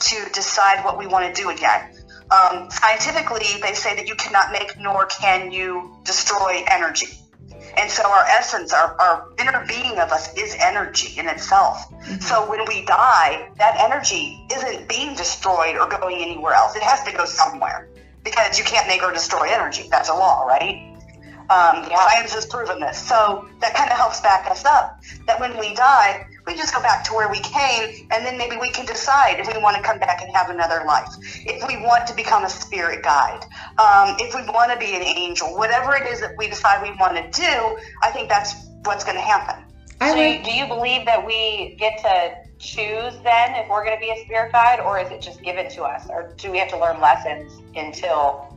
to 0.00 0.30
decide 0.32 0.84
what 0.84 0.98
we 0.98 1.06
want 1.06 1.32
to 1.34 1.42
do 1.42 1.50
again. 1.50 1.94
Um, 2.30 2.70
scientifically, 2.70 3.60
they 3.60 3.74
say 3.74 3.96
that 3.96 4.06
you 4.06 4.14
cannot 4.14 4.52
make 4.52 4.78
nor 4.78 5.06
can 5.06 5.50
you 5.50 5.96
destroy 6.04 6.62
energy. 6.70 7.08
And 7.76 7.90
so 7.90 8.08
our 8.08 8.24
essence, 8.24 8.72
our, 8.72 9.00
our 9.00 9.32
inner 9.38 9.64
being 9.66 9.98
of 9.98 10.10
us 10.10 10.36
is 10.36 10.56
energy 10.60 11.18
in 11.18 11.28
itself. 11.28 11.92
So 12.20 12.48
when 12.48 12.64
we 12.66 12.84
die, 12.84 13.48
that 13.58 13.76
energy 13.78 14.44
isn't 14.52 14.88
being 14.88 15.14
destroyed 15.14 15.76
or 15.76 15.88
going 15.88 16.16
anywhere 16.22 16.54
else. 16.54 16.76
It 16.76 16.82
has 16.82 17.02
to 17.04 17.16
go 17.16 17.24
somewhere 17.24 17.88
because 18.24 18.58
you 18.58 18.64
can't 18.64 18.86
make 18.86 19.02
or 19.02 19.12
destroy 19.12 19.48
energy. 19.48 19.88
That's 19.90 20.08
a 20.08 20.14
law, 20.14 20.44
right? 20.44 20.89
Um, 21.50 21.84
Science 21.84 22.34
has 22.34 22.46
proven 22.46 22.80
this. 22.80 22.96
So 22.96 23.48
that 23.60 23.74
kind 23.74 23.90
of 23.90 23.96
helps 23.96 24.20
back 24.20 24.50
us 24.50 24.64
up. 24.64 25.00
That 25.26 25.40
when 25.40 25.58
we 25.58 25.74
die, 25.74 26.26
we 26.46 26.54
just 26.54 26.74
go 26.74 26.80
back 26.80 27.04
to 27.04 27.14
where 27.14 27.28
we 27.30 27.40
came, 27.40 28.08
and 28.10 28.24
then 28.24 28.38
maybe 28.38 28.56
we 28.56 28.70
can 28.70 28.86
decide 28.86 29.40
if 29.40 29.52
we 29.52 29.60
want 29.60 29.76
to 29.76 29.82
come 29.82 29.98
back 29.98 30.22
and 30.22 30.34
have 30.34 30.50
another 30.50 30.84
life. 30.86 31.08
If 31.46 31.66
we 31.68 31.76
want 31.76 32.06
to 32.08 32.14
become 32.14 32.44
a 32.44 32.48
spirit 32.48 33.02
guide, 33.02 33.44
um, 33.78 34.16
if 34.18 34.34
we 34.34 34.42
want 34.52 34.72
to 34.72 34.78
be 34.78 34.94
an 34.96 35.02
angel, 35.02 35.48
whatever 35.56 35.94
it 35.94 36.06
is 36.06 36.20
that 36.20 36.36
we 36.38 36.48
decide 36.48 36.82
we 36.82 36.96
want 36.98 37.16
to 37.16 37.40
do, 37.40 37.78
I 38.02 38.10
think 38.10 38.28
that's 38.28 38.54
what's 38.84 39.04
going 39.04 39.16
to 39.16 39.22
happen. 39.22 39.64
I 40.00 40.12
so 40.12 40.16
like 40.16 40.44
do 40.44 40.52
you 40.52 40.66
believe 40.66 41.04
that 41.04 41.24
we 41.24 41.76
get 41.78 41.98
to 41.98 42.34
choose 42.58 43.14
then 43.22 43.54
if 43.54 43.68
we're 43.68 43.84
going 43.84 43.96
to 43.96 44.00
be 44.00 44.10
a 44.10 44.24
spirit 44.24 44.52
guide, 44.52 44.80
or 44.80 44.98
is 44.98 45.10
it 45.10 45.20
just 45.20 45.42
given 45.42 45.68
to 45.70 45.82
us, 45.82 46.08
or 46.08 46.34
do 46.36 46.50
we 46.50 46.58
have 46.58 46.68
to 46.68 46.78
learn 46.78 47.00
lessons 47.00 47.60
until 47.76 48.49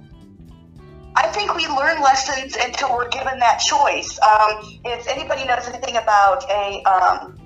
I 1.16 1.28
think 1.28 1.56
we 1.56 1.68
learn 1.68 2.02
lessons 2.02 2.56
until 2.60 2.92
we're 2.96 3.10
given 3.10 3.40
that 3.40 3.60
choice. 3.60 4.20
Um, 4.20 4.80
if 4.86 5.08
anybody 5.08 5.46
knows 5.46 5.68
anything 5.68 5.98
about 5.98 6.44
a 6.50 6.82
um, 6.84 7.40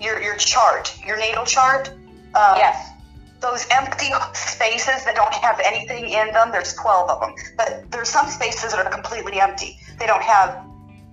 your 0.00 0.20
your 0.22 0.36
chart, 0.36 0.96
your 1.04 1.18
natal 1.18 1.44
chart, 1.44 1.88
um, 2.34 2.56
Yes. 2.56 2.90
those 3.40 3.66
empty 3.70 4.10
spaces 4.34 5.04
that 5.04 5.14
don't 5.16 5.34
have 5.34 5.60
anything 5.64 6.08
in 6.10 6.32
them. 6.32 6.52
There's 6.52 6.74
12 6.74 7.10
of 7.10 7.20
them, 7.20 7.34
but 7.56 7.90
there's 7.90 8.08
some 8.08 8.28
spaces 8.28 8.72
that 8.72 8.86
are 8.86 8.90
completely 8.90 9.40
empty. 9.40 9.78
They 9.98 10.06
don't 10.06 10.22
have 10.22 10.64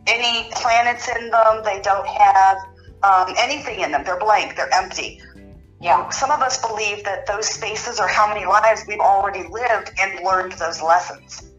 any 0.08 0.49
planets 0.51 1.08
in 1.10 1.32
them. 1.32 1.64
They 1.64 1.82
don't 1.82 2.08
have 2.08 2.58
um, 3.01 3.34
anything 3.38 3.80
in 3.80 3.91
them. 3.91 4.03
They're 4.03 4.20
blank. 4.20 4.56
They're 4.56 4.74
empty. 4.74 5.22
Yeah. 5.82 6.10
Some 6.10 6.32
of 6.32 6.41
us 6.41 6.66
believe 6.66 7.03
that 7.03 7.26
those 7.26 7.47
spaces 7.47 7.99
are 7.99 8.08
how 8.08 8.28
many 8.28 8.45
lives 8.45 8.84
we've 8.88 8.99
already 8.99 9.47
lived 9.49 9.91
and 9.99 10.24
learned 10.24 10.53
those 10.53 10.82
lessons. 10.82 11.49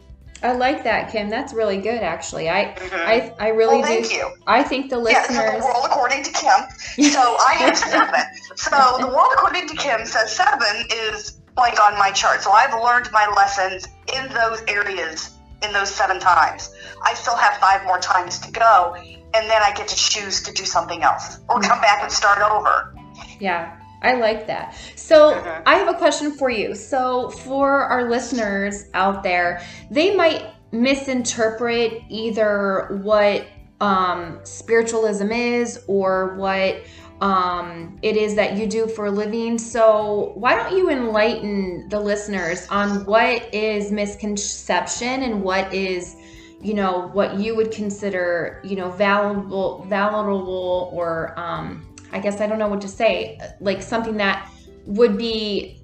I 0.43 0.53
like 0.53 0.85
that, 0.85 1.11
Kim. 1.11 1.29
That's 1.31 1.53
really 1.55 1.79
good, 1.79 2.03
actually. 2.03 2.49
I 2.51 2.75
Mhm. 2.77 3.07
I, 3.07 3.33
I 3.39 3.49
really 3.49 3.79
well, 3.79 3.87
thank 3.87 4.09
do. 4.09 4.15
you. 4.15 4.31
I 4.47 4.63
think 4.63 4.91
the 4.91 4.97
Yeah, 5.03 5.23
so 5.25 5.33
listeners. 5.33 5.61
the 5.61 5.65
world 5.67 5.85
according 5.87 6.23
to 6.25 6.31
Kim. 6.33 7.11
So 7.11 7.37
I 7.41 7.55
have 7.59 7.77
seven. 7.95 8.21
So 8.57 8.97
the 9.01 9.07
world 9.09 9.31
according 9.35 9.69
to 9.69 9.75
Kim 9.77 10.05
says 10.05 10.35
seven 10.37 10.87
is 10.91 11.33
blank 11.55 11.81
on 11.81 11.99
my 11.99 12.11
chart. 12.11 12.43
So 12.43 12.51
I've 12.53 12.75
learned 12.83 13.11
my 13.13 13.27
lessons 13.35 13.89
in 14.15 14.29
those 14.35 14.63
areas 14.69 15.31
in 15.63 15.73
those 15.73 15.91
seven 15.91 16.21
times. 16.21 16.71
I 17.03 17.15
still 17.15 17.37
have 17.37 17.57
five 17.57 17.85
more 17.85 17.99
times 17.99 18.39
to 18.41 18.51
go, 18.53 18.95
and 19.35 19.51
then 19.51 19.63
I 19.63 19.73
get 19.75 19.89
to 19.89 19.97
choose 19.97 20.43
to 20.43 20.53
do 20.53 20.65
something 20.67 21.03
else 21.03 21.39
or 21.49 21.61
come 21.61 21.81
back 21.81 22.03
and 22.03 22.13
start 22.13 22.41
over. 22.43 22.95
Yeah, 23.41 23.73
I 24.03 24.15
like 24.15 24.47
that. 24.47 24.75
So 24.95 25.35
Mhm. 25.35 25.63
I 25.67 25.77
have 25.77 25.89
a 25.89 25.95
question 25.95 26.33
for 26.33 26.51
you. 26.51 26.75
So 26.75 27.31
for 27.31 27.71
our 27.83 28.09
listeners 28.09 28.87
out 28.95 29.23
there, 29.23 29.61
they 29.91 30.15
might 30.15 30.45
misinterpret 30.73 32.03
either 32.09 33.01
what 33.03 33.47
um, 33.81 34.39
spiritualism 34.45 35.31
is 35.33 35.81
or 35.87 36.35
what 36.37 36.77
um, 37.21 37.99
it 38.03 38.17
is 38.17 38.35
that 38.35 38.57
you 38.57 38.67
do 38.67 38.87
for 38.87 39.07
a 39.07 39.11
living. 39.11 39.59
So 39.59 40.33
why 40.35 40.55
don't 40.55 40.77
you 40.77 40.91
enlighten 40.91 41.89
the 41.89 41.99
listeners 42.01 42.67
on 42.69 43.07
what 43.07 43.55
is 43.55 43.91
misconception 43.91 45.23
and 45.23 45.43
what 45.43 45.73
is 45.73 46.17
you 46.61 46.75
know 46.75 47.09
what 47.13 47.39
you 47.39 47.55
would 47.55 47.71
consider 47.71 48.61
you 48.65 48.77
know 48.77 48.91
valuable 48.91 49.85
valuable 49.89 50.91
or 50.93 51.39
um 51.39 51.86
i 52.13 52.19
guess 52.19 52.41
i 52.41 52.47
don't 52.47 52.59
know 52.59 52.69
what 52.69 52.81
to 52.81 52.89
say 52.89 53.39
like 53.61 53.83
something 53.83 54.17
that 54.17 54.51
would 54.85 55.17
be 55.19 55.81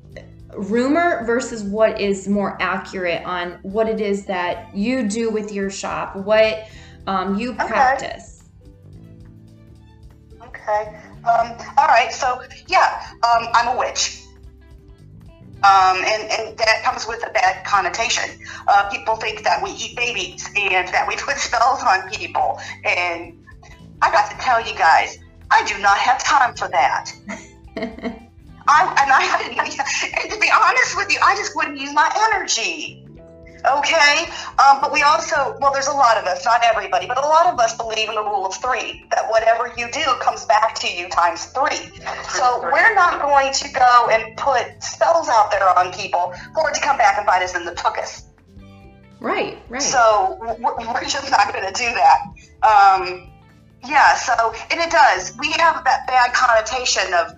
rumor 0.57 1.25
versus 1.25 1.63
what 1.63 2.01
is 2.01 2.29
more 2.29 2.57
accurate 2.61 3.25
on 3.25 3.59
what 3.63 3.89
it 3.89 4.01
is 4.01 4.27
that 4.27 4.75
you 4.77 5.09
do 5.09 5.31
with 5.31 5.53
your 5.53 5.71
shop 5.71 6.15
what 6.17 6.69
um, 7.07 7.39
you 7.39 7.53
Okay. 7.53 7.67
practice 7.67 8.45
Okay. 10.45 10.97
Um, 11.25 11.57
all 11.77 11.87
right. 11.87 12.13
So 12.13 12.43
yeah, 12.69 13.03
um, 13.25 13.49
I'm 13.53 13.77
a 13.77 13.79
witch. 13.79 14.23
Um, 15.65 15.99
and, 15.99 16.31
and 16.31 16.59
that 16.59 16.83
comes 16.85 17.07
with 17.07 17.25
a 17.25 17.31
bad 17.31 17.65
connotation. 17.65 18.25
Uh, 18.67 18.89
people 18.91 19.15
think 19.17 19.45
that 19.45 19.63
we 19.63 19.71
eat 19.71 19.97
babies 19.97 20.49
and 20.57 20.89
that 20.89 21.07
we 21.07 21.15
put 21.17 21.37
spells 21.49 21.83
on 21.83 22.09
people. 22.11 22.59
And 22.85 23.45
I 24.03 24.11
got 24.11 24.31
to 24.31 24.37
tell 24.39 24.65
you 24.67 24.77
guys, 24.77 25.19
I 25.53 25.65
do 25.67 25.79
not 25.79 25.99
have 25.99 26.23
time 26.25 26.55
for 26.55 26.69
that. 26.69 27.13
I, 27.77 28.81
and 29.03 29.11
I, 29.13 30.21
and 30.23 30.33
to 30.33 30.39
be 30.39 30.51
honest 30.51 30.97
with 30.97 31.13
you, 31.13 31.19
I 31.23 31.37
just 31.37 31.55
wouldn't 31.55 31.79
use 31.79 31.93
my 31.93 32.11
energy. 32.33 33.07
Okay, 33.65 34.27
um, 34.59 34.81
but 34.81 34.93
we 34.93 35.03
also, 35.03 35.57
well, 35.61 35.73
there's 35.73 35.87
a 35.87 35.93
lot 35.93 36.17
of 36.17 36.25
us, 36.25 36.45
not 36.45 36.63
everybody, 36.65 37.07
but 37.07 37.17
a 37.17 37.21
lot 37.21 37.47
of 37.47 37.61
us 37.61 37.77
believe 37.77 38.09
in 38.09 38.17
the 38.17 38.23
rule 38.23 38.45
of 38.45 38.55
three 38.57 39.05
that 39.13 39.31
whatever 39.31 39.73
you 39.77 39.89
do 39.93 40.03
comes 40.21 40.45
back 40.47 40.75
to 40.77 40.93
you 40.93 41.09
times 41.09 41.47
three. 41.47 41.77
So 42.31 42.61
we're 42.63 42.95
not 42.95 43.23
going 43.23 43.53
to 43.53 43.73
go 43.73 44.09
and 44.11 44.37
put 44.37 44.83
spells 44.83 45.29
out 45.29 45.53
there 45.53 45.69
on 45.79 45.93
people 45.93 46.35
for 46.55 46.71
it 46.71 46.75
to 46.75 46.81
come 46.81 46.99
back 46.99 47.19
and 47.19 47.27
bite 47.27 47.43
us 47.43 47.55
in 47.55 47.65
the 47.65 47.73
tuchus. 47.73 48.25
right 49.21 49.59
right 49.69 49.81
So 49.81 50.39
we're, 50.41 50.57
we're 50.59 51.05
just 51.05 51.31
not 51.31 51.53
going 51.53 51.65
to 51.65 51.73
do 51.73 51.89
that. 51.95 52.19
Um, 52.67 53.32
yeah, 53.87 54.15
so, 54.15 54.55
and 54.71 54.81
it 54.81 54.91
does. 54.91 55.37
We 55.39 55.51
have 55.53 55.85
that 55.85 56.07
bad 56.07 56.33
connotation 56.33 57.13
of, 57.15 57.33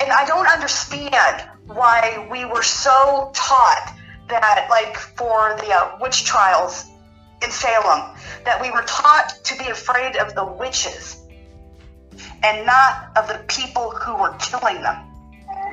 and 0.00 0.10
I 0.10 0.24
don't 0.26 0.46
understand 0.46 1.48
why 1.66 2.26
we 2.30 2.44
were 2.44 2.62
so 2.62 3.30
taught 3.34 3.94
that, 4.28 4.66
like, 4.70 4.96
for 4.96 5.56
the 5.58 5.72
uh, 5.72 5.98
witch 6.00 6.24
trials 6.24 6.86
in 7.42 7.50
Salem, 7.50 8.16
that 8.44 8.60
we 8.60 8.70
were 8.70 8.82
taught 8.82 9.34
to 9.44 9.56
be 9.58 9.68
afraid 9.68 10.16
of 10.16 10.34
the 10.34 10.44
witches 10.44 11.16
and 12.42 12.66
not 12.66 13.10
of 13.16 13.28
the 13.28 13.42
people 13.48 13.90
who 13.90 14.16
were 14.16 14.34
killing 14.38 14.82
them. 14.82 15.06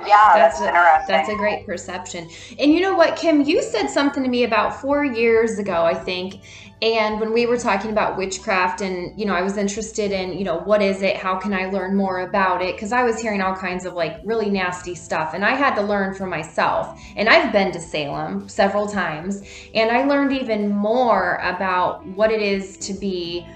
Yeah, 0.06 0.34
that's, 0.36 0.62
a, 0.62 0.68
interesting. 0.68 1.16
That's 1.16 1.30
a 1.30 1.36
great 1.36 1.66
perception. 1.66 2.30
And 2.60 2.72
you 2.72 2.82
know 2.82 2.96
what, 2.96 3.16
Kim, 3.16 3.42
you 3.42 3.62
said 3.62 3.88
something 3.88 4.24
to 4.24 4.30
me 4.30 4.44
about 4.44 4.80
four 4.80 5.04
years 5.04 5.60
ago, 5.60 5.84
I 5.84 5.94
think. 5.94 6.42
And 6.82 7.20
when 7.20 7.34
we 7.34 7.48
were 7.48 7.58
talking 7.58 7.90
about 7.92 8.18
witchcraft, 8.18 8.82
and 8.82 9.20
you 9.20 9.26
know, 9.26 9.34
I 9.34 9.42
was 9.42 9.58
interested 9.58 10.12
in, 10.12 10.38
you 10.38 10.44
know, 10.44 10.60
what 10.60 10.82
is 10.82 11.02
it? 11.02 11.18
How 11.18 11.36
can 11.36 11.52
I 11.52 11.66
learn 11.66 11.96
more 11.96 12.20
about 12.20 12.62
it? 12.62 12.76
Because 12.76 12.92
I 12.92 13.04
was 13.04 13.20
hearing 13.20 13.42
all 13.42 13.56
kinds 13.56 13.86
of 13.86 13.94
like 13.94 14.20
really 14.24 14.50
nasty 14.52 14.94
stuff, 14.94 15.34
and 15.34 15.44
I 15.44 15.56
had 15.56 15.74
to 15.76 15.82
learn 15.82 16.14
for 16.14 16.28
myself. 16.28 17.00
And 17.16 17.30
I've 17.30 17.52
been 17.52 17.72
to 17.72 17.80
Salem 17.80 18.48
several 18.48 18.88
times, 18.88 19.42
and 19.74 19.90
I 19.90 20.06
learned 20.06 20.34
even 20.34 20.70
more 20.70 21.40
about 21.42 22.06
what 22.06 22.32
it 22.32 22.42
is 22.44 22.78
to 22.78 22.94
be 22.94 23.48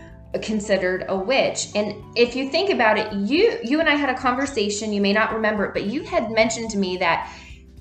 considered 0.41 1.05
a 1.09 1.15
witch. 1.15 1.67
And 1.75 2.01
if 2.15 2.35
you 2.35 2.49
think 2.49 2.71
about 2.71 2.97
it, 2.97 3.13
you 3.13 3.59
you 3.63 3.79
and 3.79 3.87
I 3.87 3.95
had 3.95 4.09
a 4.09 4.17
conversation, 4.17 4.93
you 4.93 5.01
may 5.01 5.13
not 5.13 5.33
remember 5.33 5.65
it, 5.65 5.73
but 5.73 5.85
you 5.85 6.03
had 6.03 6.31
mentioned 6.31 6.71
to 6.71 6.77
me 6.77 6.97
that 6.97 7.31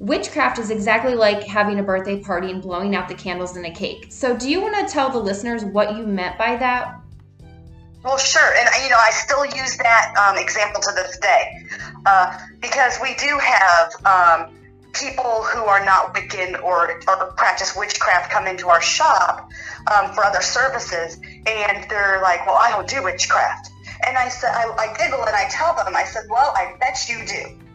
witchcraft 0.01 0.59
is 0.59 0.71
exactly 0.71 1.15
like 1.15 1.45
having 1.45 1.79
a 1.79 1.83
birthday 1.83 2.19
party 2.19 2.51
and 2.51 2.61
blowing 2.61 2.97
out 2.97 3.07
the 3.07 3.15
candles 3.15 3.57
in 3.57 3.67
a 3.67 3.71
cake. 3.71 4.07
So 4.09 4.37
do 4.37 4.51
you 4.51 4.61
want 4.61 4.75
to 4.77 4.93
tell 4.93 5.11
the 5.11 5.19
listeners 5.19 5.65
what 5.65 5.97
you 5.97 6.07
meant 6.07 6.37
by 6.39 6.57
that? 6.57 6.97
Well, 8.03 8.17
sure, 8.17 8.55
and 8.57 8.69
you 8.83 8.89
know, 8.89 8.97
I 8.99 9.11
still 9.11 9.45
use 9.45 9.77
that 9.77 10.15
um, 10.17 10.39
example 10.39 10.81
to 10.81 10.93
this 10.95 11.19
day 11.19 11.67
uh, 12.07 12.39
because 12.63 12.99
we 13.03 13.15
do 13.17 13.39
have 13.39 13.93
um, 14.07 14.55
people 14.95 15.43
who 15.43 15.61
are 15.65 15.85
not 15.85 16.15
Wiccan 16.15 16.63
or, 16.63 16.99
or 17.07 17.33
practice 17.33 17.77
witchcraft 17.77 18.31
come 18.31 18.47
into 18.47 18.69
our 18.69 18.81
shop 18.81 19.51
um, 19.95 20.15
for 20.15 20.25
other 20.25 20.41
services, 20.41 21.21
and 21.47 21.91
they're 21.91 22.21
like, 22.23 22.47
"Well, 22.47 22.57
I 22.57 22.71
don't 22.71 22.89
do 22.89 23.03
witchcraft," 23.05 23.71
and 24.07 24.17
I 24.17 24.31
said, 24.31 24.51
I, 24.55 24.71
I 24.79 24.97
giggle 24.97 25.23
and 25.23 25.37
I 25.37 25.47
tell 25.51 25.75
them, 25.75 25.95
I 25.95 26.05
said, 26.05 26.25
"Well, 26.31 26.55
I 26.57 26.77
bet 26.81 27.07
you 27.07 27.27
do." 27.27 27.70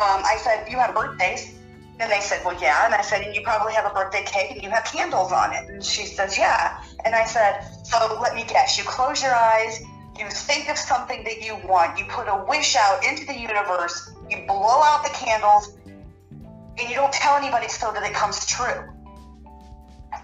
Um, 0.00 0.22
I 0.24 0.36
said, 0.42 0.68
"You 0.70 0.78
have 0.78 0.94
birthdays." 0.94 1.54
And 2.00 2.12
they 2.12 2.20
said, 2.20 2.44
Well, 2.44 2.56
yeah. 2.60 2.86
And 2.86 2.94
I 2.94 3.02
said, 3.02 3.22
And 3.22 3.34
you 3.34 3.42
probably 3.42 3.72
have 3.72 3.90
a 3.90 3.94
birthday 3.94 4.22
cake 4.24 4.52
and 4.52 4.62
you 4.62 4.70
have 4.70 4.84
candles 4.84 5.32
on 5.32 5.52
it. 5.52 5.68
And 5.68 5.82
she 5.82 6.04
says, 6.04 6.38
Yeah. 6.38 6.80
And 7.04 7.14
I 7.14 7.24
said, 7.24 7.60
So 7.82 8.18
let 8.22 8.34
me 8.34 8.44
guess. 8.46 8.78
You 8.78 8.84
close 8.84 9.22
your 9.22 9.34
eyes, 9.34 9.82
you 10.18 10.28
think 10.30 10.68
of 10.68 10.78
something 10.78 11.24
that 11.24 11.42
you 11.42 11.56
want, 11.66 11.98
you 11.98 12.04
put 12.08 12.28
a 12.28 12.44
wish 12.48 12.76
out 12.76 13.04
into 13.04 13.26
the 13.26 13.38
universe, 13.38 14.10
you 14.30 14.44
blow 14.46 14.80
out 14.82 15.02
the 15.04 15.10
candles, 15.10 15.76
and 15.86 16.88
you 16.88 16.94
don't 16.94 17.12
tell 17.12 17.36
anybody 17.36 17.68
so 17.68 17.92
that 17.92 18.02
it 18.02 18.14
comes 18.14 18.46
true. 18.46 18.84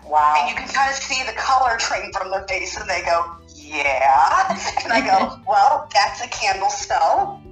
wow. 0.04 0.34
And 0.38 0.50
you 0.50 0.56
can 0.56 0.68
kind 0.68 0.90
of 0.90 0.96
see 0.96 1.24
the 1.24 1.36
color 1.36 1.76
train 1.78 2.12
from 2.12 2.30
their 2.30 2.46
face, 2.46 2.76
and 2.76 2.88
they 2.88 3.02
go, 3.02 3.36
Yeah. 3.54 4.60
And 4.84 4.92
I 4.92 5.00
go, 5.04 5.40
Well, 5.48 5.88
that's 5.92 6.20
a 6.24 6.28
candle 6.28 6.70
spell. 6.70 7.42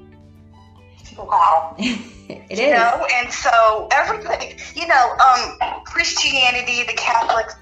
wow. 1.17 1.77
it 2.29 2.43
is. 2.51 2.59
you 2.59 2.71
know 2.71 3.07
and 3.15 3.33
so 3.33 3.89
everybody 3.93 4.57
you 4.75 4.87
know 4.87 5.17
um 5.19 5.59
christianity 5.85 6.83
the 6.85 6.95
catholics 6.95 7.55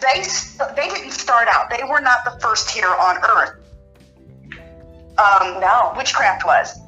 they 0.00 0.22
they 0.76 0.88
didn't 0.88 1.10
start 1.12 1.48
out 1.48 1.68
they 1.70 1.82
were 1.88 2.00
not 2.00 2.24
the 2.24 2.38
first 2.40 2.70
here 2.70 2.88
on 2.88 3.16
earth. 3.18 3.56
Um 5.18 5.60
No. 5.60 5.92
witchcraft 5.96 6.44
was. 6.44 6.78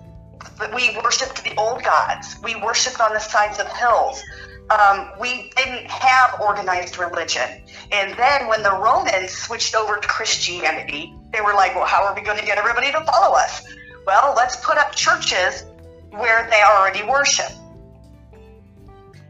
But 0.59 0.75
we 0.75 0.97
worshipped 1.03 1.45
the 1.45 1.55
old 1.57 1.83
gods. 1.83 2.37
We 2.43 2.57
worshipped 2.57 3.01
on 3.01 3.13
the 3.13 3.21
sides 3.21 3.59
of 3.59 3.67
hills. 3.77 4.23
Um, 4.71 5.11
we 5.21 5.51
didn't 5.57 5.87
have 5.91 6.41
organized 6.41 6.99
religion. 6.99 7.63
And 7.91 8.17
then 8.17 8.47
when 8.49 8.63
the 8.63 8.71
romans 8.73 9.33
switched 9.33 9.75
over 9.75 9.99
to 9.99 10.09
christianity 10.09 11.15
they 11.33 11.41
were 11.41 11.55
like 11.55 11.75
well 11.75 11.87
how 11.87 12.05
are 12.05 12.15
we 12.15 12.23
going 12.23 12.39
to 12.39 12.45
get 12.47 12.59
everybody 12.59 12.91
to 12.93 13.01
follow 13.05 13.37
us? 13.37 13.63
Well 14.07 14.33
let's 14.37 14.57
put 14.65 14.79
up 14.79 14.95
churches 14.95 15.65
where 16.13 16.49
they 16.51 16.63
already 16.63 17.03
worship. 17.05 17.51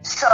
So 0.02 0.28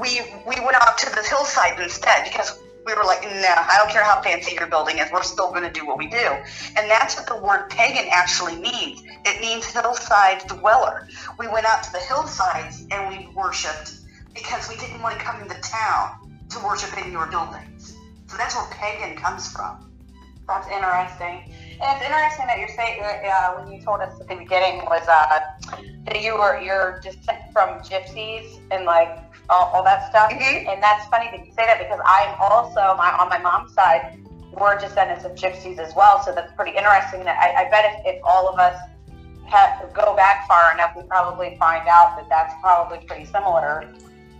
we 0.00 0.20
we 0.46 0.60
went 0.60 0.76
out 0.76 0.98
to 0.98 1.10
the 1.10 1.22
hillside 1.28 1.80
instead 1.80 2.24
because 2.24 2.58
we 2.86 2.94
were 2.94 3.04
like, 3.04 3.22
no, 3.22 3.54
I 3.56 3.76
don't 3.78 3.90
care 3.90 4.04
how 4.04 4.22
fancy 4.22 4.54
your 4.54 4.66
building 4.66 4.98
is, 4.98 5.10
we're 5.12 5.22
still 5.22 5.50
going 5.50 5.64
to 5.64 5.70
do 5.72 5.86
what 5.86 5.98
we 5.98 6.08
do. 6.08 6.16
And 6.76 6.90
that's 6.90 7.16
what 7.16 7.26
the 7.26 7.36
word 7.36 7.68
pagan 7.68 8.08
actually 8.12 8.56
means. 8.56 9.02
It 9.26 9.40
means 9.42 9.66
hillside 9.66 10.46
dweller. 10.48 11.06
We 11.38 11.48
went 11.48 11.66
out 11.66 11.82
to 11.84 11.92
the 11.92 11.98
hillsides 12.00 12.86
and 12.90 13.08
we 13.10 13.28
worshipped 13.34 13.92
because 14.34 14.68
we 14.70 14.76
didn't 14.76 15.02
want 15.02 15.18
to 15.18 15.24
come 15.24 15.42
into 15.42 15.60
town. 15.60 16.12
to 16.50 16.58
worship 16.64 16.96
in 17.04 17.12
your 17.12 17.26
buildings. 17.26 17.94
So 18.26 18.36
that's 18.36 18.54
where 18.56 18.66
pagan 18.70 19.16
comes 19.16 19.52
from. 19.52 19.90
That's 20.46 20.66
interesting. 20.68 21.52
And 21.80 21.96
it's 21.96 22.04
interesting 22.04 22.46
that 22.46 22.58
you're 22.58 22.68
saying 22.68 23.00
uh, 23.02 23.54
when 23.54 23.72
you 23.72 23.80
told 23.82 24.00
us 24.00 24.20
at 24.20 24.28
the 24.28 24.34
beginning 24.36 24.84
was 24.86 25.06
uh, 25.06 25.40
that 26.06 26.22
you 26.22 26.34
were 26.34 26.60
you're 26.60 27.00
descent 27.02 27.38
from 27.52 27.80
gypsies 27.80 28.60
and 28.70 28.84
like 28.84 29.16
all, 29.48 29.70
all 29.72 29.84
that 29.84 30.08
stuff. 30.10 30.30
Mhm. 30.30 30.68
And 30.68 30.82
that's 30.82 31.06
funny 31.06 31.28
that 31.30 31.46
you 31.46 31.52
say 31.52 31.66
that 31.66 31.78
because 31.78 32.00
I'm 32.04 32.34
also 32.40 32.94
my 32.96 33.16
on 33.18 33.28
my 33.28 33.38
mom's 33.38 33.74
side 33.74 34.18
we're 34.58 34.78
descendants 34.78 35.24
of 35.24 35.32
gypsies 35.32 35.78
as 35.78 35.94
well. 35.94 36.22
So 36.24 36.34
that's 36.34 36.52
pretty 36.54 36.76
interesting. 36.76 37.24
That 37.24 37.38
I, 37.38 37.66
I 37.66 37.70
bet 37.70 37.84
if, 37.84 38.16
if 38.16 38.22
all 38.24 38.48
of 38.48 38.58
us 38.58 38.78
ha 39.46 39.80
go 39.94 40.14
back 40.16 40.46
far 40.48 40.72
enough, 40.72 40.94
we 40.96 41.02
probably 41.04 41.56
find 41.58 41.86
out 41.88 42.16
that 42.16 42.28
that's 42.28 42.54
probably 42.60 42.98
pretty 43.06 43.24
similar 43.24 43.92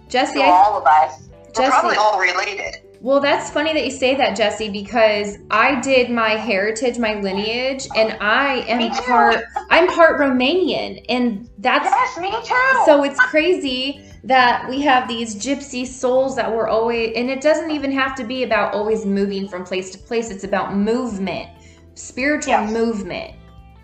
Jesse, 0.08 0.34
to 0.34 0.44
I, 0.44 0.50
all 0.50 0.78
of 0.78 0.86
us. 0.86 1.28
We're 1.56 1.70
probably 1.70 1.96
all 1.96 2.18
related. 2.18 2.82
Well, 3.00 3.20
that's 3.20 3.48
funny 3.50 3.72
that 3.74 3.84
you 3.84 3.92
say 3.92 4.16
that, 4.16 4.36
Jesse, 4.36 4.70
because 4.70 5.38
I 5.50 5.80
did 5.80 6.10
my 6.10 6.30
heritage, 6.30 6.98
my 6.98 7.14
lineage, 7.20 7.86
and 7.94 8.16
I 8.20 8.64
am 8.66 8.90
part 8.90 9.44
I'm 9.70 9.86
part 9.88 10.18
Romanian, 10.18 11.04
and 11.08 11.48
that's 11.58 11.84
Yes, 11.84 12.18
me 12.18 12.30
too. 12.42 12.82
so 12.86 13.04
it's 13.04 13.20
crazy 13.20 14.02
that 14.24 14.68
we 14.68 14.80
have 14.82 15.06
these 15.06 15.36
gypsy 15.36 15.86
souls 15.86 16.34
that 16.36 16.50
we're 16.50 16.66
always 16.68 17.12
and 17.14 17.30
it 17.30 17.40
doesn't 17.40 17.70
even 17.70 17.92
have 17.92 18.16
to 18.16 18.24
be 18.24 18.42
about 18.42 18.74
always 18.74 19.06
moving 19.06 19.48
from 19.48 19.64
place 19.64 19.90
to 19.92 19.98
place. 19.98 20.30
It's 20.30 20.44
about 20.44 20.74
movement, 20.74 21.48
spiritual 21.94 22.52
Yes. 22.54 22.72
movement, 22.72 23.34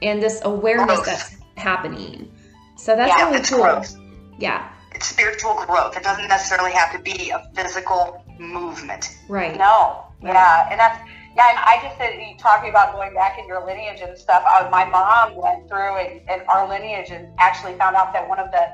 and 0.03 0.21
this 0.21 0.41
awareness 0.45 0.97
Growth. 0.97 1.07
that's 1.07 1.37
happening. 1.57 2.33
So 2.77 2.97
that's 2.97 3.15
Yeah, 3.17 3.27
really 3.27 3.39
it's 3.39 3.51
cool. 3.51 3.63
growth. 3.63 3.97
Yeah, 4.39 4.69
It's 4.93 5.07
spiritual 5.07 5.55
growth. 5.67 5.97
It 5.97 6.03
doesn't 6.03 6.27
necessarily 6.27 6.73
have 6.73 6.91
to 6.93 6.99
be 6.99 7.31
a 7.31 7.41
physical 7.55 8.24
movement. 8.39 9.17
right. 9.29 9.57
No, 9.57 10.05
Right. 10.23 10.33
yeah, 10.35 10.69
and 10.71 10.79
that's 10.81 10.99
yeah. 11.37 11.51
And 11.51 11.59
I 11.59 11.79
just 11.83 11.97
said 11.99 12.15
you 12.15 12.37
talking 12.39 12.71
about 12.71 12.93
going 12.95 13.13
back 13.15 13.39
in 13.39 13.47
your 13.47 13.65
lineage 13.67 14.01
and 14.01 14.17
stuff. 14.17 14.45
Uh, 14.49 14.69
my 14.71 14.85
mom 14.85 15.35
went 15.37 15.69
through 15.69 15.97
and, 15.99 16.21
and 16.29 16.43
our 16.49 16.69
lineage 16.69 17.11
and 17.11 17.29
actually 17.39 17.75
found 17.77 17.97
out 17.97 18.13
that 18.13 18.29
one 18.29 18.39
of 18.39 18.51
the 18.53 18.65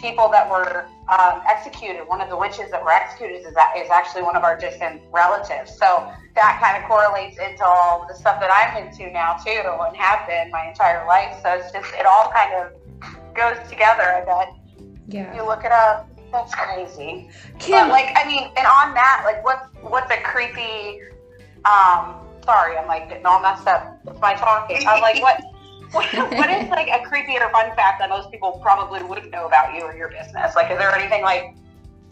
people 0.00 0.28
that 0.30 0.48
were 0.48 0.86
um, 1.08 1.42
executed, 1.48 2.06
one 2.06 2.20
of 2.20 2.28
the 2.28 2.36
witches 2.36 2.70
that 2.70 2.80
were 2.82 2.92
executed, 2.92 3.44
is 3.44 3.52
that 3.54 3.74
is 3.76 3.90
actually 3.90 4.22
one 4.22 4.36
of 4.36 4.44
our 4.44 4.56
distant 4.56 5.02
relatives. 5.12 5.76
So 5.76 6.08
that 6.36 6.60
kind 6.62 6.80
of 6.82 6.88
correlates 6.88 7.36
into 7.38 7.64
all 7.64 8.06
the 8.06 8.14
stuff 8.14 8.38
that 8.40 8.48
I'm 8.48 8.86
into 8.86 9.10
now 9.12 9.34
too, 9.34 9.50
and 9.50 9.96
have 9.96 10.26
been 10.28 10.50
my 10.52 10.68
entire 10.68 11.04
life. 11.06 11.34
So 11.42 11.50
it's 11.54 11.72
just 11.72 11.92
it 11.94 12.06
all 12.06 12.30
kind 12.32 12.54
of 12.54 13.34
goes 13.34 13.56
together. 13.68 14.02
I 14.04 14.24
bet 14.24 14.48
Yeah. 15.08 15.34
you 15.34 15.44
look 15.44 15.64
it 15.64 15.72
up. 15.72 16.08
That's 16.32 16.54
crazy. 16.54 17.30
Kim, 17.58 17.72
But 17.72 17.88
like, 17.88 18.12
I 18.16 18.26
mean, 18.26 18.44
and 18.56 18.66
on 18.66 18.94
that, 18.94 19.22
like, 19.24 19.44
what's 19.44 19.66
what's 19.80 20.10
a 20.10 20.20
creepy? 20.22 21.00
Um, 21.64 22.16
sorry, 22.44 22.76
I'm 22.76 22.86
like 22.86 23.08
getting 23.08 23.26
all 23.26 23.40
messed 23.40 23.66
up 23.66 24.04
with 24.04 24.20
my 24.20 24.34
talking. 24.34 24.86
I'm 24.86 25.00
like, 25.00 25.20
what? 25.22 25.40
What, 25.90 26.04
what 26.12 26.50
is 26.50 26.68
like 26.68 26.88
a 26.88 27.02
creepy 27.02 27.38
or 27.38 27.48
fun 27.48 27.74
fact 27.74 28.00
that 28.00 28.10
most 28.10 28.30
people 28.30 28.60
probably 28.62 29.02
wouldn't 29.02 29.30
know 29.30 29.46
about 29.46 29.74
you 29.74 29.80
or 29.80 29.96
your 29.96 30.10
business? 30.10 30.54
Like, 30.54 30.70
is 30.70 30.76
there 30.76 30.94
anything 30.94 31.22
like 31.22 31.56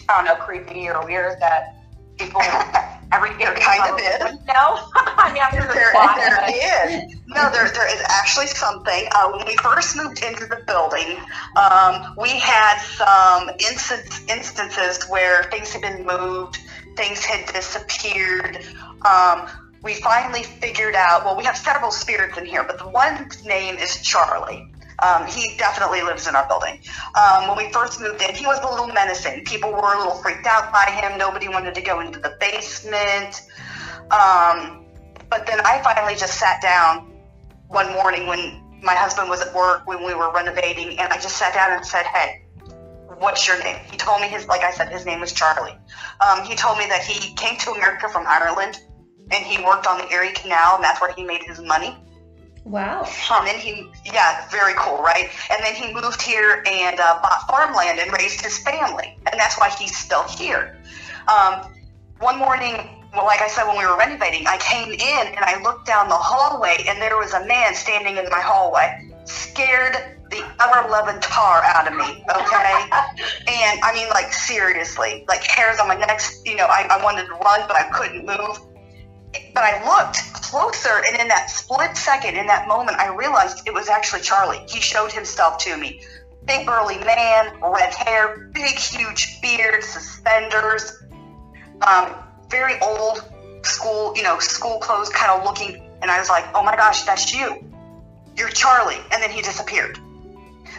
I 0.09 0.17
don't 0.17 0.25
know, 0.25 0.43
creepy 0.43 0.89
or 0.89 1.05
weird 1.05 1.39
that 1.41 1.77
people 2.17 2.41
every 3.13 3.31
There 3.37 3.55
kind 3.55 3.93
of 3.93 3.99
is. 3.99 4.39
No, 4.47 4.55
I 4.95 5.31
mean, 5.33 5.43
I'm 5.43 5.53
There, 5.53 5.69
responding, 5.69 6.25
there 6.25 6.41
but- 6.41 7.11
is. 7.11 7.17
No, 7.29 7.51
there, 7.51 7.69
there 7.71 7.95
is 7.95 8.03
actually 8.09 8.47
something. 8.47 9.09
Uh, 9.15 9.31
when 9.33 9.47
we 9.47 9.57
first 9.57 9.97
moved 9.97 10.23
into 10.23 10.47
the 10.47 10.63
building, 10.67 11.19
um, 11.57 12.15
we 12.19 12.31
had 12.31 12.79
some 12.79 13.51
instance, 13.59 14.23
instances 14.29 15.05
where 15.09 15.43
things 15.45 15.73
had 15.73 15.83
been 15.83 16.07
moved, 16.07 16.59
things 16.97 17.25
had 17.25 17.53
disappeared. 17.53 18.65
Um, 19.05 19.49
we 19.83 19.95
finally 19.95 20.43
figured 20.45 20.95
out, 20.95 21.25
well, 21.25 21.37
we 21.37 21.45
have 21.45 21.57
several 21.57 21.91
spirits 21.91 22.39
in 22.39 22.47
here, 22.47 22.65
but 22.65 22.79
the 22.79 22.89
one's 22.89 23.45
name 23.45 23.77
is 23.77 24.01
Charlie. 24.03 24.73
Um, 25.03 25.27
he 25.27 25.57
definitely 25.59 26.03
lives 26.03 26.27
in 26.27 26.35
our 26.35 26.49
building. 26.49 26.81
Um, 27.15 27.49
when 27.49 27.57
we 27.59 27.73
first 27.73 28.01
moved 28.01 28.23
in, 28.23 28.35
he 28.35 28.47
was 28.47 28.59
a 28.61 28.71
little 28.71 28.87
menacing. 28.89 29.45
People 29.45 29.71
were 29.73 29.95
a 29.95 29.99
little 29.99 30.15
freaked 30.23 30.47
out 30.47 30.73
by 30.73 30.91
him. 30.91 31.19
Nobody 31.19 31.49
wanted 31.49 31.75
to 31.75 31.83
go 31.83 32.01
into 32.01 32.19
the 32.19 32.37
basement. 32.41 33.43
Um, 34.11 34.87
but 35.29 35.47
then 35.47 35.61
I 35.65 35.81
finally 35.83 36.15
just 36.15 36.39
sat 36.39 36.63
down 36.63 37.13
one 37.69 37.93
morning 37.93 38.27
when 38.27 38.63
my 38.83 38.95
husband 38.95 39.29
was 39.29 39.41
at 39.41 39.55
work 39.55 39.87
when 39.87 40.05
we 40.05 40.15
were 40.15 40.33
renovating, 40.33 40.99
and 40.99 41.13
I 41.13 41.17
just 41.17 41.37
sat 41.37 41.55
down 41.55 41.73
and 41.73 41.85
said, 41.85 42.07
"Hey, 42.07 42.43
what's 43.19 43.47
your 43.47 43.59
name?" 43.63 43.81
He 43.91 43.97
told 43.97 44.21
me 44.21 44.29
his, 44.29 44.47
like 44.47 44.63
I 44.63 44.71
said, 44.71 44.91
his 44.91 45.05
name 45.05 45.21
was 45.21 45.33
Charlie. 45.33 45.77
Um, 46.21 46.45
he 46.45 46.55
told 46.55 46.79
me 46.79 46.87
that 46.87 47.03
he 47.03 47.35
came 47.35 47.59
to 47.59 47.73
America 47.73 48.09
from 48.09 48.27
Ireland, 48.27 48.81
and 49.31 49.45
he 49.45 49.63
worked 49.65 49.87
on 49.87 49.99
the 49.99 50.09
Erie 50.13 50.33
Canal, 50.33 50.77
and 50.77 50.85
that's 50.85 51.01
where 51.01 51.13
he 51.13 51.25
made 51.25 51.43
his 51.43 51.61
money. 51.61 51.97
Wow. 52.67 53.09
And 53.33 53.47
then 53.47 53.59
he, 53.59 53.89
yeah, 54.05 54.49
very 54.51 54.75
cool, 54.77 54.99
right? 54.99 55.31
And 55.51 55.63
then 55.65 55.75
he 55.75 55.95
moved 55.95 56.21
here 56.21 56.63
and 56.67 56.99
uh, 57.01 57.21
bought 57.23 57.47
farmland 57.49 57.99
and 57.99 58.13
raised 58.13 58.41
his 58.43 58.59
family, 58.59 59.17
and 59.31 59.41
that's 59.41 59.59
why 59.59 59.71
he's 59.71 59.97
still 59.97 60.25
here. 60.25 60.77
Um, 61.29 61.73
one 62.19 62.39
morning, 62.39 63.05
well, 63.15 63.25
like 63.25 63.41
I 63.41 63.49
said, 63.49 63.67
when 63.67 63.79
we 63.79 63.87
were 63.87 63.97
renovating, 63.97 64.47
I 64.47 64.59
came 64.59 64.93
in 64.93 65.27
and 65.35 65.45
I 65.45 65.63
looked 65.63 65.87
down 65.87 66.09
the 66.09 66.17
hallway, 66.17 66.85
and 66.89 67.01
there 67.01 67.17
was 67.17 67.33
a 67.33 67.47
man 67.47 67.75
standing 67.75 68.17
in 68.17 68.29
my 68.31 68.41
hallway, 68.41 69.11
scared 69.25 70.17
the 70.31 70.43
ever 70.61 70.89
loving 70.89 71.21
tar 71.21 71.63
out 71.63 71.87
of 71.87 71.95
me. 71.95 72.25
Okay, 72.29 72.75
and 73.49 73.81
I 73.83 73.93
mean, 73.95 74.09
like 74.11 74.33
seriously, 74.33 75.25
like 75.29 75.43
hairs 75.45 75.79
on 75.79 75.89
my 75.89 75.95
neck. 75.95 76.21
You 76.45 76.57
know, 76.57 76.67
I, 76.67 76.87
I 76.91 77.03
wanted 77.03 77.27
to 77.27 77.33
run, 77.33 77.61
but 77.69 77.77
I 77.77 77.89
couldn't 77.91 78.27
move. 78.27 78.59
But 79.55 79.65
I 79.65 79.85
looked 79.85 80.33
closer, 80.35 81.03
and 81.07 81.21
in 81.21 81.29
that 81.29 81.51
split 81.51 81.97
second, 81.97 82.37
in 82.37 82.47
that 82.47 82.69
moment, 82.69 82.99
I 82.99 83.15
realized 83.15 83.67
it 83.67 83.75
was 83.75 83.89
actually 83.89 84.23
Charlie. 84.23 84.65
He 84.69 84.81
showed 84.81 85.13
himself 85.13 85.59
to 85.59 85.77
me. 85.77 86.01
Big 86.45 86.67
burly 86.67 86.99
man, 86.99 87.59
red 87.61 87.93
hair, 87.93 88.51
big 88.53 88.77
huge 88.77 89.41
beard, 89.41 89.83
suspenders, 89.83 91.03
um, 91.87 92.15
very 92.49 92.79
old 92.81 93.23
school, 93.63 94.13
you 94.17 94.23
know, 94.23 94.39
school 94.39 94.79
clothes 94.79 95.09
kind 95.09 95.33
of 95.33 95.45
looking. 95.45 95.83
And 96.03 96.11
I 96.11 96.19
was 96.19 96.29
like, 96.29 96.45
oh 96.55 96.63
my 96.63 96.77
gosh, 96.77 97.03
that's 97.03 97.35
you. 97.35 97.65
You're 98.37 98.51
Charlie. 98.51 99.01
And 99.13 99.23
then 99.23 99.31
he 99.31 99.43
disappeared. 99.43 99.99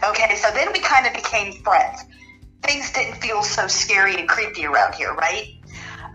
Okay, 0.04 0.36
so 0.36 0.52
then 0.52 0.72
we 0.72 0.80
kind 0.80 1.06
of 1.08 1.14
became 1.14 1.52
friends. 1.64 2.04
Things 2.64 2.92
didn't 2.94 3.16
feel 3.16 3.44
so 3.44 3.68
scary 3.68 4.16
and 4.16 4.30
creepy 4.30 4.66
around 4.66 4.96
here, 4.96 5.14
right? 5.14 5.57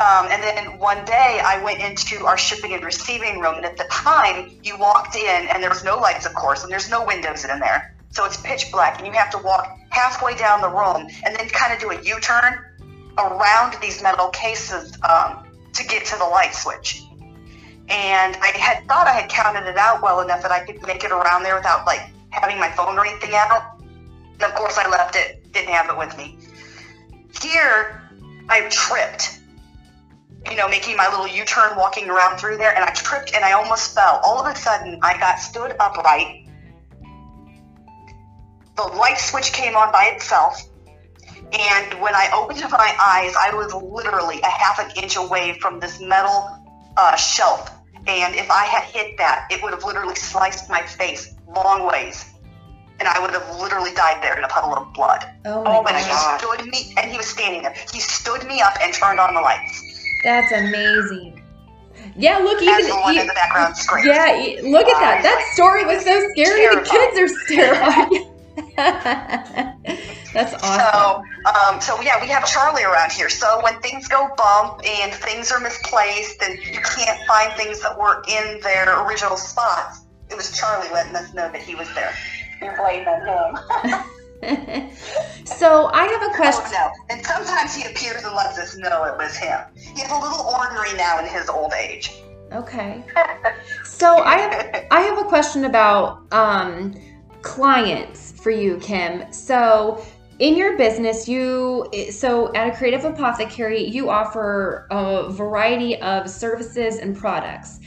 Um, 0.02 0.26
and 0.32 0.42
then 0.42 0.78
one 0.80 1.04
day 1.04 1.40
I 1.44 1.62
went 1.62 1.80
into 1.80 2.26
our 2.26 2.36
shipping 2.36 2.74
and 2.74 2.82
receiving 2.82 3.38
room, 3.38 3.54
and 3.54 3.64
at 3.64 3.76
the 3.76 3.84
time 3.84 4.50
you 4.64 4.76
walked 4.76 5.14
in, 5.14 5.46
and 5.48 5.62
there's 5.62 5.84
no 5.84 5.96
lights, 5.96 6.26
of 6.26 6.34
course, 6.34 6.64
and 6.64 6.72
there's 6.72 6.90
no 6.90 7.06
windows 7.06 7.44
in 7.44 7.60
there. 7.60 7.94
So 8.10 8.24
it's 8.24 8.36
pitch 8.38 8.72
black, 8.72 8.98
and 8.98 9.06
you 9.06 9.12
have 9.12 9.30
to 9.30 9.38
walk 9.38 9.78
halfway 9.90 10.36
down 10.36 10.60
the 10.60 10.68
room 10.68 11.08
and 11.24 11.36
then 11.36 11.48
kind 11.50 11.72
of 11.72 11.78
do 11.78 11.90
a 11.90 12.02
U 12.02 12.18
turn 12.18 12.58
around 13.16 13.80
these 13.80 14.02
metal 14.02 14.28
cases 14.30 14.98
um, 15.08 15.46
to 15.72 15.84
get 15.84 16.04
to 16.06 16.16
the 16.18 16.24
light 16.24 16.52
switch. 16.52 17.04
And 17.88 18.36
I 18.40 18.48
had 18.58 18.88
thought 18.88 19.06
I 19.06 19.12
had 19.12 19.30
counted 19.30 19.68
it 19.68 19.76
out 19.76 20.02
well 20.02 20.20
enough 20.20 20.42
that 20.42 20.50
I 20.50 20.64
could 20.64 20.84
make 20.84 21.04
it 21.04 21.12
around 21.12 21.44
there 21.44 21.54
without 21.54 21.86
like 21.86 22.00
having 22.30 22.58
my 22.58 22.70
phone 22.72 22.98
or 22.98 23.06
anything 23.06 23.34
out. 23.34 23.80
And 24.32 24.42
of 24.42 24.54
course, 24.56 24.78
I 24.78 24.88
left 24.88 25.14
it, 25.14 25.52
didn't 25.52 25.72
have 25.72 25.90
it 25.90 25.96
with 25.96 26.16
me. 26.18 26.38
Here, 27.40 28.02
I 28.48 28.68
tripped 28.68 29.38
you 30.50 30.56
know, 30.56 30.68
making 30.68 30.96
my 30.96 31.08
little 31.08 31.26
U-turn, 31.26 31.76
walking 31.76 32.10
around 32.10 32.38
through 32.38 32.56
there, 32.56 32.74
and 32.74 32.84
I 32.84 32.90
tripped 32.92 33.34
and 33.34 33.44
I 33.44 33.52
almost 33.52 33.94
fell. 33.94 34.20
All 34.24 34.44
of 34.44 34.52
a 34.52 34.58
sudden, 34.58 34.98
I 35.02 35.18
got 35.18 35.38
stood 35.38 35.74
upright. 35.78 36.46
The 38.76 38.82
light 38.82 39.18
switch 39.18 39.52
came 39.52 39.76
on 39.76 39.92
by 39.92 40.10
itself, 40.14 40.60
and 41.52 42.00
when 42.00 42.14
I 42.14 42.30
opened 42.34 42.60
my 42.70 42.96
eyes, 43.00 43.34
I 43.38 43.54
was 43.54 43.72
literally 43.74 44.40
a 44.40 44.48
half 44.48 44.78
an 44.78 44.90
inch 45.02 45.16
away 45.16 45.58
from 45.60 45.78
this 45.78 46.00
metal 46.00 46.48
uh, 46.96 47.14
shelf. 47.16 47.70
And 48.06 48.34
if 48.34 48.50
I 48.50 48.64
had 48.64 48.82
hit 48.84 49.16
that, 49.18 49.46
it 49.50 49.62
would 49.62 49.72
have 49.72 49.84
literally 49.84 50.16
sliced 50.16 50.68
my 50.68 50.82
face 50.82 51.34
long 51.54 51.86
ways, 51.86 52.24
and 52.98 53.06
I 53.06 53.20
would 53.20 53.30
have 53.30 53.60
literally 53.60 53.92
died 53.94 54.22
there 54.22 54.36
in 54.36 54.42
a 54.42 54.48
puddle 54.48 54.74
of 54.74 54.92
blood. 54.94 55.24
Oh 55.44 55.62
my 55.62 55.76
Oh 55.76 55.82
my 55.82 55.90
And 55.90 55.98
he. 56.04 56.10
God. 56.10 56.40
stood 56.40 56.66
me, 56.66 56.94
and 56.96 57.10
he 57.10 57.16
was 57.16 57.26
standing 57.26 57.62
there. 57.62 57.74
He 57.92 58.00
stood 58.00 58.44
me 58.46 58.60
up 58.60 58.76
and 58.82 58.92
turned 58.92 59.20
on 59.20 59.34
the 59.34 59.40
lights. 59.40 59.91
That's 60.22 60.52
amazing. 60.52 61.42
Yeah, 62.16 62.38
look, 62.38 62.62
even 62.62 62.86
the 62.86 63.20
in 63.20 63.26
the 63.26 63.32
background 63.34 63.76
screamed. 63.76 64.08
yeah, 64.08 64.60
look 64.62 64.86
at 64.86 65.00
that. 65.00 65.22
That 65.22 65.50
story 65.54 65.84
was 65.84 66.04
so 66.04 66.28
scary. 66.30 66.74
The 66.74 66.82
kids 66.82 67.18
are 67.18 67.28
terrified. 67.54 68.28
That's 70.32 70.54
awesome. 70.54 70.80
So, 70.92 71.22
um, 71.50 71.80
so 71.80 72.00
yeah, 72.02 72.20
we 72.20 72.28
have 72.28 72.46
Charlie 72.46 72.84
around 72.84 73.12
here. 73.12 73.28
So 73.28 73.60
when 73.62 73.80
things 73.80 74.08
go 74.08 74.30
bump 74.36 74.82
and 74.86 75.12
things 75.12 75.50
are 75.52 75.60
misplaced 75.60 76.42
and 76.42 76.58
you 76.58 76.80
can't 76.80 77.20
find 77.26 77.52
things 77.54 77.80
that 77.82 77.98
were 77.98 78.22
in 78.28 78.60
their 78.60 79.06
original 79.06 79.36
spots, 79.36 80.02
it 80.30 80.36
was 80.36 80.56
Charlie 80.56 80.90
letting 80.92 81.14
us 81.16 81.32
know 81.34 81.50
that 81.50 81.62
he 81.62 81.74
was 81.74 81.92
there. 81.94 82.14
You're 82.60 82.76
blaming 82.76 83.06
him. 83.06 84.02
so 85.44 85.86
I 85.92 86.06
have 86.06 86.32
a 86.32 86.36
question. 86.36 86.76
Oh, 86.76 86.90
no. 87.08 87.14
And 87.14 87.24
sometimes 87.24 87.74
he 87.74 87.88
appears 87.88 88.24
and 88.24 88.34
lets 88.34 88.58
us 88.58 88.76
know 88.76 89.04
it 89.04 89.16
was 89.16 89.36
him. 89.36 89.60
He's 89.76 90.10
a 90.10 90.18
little 90.18 90.44
ornery 90.46 90.96
now 90.96 91.20
in 91.20 91.26
his 91.26 91.48
old 91.48 91.72
age. 91.74 92.12
Okay. 92.52 93.04
So 93.84 94.18
I 94.18 94.36
have 94.38 94.86
I 94.90 95.00
have 95.00 95.18
a 95.18 95.24
question 95.24 95.64
about 95.64 96.26
um, 96.32 96.92
clients 97.42 98.32
for 98.32 98.50
you, 98.50 98.78
Kim. 98.78 99.32
So 99.32 100.04
in 100.40 100.56
your 100.56 100.76
business, 100.76 101.28
you 101.28 101.88
so 102.10 102.52
at 102.54 102.66
a 102.66 102.76
Creative 102.76 103.02
ApothaCare, 103.02 103.92
you 103.92 104.10
offer 104.10 104.88
a 104.90 105.30
variety 105.30 106.00
of 106.00 106.28
services 106.28 106.96
and 106.96 107.16
products. 107.16 107.78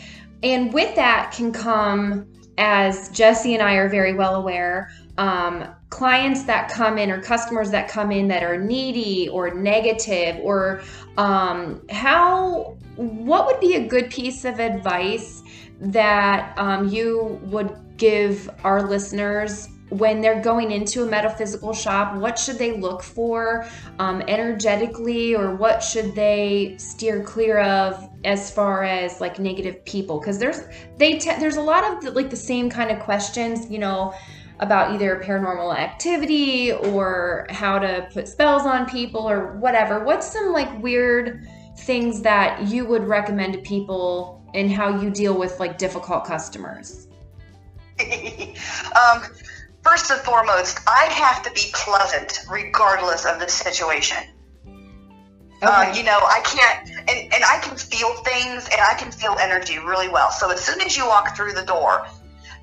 And 0.42 0.74
with 0.74 0.96
that 0.96 1.34
can 1.36 1.52
come, 1.52 2.32
as 2.58 3.10
Jesse 3.10 3.54
and 3.54 3.62
I 3.62 3.74
are 3.74 3.90
very 3.90 4.14
well 4.14 4.36
aware, 4.36 4.90
um, 5.18 5.66
clients 5.90 6.44
that 6.44 6.70
come 6.70 6.98
in 6.98 7.10
or 7.10 7.22
customers 7.22 7.72
that 7.72 7.88
come 7.88 8.12
in 8.12 8.28
that 8.28 8.44
are 8.44 8.60
needy 8.60 9.30
or 9.30 9.54
negative 9.54 10.38
or 10.44 10.82
um, 11.18 11.82
how 11.90 12.78
what 12.96 13.46
would 13.46 13.60
be 13.60 13.76
a 13.76 13.88
good 13.88 14.10
piece 14.10 14.46
of 14.46 14.60
advice 14.60 15.44
that 15.80 16.58
um, 16.58 16.88
you 16.88 17.40
would 17.44 17.76
give 17.98 18.50
our 18.64 18.88
listeners 18.88 19.70
when 19.90 20.20
they're 20.20 20.42
going 20.42 20.72
into 20.72 21.04
a 21.04 21.06
metaphysical 21.06 21.74
shop? 21.74 22.16
What 22.16 22.40
should 22.40 22.58
they 22.58 22.78
look 22.78 23.04
for 23.04 23.68
um, 24.00 24.22
energetically 24.28 25.36
or 25.36 25.56
what 25.56 25.84
should 25.84 26.16
they 26.16 26.76
steer 26.78 27.24
clear 27.24 27.60
of 27.60 28.10
as 28.24 28.52
far 28.52 28.84
as 28.84 29.22
like 29.22 29.40
negative 29.40 29.84
people? 29.86 30.20
Because 30.20 30.40
there's 30.40 30.62
they 30.98 31.20
te- 31.20 31.40
there's 31.40 31.58
a 31.58 31.62
lot 31.62 31.84
of 31.84 32.04
the, 32.04 32.12
like 32.12 32.30
the 32.30 32.36
same 32.36 32.70
kind 32.70 32.92
of 32.92 33.00
questions 33.00 33.70
you 33.70 33.80
know 33.80 34.14
about 34.60 34.94
either 34.94 35.22
paranormal 35.24 35.76
activity 35.76 36.72
or 36.72 37.46
how 37.50 37.78
to 37.78 38.08
put 38.14 38.28
spells 38.28 38.64
on 38.64 38.90
people 38.90 39.30
or 39.30 39.58
whatever 39.58 40.04
what's 40.04 40.32
some 40.32 40.54
like 40.54 40.82
weird 40.82 41.48
things 41.80 42.22
that 42.22 42.66
you 42.68 42.86
would 42.86 43.04
recommend 43.04 43.54
to 43.54 43.60
people 43.60 44.42
and 44.54 44.72
how 44.72 45.02
you 45.02 45.10
deal 45.10 45.38
with 45.38 45.60
like 45.60 45.78
difficult 45.78 46.26
customers 46.26 47.08
um, 48.00 49.22
first 49.86 50.10
and 50.10 50.20
foremost, 50.22 50.80
I 50.88 51.06
have 51.06 51.44
to 51.44 51.52
be 51.52 51.70
pleasant 51.74 52.40
regardless 52.50 53.26
of 53.26 53.40
the 53.40 53.48
situation. 53.48 54.18
Uh, 55.62 55.88
okay. 55.88 55.92
Uh, 55.92 55.96
you 55.96 56.04
know, 56.04 56.20
I 56.22 56.42
can't, 56.44 56.90
and, 56.90 57.34
and 57.34 57.44
I 57.44 57.60
can 57.64 57.78
feel 57.78 58.14
things 58.24 58.68
and 58.72 58.82
I 58.82 58.96
can 58.96 59.12
feel 59.12 59.38
energy 59.40 59.78
really 59.78 60.10
well. 60.10 60.32
So 60.32 60.52
as 60.52 60.60
soon 60.60 60.82
as 60.82 60.98
you 60.98 61.06
walk 61.06 61.36
through 61.36 61.54
the 61.54 61.64
door, 61.64 62.08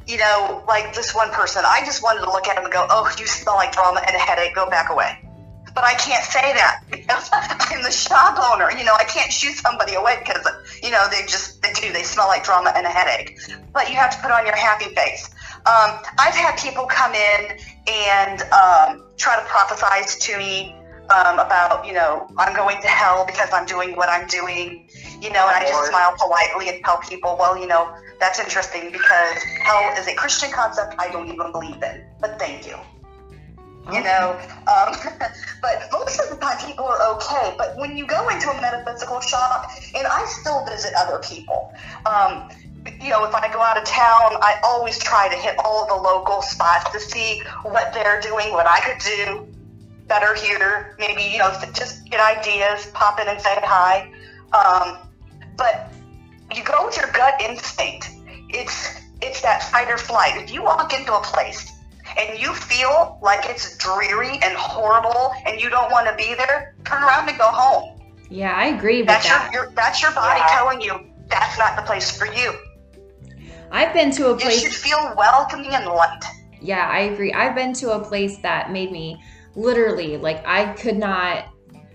you 0.07 0.19
know, 0.19 0.65
like 0.67 0.95
this 0.95 1.15
one 1.15 1.31
person, 1.31 1.63
I 1.67 1.81
just 1.85 2.03
wanted 2.03 2.21
to 2.21 2.31
look 2.31 2.47
at 2.47 2.57
him 2.57 2.65
and 2.65 2.73
go, 2.73 2.87
oh, 2.91 3.11
you 3.19 3.27
smell 3.27 3.57
like 3.57 3.73
drama 3.73 4.03
and 4.07 4.15
a 4.15 4.19
headache, 4.19 4.55
go 4.55 4.69
back 4.69 4.91
away. 4.91 5.19
But 5.75 5.85
I 5.85 5.95
can't 5.95 6.25
say 6.25 6.53
that 6.53 6.83
because 6.91 7.31
I'm 7.33 7.83
the 7.83 7.91
shop 7.91 8.39
owner. 8.53 8.71
You 8.77 8.85
know, 8.85 8.95
I 8.95 9.05
can't 9.05 9.33
shoot 9.33 9.55
somebody 9.55 9.95
away 9.95 10.17
because, 10.19 10.47
you 10.83 10.91
know, 10.91 11.07
they 11.11 11.23
just, 11.23 11.63
they 11.63 11.73
do, 11.73 11.93
they 11.93 12.03
smell 12.03 12.27
like 12.27 12.45
drama 12.45 12.73
and 12.77 12.85
a 12.85 12.91
headache. 12.91 13.39
But 13.73 13.89
you 13.89 13.97
have 13.97 14.15
to 14.15 14.23
put 14.23 14.31
on 14.31 14.45
your 14.45 14.57
happy 14.57 14.95
face. 14.95 15.31
Um, 15.65 16.01
I've 16.19 16.35
had 16.35 16.59
people 16.59 16.87
come 16.87 17.15
in 17.15 17.59
and 17.87 18.43
um, 18.53 19.07
try 19.17 19.37
to 19.37 19.43
prophesize 19.49 20.19
to 20.21 20.37
me 20.37 20.77
um, 21.13 21.39
about, 21.39 21.87
you 21.87 21.93
know, 21.93 22.27
I'm 22.39 22.55
going 22.57 22.81
to 22.81 22.89
hell 22.89 23.27
because 23.27 23.51
I'm 23.53 23.67
doing 23.67 23.95
what 23.97 24.09
I'm 24.09 24.27
doing, 24.27 24.89
you 25.21 25.31
know, 25.31 25.47
and 25.47 25.57
I 25.57 25.61
just 25.69 25.91
smile 25.91 26.15
politely 26.19 26.69
and 26.71 26.83
tell 26.85 26.99
people, 26.99 27.37
well, 27.39 27.57
you 27.57 27.67
know, 27.67 27.95
that's 28.19 28.39
interesting 28.39 28.91
because 28.91 29.37
hell 29.63 29.95
is 29.99 30.09
a 30.09 30.15
Christian 30.15 30.51
concept 30.51 30.95
I 30.99 31.11
don't 31.11 31.29
even 31.29 31.53
believe 31.53 31.83
in, 31.83 32.05
but 32.21 32.39
thank 32.39 32.67
you. 32.67 32.77
You 33.93 34.01
know, 34.05 34.39
um, 34.69 34.95
but 35.61 35.89
most 35.91 36.21
of 36.21 36.31
the 36.31 36.37
time 36.37 36.57
people 36.65 36.85
are 36.85 37.17
okay. 37.17 37.53
But 37.59 37.77
when 37.77 37.97
you 37.97 38.07
go 38.07 38.29
into 38.29 38.49
a 38.49 38.61
metaphysical 38.61 39.21
shop, 39.21 39.73
and 39.95 40.07
I 40.07 40.25
still 40.27 40.65
visit 40.65 40.93
other 40.97 41.19
people, 41.19 41.75
um, 42.07 42.49
you 43.01 43.11
know, 43.11 43.25
if 43.25 43.35
I 43.35 43.53
go 43.53 43.61
out 43.61 43.77
of 43.77 43.85
town, 43.85 44.39
I 44.41 44.61
always 44.63 44.99
try 44.99 45.29
to 45.29 45.37
hit 45.37 45.57
all 45.59 45.89
the 45.89 46.01
local 46.01 46.43
spots 46.43 46.93
to 46.93 47.01
see 47.01 47.43
what 47.65 47.93
they're 47.93 48.21
doing, 48.21 48.53
what 48.53 48.69
I 48.69 48.79
could 48.81 48.99
do 49.03 49.52
better 50.13 50.35
here. 50.35 50.95
Maybe, 50.99 51.23
you 51.23 51.39
know, 51.39 51.51
just 51.73 52.05
get 52.11 52.21
ideas, 52.21 52.87
pop 52.93 53.19
in 53.19 53.29
and 53.29 53.41
say 53.41 53.57
hi. 53.63 54.13
Um, 54.53 54.99
but 55.57 55.91
you 56.55 56.63
go 56.63 56.85
with 56.85 56.97
your 56.99 57.11
gut 57.13 57.41
instinct. 57.41 58.11
It's 58.51 59.01
it's 59.23 59.41
that 59.41 59.63
fight 59.63 59.89
or 59.89 59.97
flight. 59.97 60.37
If 60.37 60.53
you 60.53 60.63
walk 60.63 60.93
into 60.93 61.15
a 61.15 61.23
place 61.23 61.73
and 62.19 62.39
you 62.39 62.53
feel 62.53 63.19
like 63.23 63.49
it's 63.49 63.79
dreary 63.79 64.39
and 64.43 64.55
horrible 64.55 65.33
and 65.47 65.59
you 65.59 65.71
don't 65.71 65.91
want 65.91 66.07
to 66.09 66.15
be 66.17 66.35
there, 66.35 66.75
turn 66.85 67.03
around 67.03 67.29
and 67.29 67.39
go 67.39 67.49
home. 67.49 67.99
Yeah, 68.29 68.53
I 68.55 68.67
agree 68.67 68.99
with 68.99 69.07
that's 69.07 69.29
that. 69.29 69.51
Your, 69.53 69.65
your, 69.65 69.73
that's 69.73 70.03
your 70.03 70.13
body 70.13 70.41
yeah. 70.41 70.59
telling 70.59 70.81
you 70.83 70.93
that's 71.29 71.57
not 71.59 71.77
the 71.77 71.83
place 71.83 72.11
for 72.15 72.27
you. 72.27 72.53
I've 73.71 73.95
been 73.95 74.11
to 74.13 74.31
a 74.33 74.37
place. 74.37 74.63
You 74.63 74.71
should 74.71 74.79
feel 74.79 75.15
welcoming 75.17 75.73
and 75.73 75.87
light. 75.87 76.25
Yeah, 76.61 76.87
I 76.87 77.01
agree. 77.13 77.33
I've 77.33 77.55
been 77.55 77.73
to 77.75 77.93
a 77.93 78.05
place 78.05 78.37
that 78.39 78.71
made 78.71 78.93
me 78.93 79.23
literally 79.55 80.17
like 80.17 80.47
I 80.47 80.73
could 80.75 80.97
not 80.97 81.47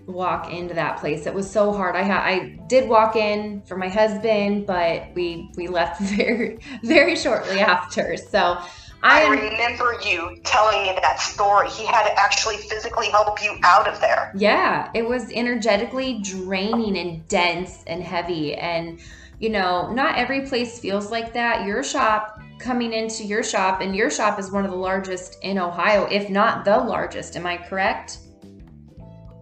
walk 0.06 0.52
into 0.52 0.74
that 0.74 0.98
place. 0.98 1.26
It 1.26 1.34
was 1.34 1.50
so 1.50 1.72
hard. 1.72 1.94
I 1.94 2.02
had 2.02 2.20
I 2.20 2.58
did 2.66 2.88
walk 2.88 3.16
in 3.16 3.62
for 3.62 3.76
my 3.76 3.88
husband, 3.88 4.66
but 4.66 5.08
we 5.14 5.50
we 5.56 5.68
left 5.68 6.00
very 6.16 6.58
very 6.82 7.16
shortly 7.16 7.60
after. 7.60 8.16
So 8.16 8.58
I, 9.02 9.26
I 9.26 9.28
remember 9.28 9.96
you 10.04 10.40
telling 10.44 10.82
me 10.82 10.98
that 11.00 11.20
story. 11.20 11.68
He 11.70 11.86
had 11.86 12.04
to 12.04 12.20
actually 12.20 12.56
physically 12.56 13.10
help 13.10 13.42
you 13.42 13.56
out 13.62 13.86
of 13.86 14.00
there. 14.00 14.32
Yeah, 14.34 14.90
it 14.94 15.06
was 15.06 15.30
energetically 15.30 16.20
draining 16.20 16.98
and 16.98 17.26
dense 17.28 17.84
and 17.86 18.02
heavy 18.02 18.54
and 18.54 19.00
you 19.38 19.50
know, 19.50 19.92
not 19.92 20.16
every 20.16 20.46
place 20.46 20.80
feels 20.80 21.12
like 21.12 21.32
that. 21.34 21.64
Your 21.64 21.84
shop 21.84 22.37
coming 22.58 22.92
into 22.92 23.24
your 23.24 23.42
shop, 23.42 23.80
and 23.80 23.94
your 23.94 24.10
shop 24.10 24.38
is 24.38 24.50
one 24.50 24.64
of 24.64 24.70
the 24.70 24.76
largest 24.76 25.38
in 25.42 25.58
Ohio, 25.58 26.04
if 26.06 26.28
not 26.30 26.64
the 26.64 26.76
largest. 26.76 27.36
Am 27.36 27.46
I 27.46 27.56
correct? 27.56 28.18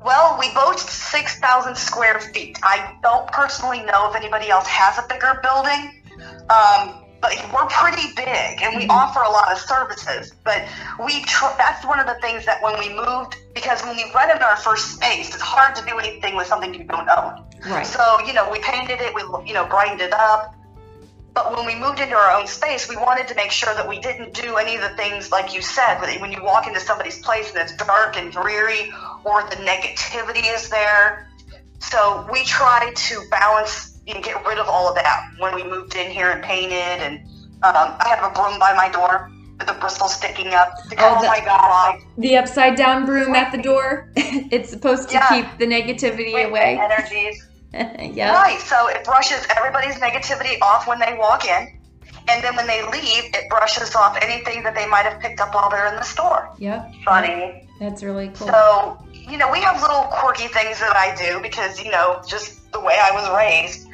Well, 0.04 0.36
we 0.38 0.52
boast 0.54 0.88
6,000 0.88 1.74
square 1.76 2.20
feet. 2.20 2.58
I 2.62 2.96
don't 3.02 3.26
personally 3.32 3.82
know 3.82 4.08
if 4.08 4.16
anybody 4.16 4.50
else 4.50 4.66
has 4.68 4.98
a 4.98 5.06
bigger 5.08 5.40
building. 5.42 6.02
Um, 6.48 7.06
but 7.20 7.32
we're 7.52 7.66
pretty 7.66 8.14
big 8.14 8.62
and 8.62 8.76
we 8.76 8.82
mm-hmm. 8.82 8.90
offer 8.90 9.20
a 9.20 9.28
lot 9.28 9.50
of 9.50 9.58
services. 9.58 10.32
But 10.44 10.66
we 11.04 11.22
tr- 11.24 11.56
that's 11.58 11.84
one 11.84 11.98
of 11.98 12.06
the 12.06 12.16
things 12.20 12.44
that 12.46 12.62
when 12.62 12.78
we 12.78 12.94
moved, 12.94 13.36
because 13.54 13.82
when 13.82 13.96
we 13.96 14.04
rented 14.14 14.42
our 14.42 14.56
first 14.56 14.96
space, 14.96 15.28
it's 15.28 15.40
hard 15.40 15.74
to 15.76 15.84
do 15.84 15.98
anything 15.98 16.36
with 16.36 16.46
something 16.46 16.74
you 16.74 16.84
don't 16.84 17.08
own. 17.08 17.44
Right. 17.68 17.86
So 17.86 18.20
you 18.26 18.32
know, 18.32 18.50
we 18.50 18.60
painted 18.60 19.00
it, 19.00 19.14
we 19.14 19.22
you 19.46 19.54
know 19.54 19.66
brightened 19.66 20.00
it 20.00 20.12
up. 20.12 20.54
But 21.36 21.54
when 21.54 21.66
we 21.66 21.74
moved 21.74 22.00
into 22.00 22.14
our 22.16 22.30
own 22.30 22.46
space, 22.46 22.88
we 22.88 22.96
wanted 22.96 23.28
to 23.28 23.34
make 23.34 23.50
sure 23.50 23.74
that 23.74 23.86
we 23.86 24.00
didn't 24.00 24.32
do 24.32 24.56
any 24.56 24.74
of 24.74 24.80
the 24.80 24.96
things 24.96 25.30
like 25.30 25.54
you 25.54 25.60
said. 25.60 26.00
When 26.18 26.32
you 26.32 26.42
walk 26.42 26.66
into 26.66 26.80
somebody's 26.80 27.18
place 27.18 27.50
and 27.50 27.58
it's 27.58 27.76
dark 27.76 28.16
and 28.16 28.32
dreary, 28.32 28.90
or 29.22 29.42
the 29.42 29.56
negativity 29.56 30.50
is 30.50 30.70
there. 30.70 31.28
So 31.78 32.26
we 32.32 32.42
tried 32.44 32.96
to 32.96 33.22
balance 33.30 33.98
and 34.08 34.24
get 34.24 34.46
rid 34.46 34.58
of 34.58 34.66
all 34.66 34.88
of 34.88 34.94
that 34.94 35.30
when 35.38 35.54
we 35.54 35.62
moved 35.62 35.94
in 35.94 36.10
here 36.10 36.30
and 36.30 36.42
painted. 36.42 36.72
And 36.72 37.18
um, 37.62 37.96
I 38.00 38.08
have 38.08 38.24
a 38.24 38.34
broom 38.34 38.58
by 38.58 38.72
my 38.72 38.88
door 38.88 39.30
with 39.58 39.66
the 39.66 39.74
bristles 39.74 40.14
sticking 40.14 40.54
up. 40.54 40.72
To 40.88 40.96
oh, 41.00 41.20
the, 41.20 41.28
my 41.28 41.40
God! 41.44 42.00
The 42.16 42.38
upside 42.38 42.76
down 42.76 43.04
broom 43.04 43.34
at 43.34 43.52
the 43.52 43.60
door. 43.60 44.10
it's 44.16 44.70
supposed 44.70 45.10
to 45.10 45.16
yeah. 45.16 45.28
keep 45.28 45.58
the 45.58 45.66
negativity 45.66 46.32
Wait, 46.32 46.46
away. 46.46 46.80
Energies. 46.80 47.46
yeah. 48.14 48.32
Right. 48.32 48.60
So 48.60 48.88
it 48.88 49.04
brushes 49.04 49.46
everybody's 49.56 49.96
negativity 49.96 50.60
off 50.60 50.86
when 50.86 50.98
they 50.98 51.16
walk 51.18 51.44
in. 51.44 51.72
And 52.28 52.42
then 52.42 52.56
when 52.56 52.66
they 52.66 52.82
leave, 52.90 53.24
it 53.34 53.48
brushes 53.48 53.94
off 53.94 54.18
anything 54.20 54.62
that 54.64 54.74
they 54.74 54.86
might 54.86 55.04
have 55.04 55.20
picked 55.20 55.40
up 55.40 55.54
while 55.54 55.70
they're 55.70 55.86
in 55.86 55.94
the 55.94 56.02
store. 56.02 56.50
Yep. 56.58 56.92
Funny. 57.04 57.68
That's 57.78 58.02
really 58.02 58.28
cool. 58.28 58.48
So, 58.48 58.98
you 59.12 59.38
know, 59.38 59.50
we 59.50 59.60
have 59.60 59.80
little 59.80 60.04
quirky 60.10 60.48
things 60.48 60.80
that 60.80 60.96
I 60.96 61.14
do 61.14 61.40
because, 61.40 61.82
you 61.82 61.90
know, 61.90 62.22
just 62.26 62.72
the 62.72 62.80
way 62.80 62.98
I 63.00 63.12
was 63.12 63.30
raised. 63.36 63.86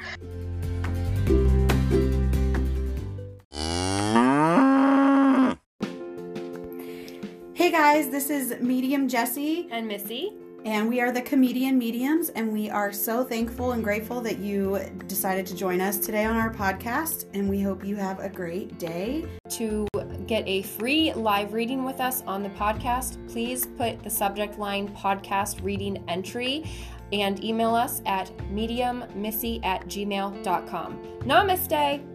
Hey 7.55 7.71
guys, 7.71 8.11
this 8.11 8.31
is 8.31 8.61
Medium 8.61 9.09
Jesse 9.09 9.69
and 9.71 9.87
Missy. 9.87 10.33
And 10.65 10.89
we 10.89 11.01
are 11.01 11.11
the 11.11 11.23
Comedian 11.23 11.77
Mediums, 11.77 12.29
and 12.31 12.53
we 12.53 12.71
are 12.71 12.93
so 12.93 13.25
thankful 13.25 13.73
and 13.73 13.83
grateful 13.83 14.21
that 14.21 14.39
you 14.39 14.79
decided 15.09 15.45
to 15.47 15.57
join 15.57 15.81
us 15.81 15.99
today 15.99 16.25
on 16.25 16.37
our 16.37 16.55
podcast. 16.55 17.27
And 17.35 17.49
we 17.49 17.61
hope 17.61 17.85
you 17.85 17.97
have 17.97 18.21
a 18.21 18.29
great 18.29 18.79
day. 18.79 19.25
To 19.51 19.89
get 20.29 20.47
a 20.47 20.63
free 20.63 21.13
live 21.15 21.53
reading 21.53 21.85
with 21.85 22.01
us 22.01 22.23
on 22.29 22.45
the 22.45 22.49
podcast, 22.51 23.17
please 23.29 23.67
put 23.67 24.05
the 24.05 24.11
subject 24.11 24.57
line 24.57 24.89
podcast 24.95 25.65
reading 25.65 26.05
entry 26.07 26.65
and 27.13 27.43
email 27.45 27.75
us 27.75 28.01
at 28.07 28.31
mediummissy 28.51 29.61
at 29.65 29.85
gmail.com. 29.87 30.99
Namaste. 31.23 32.12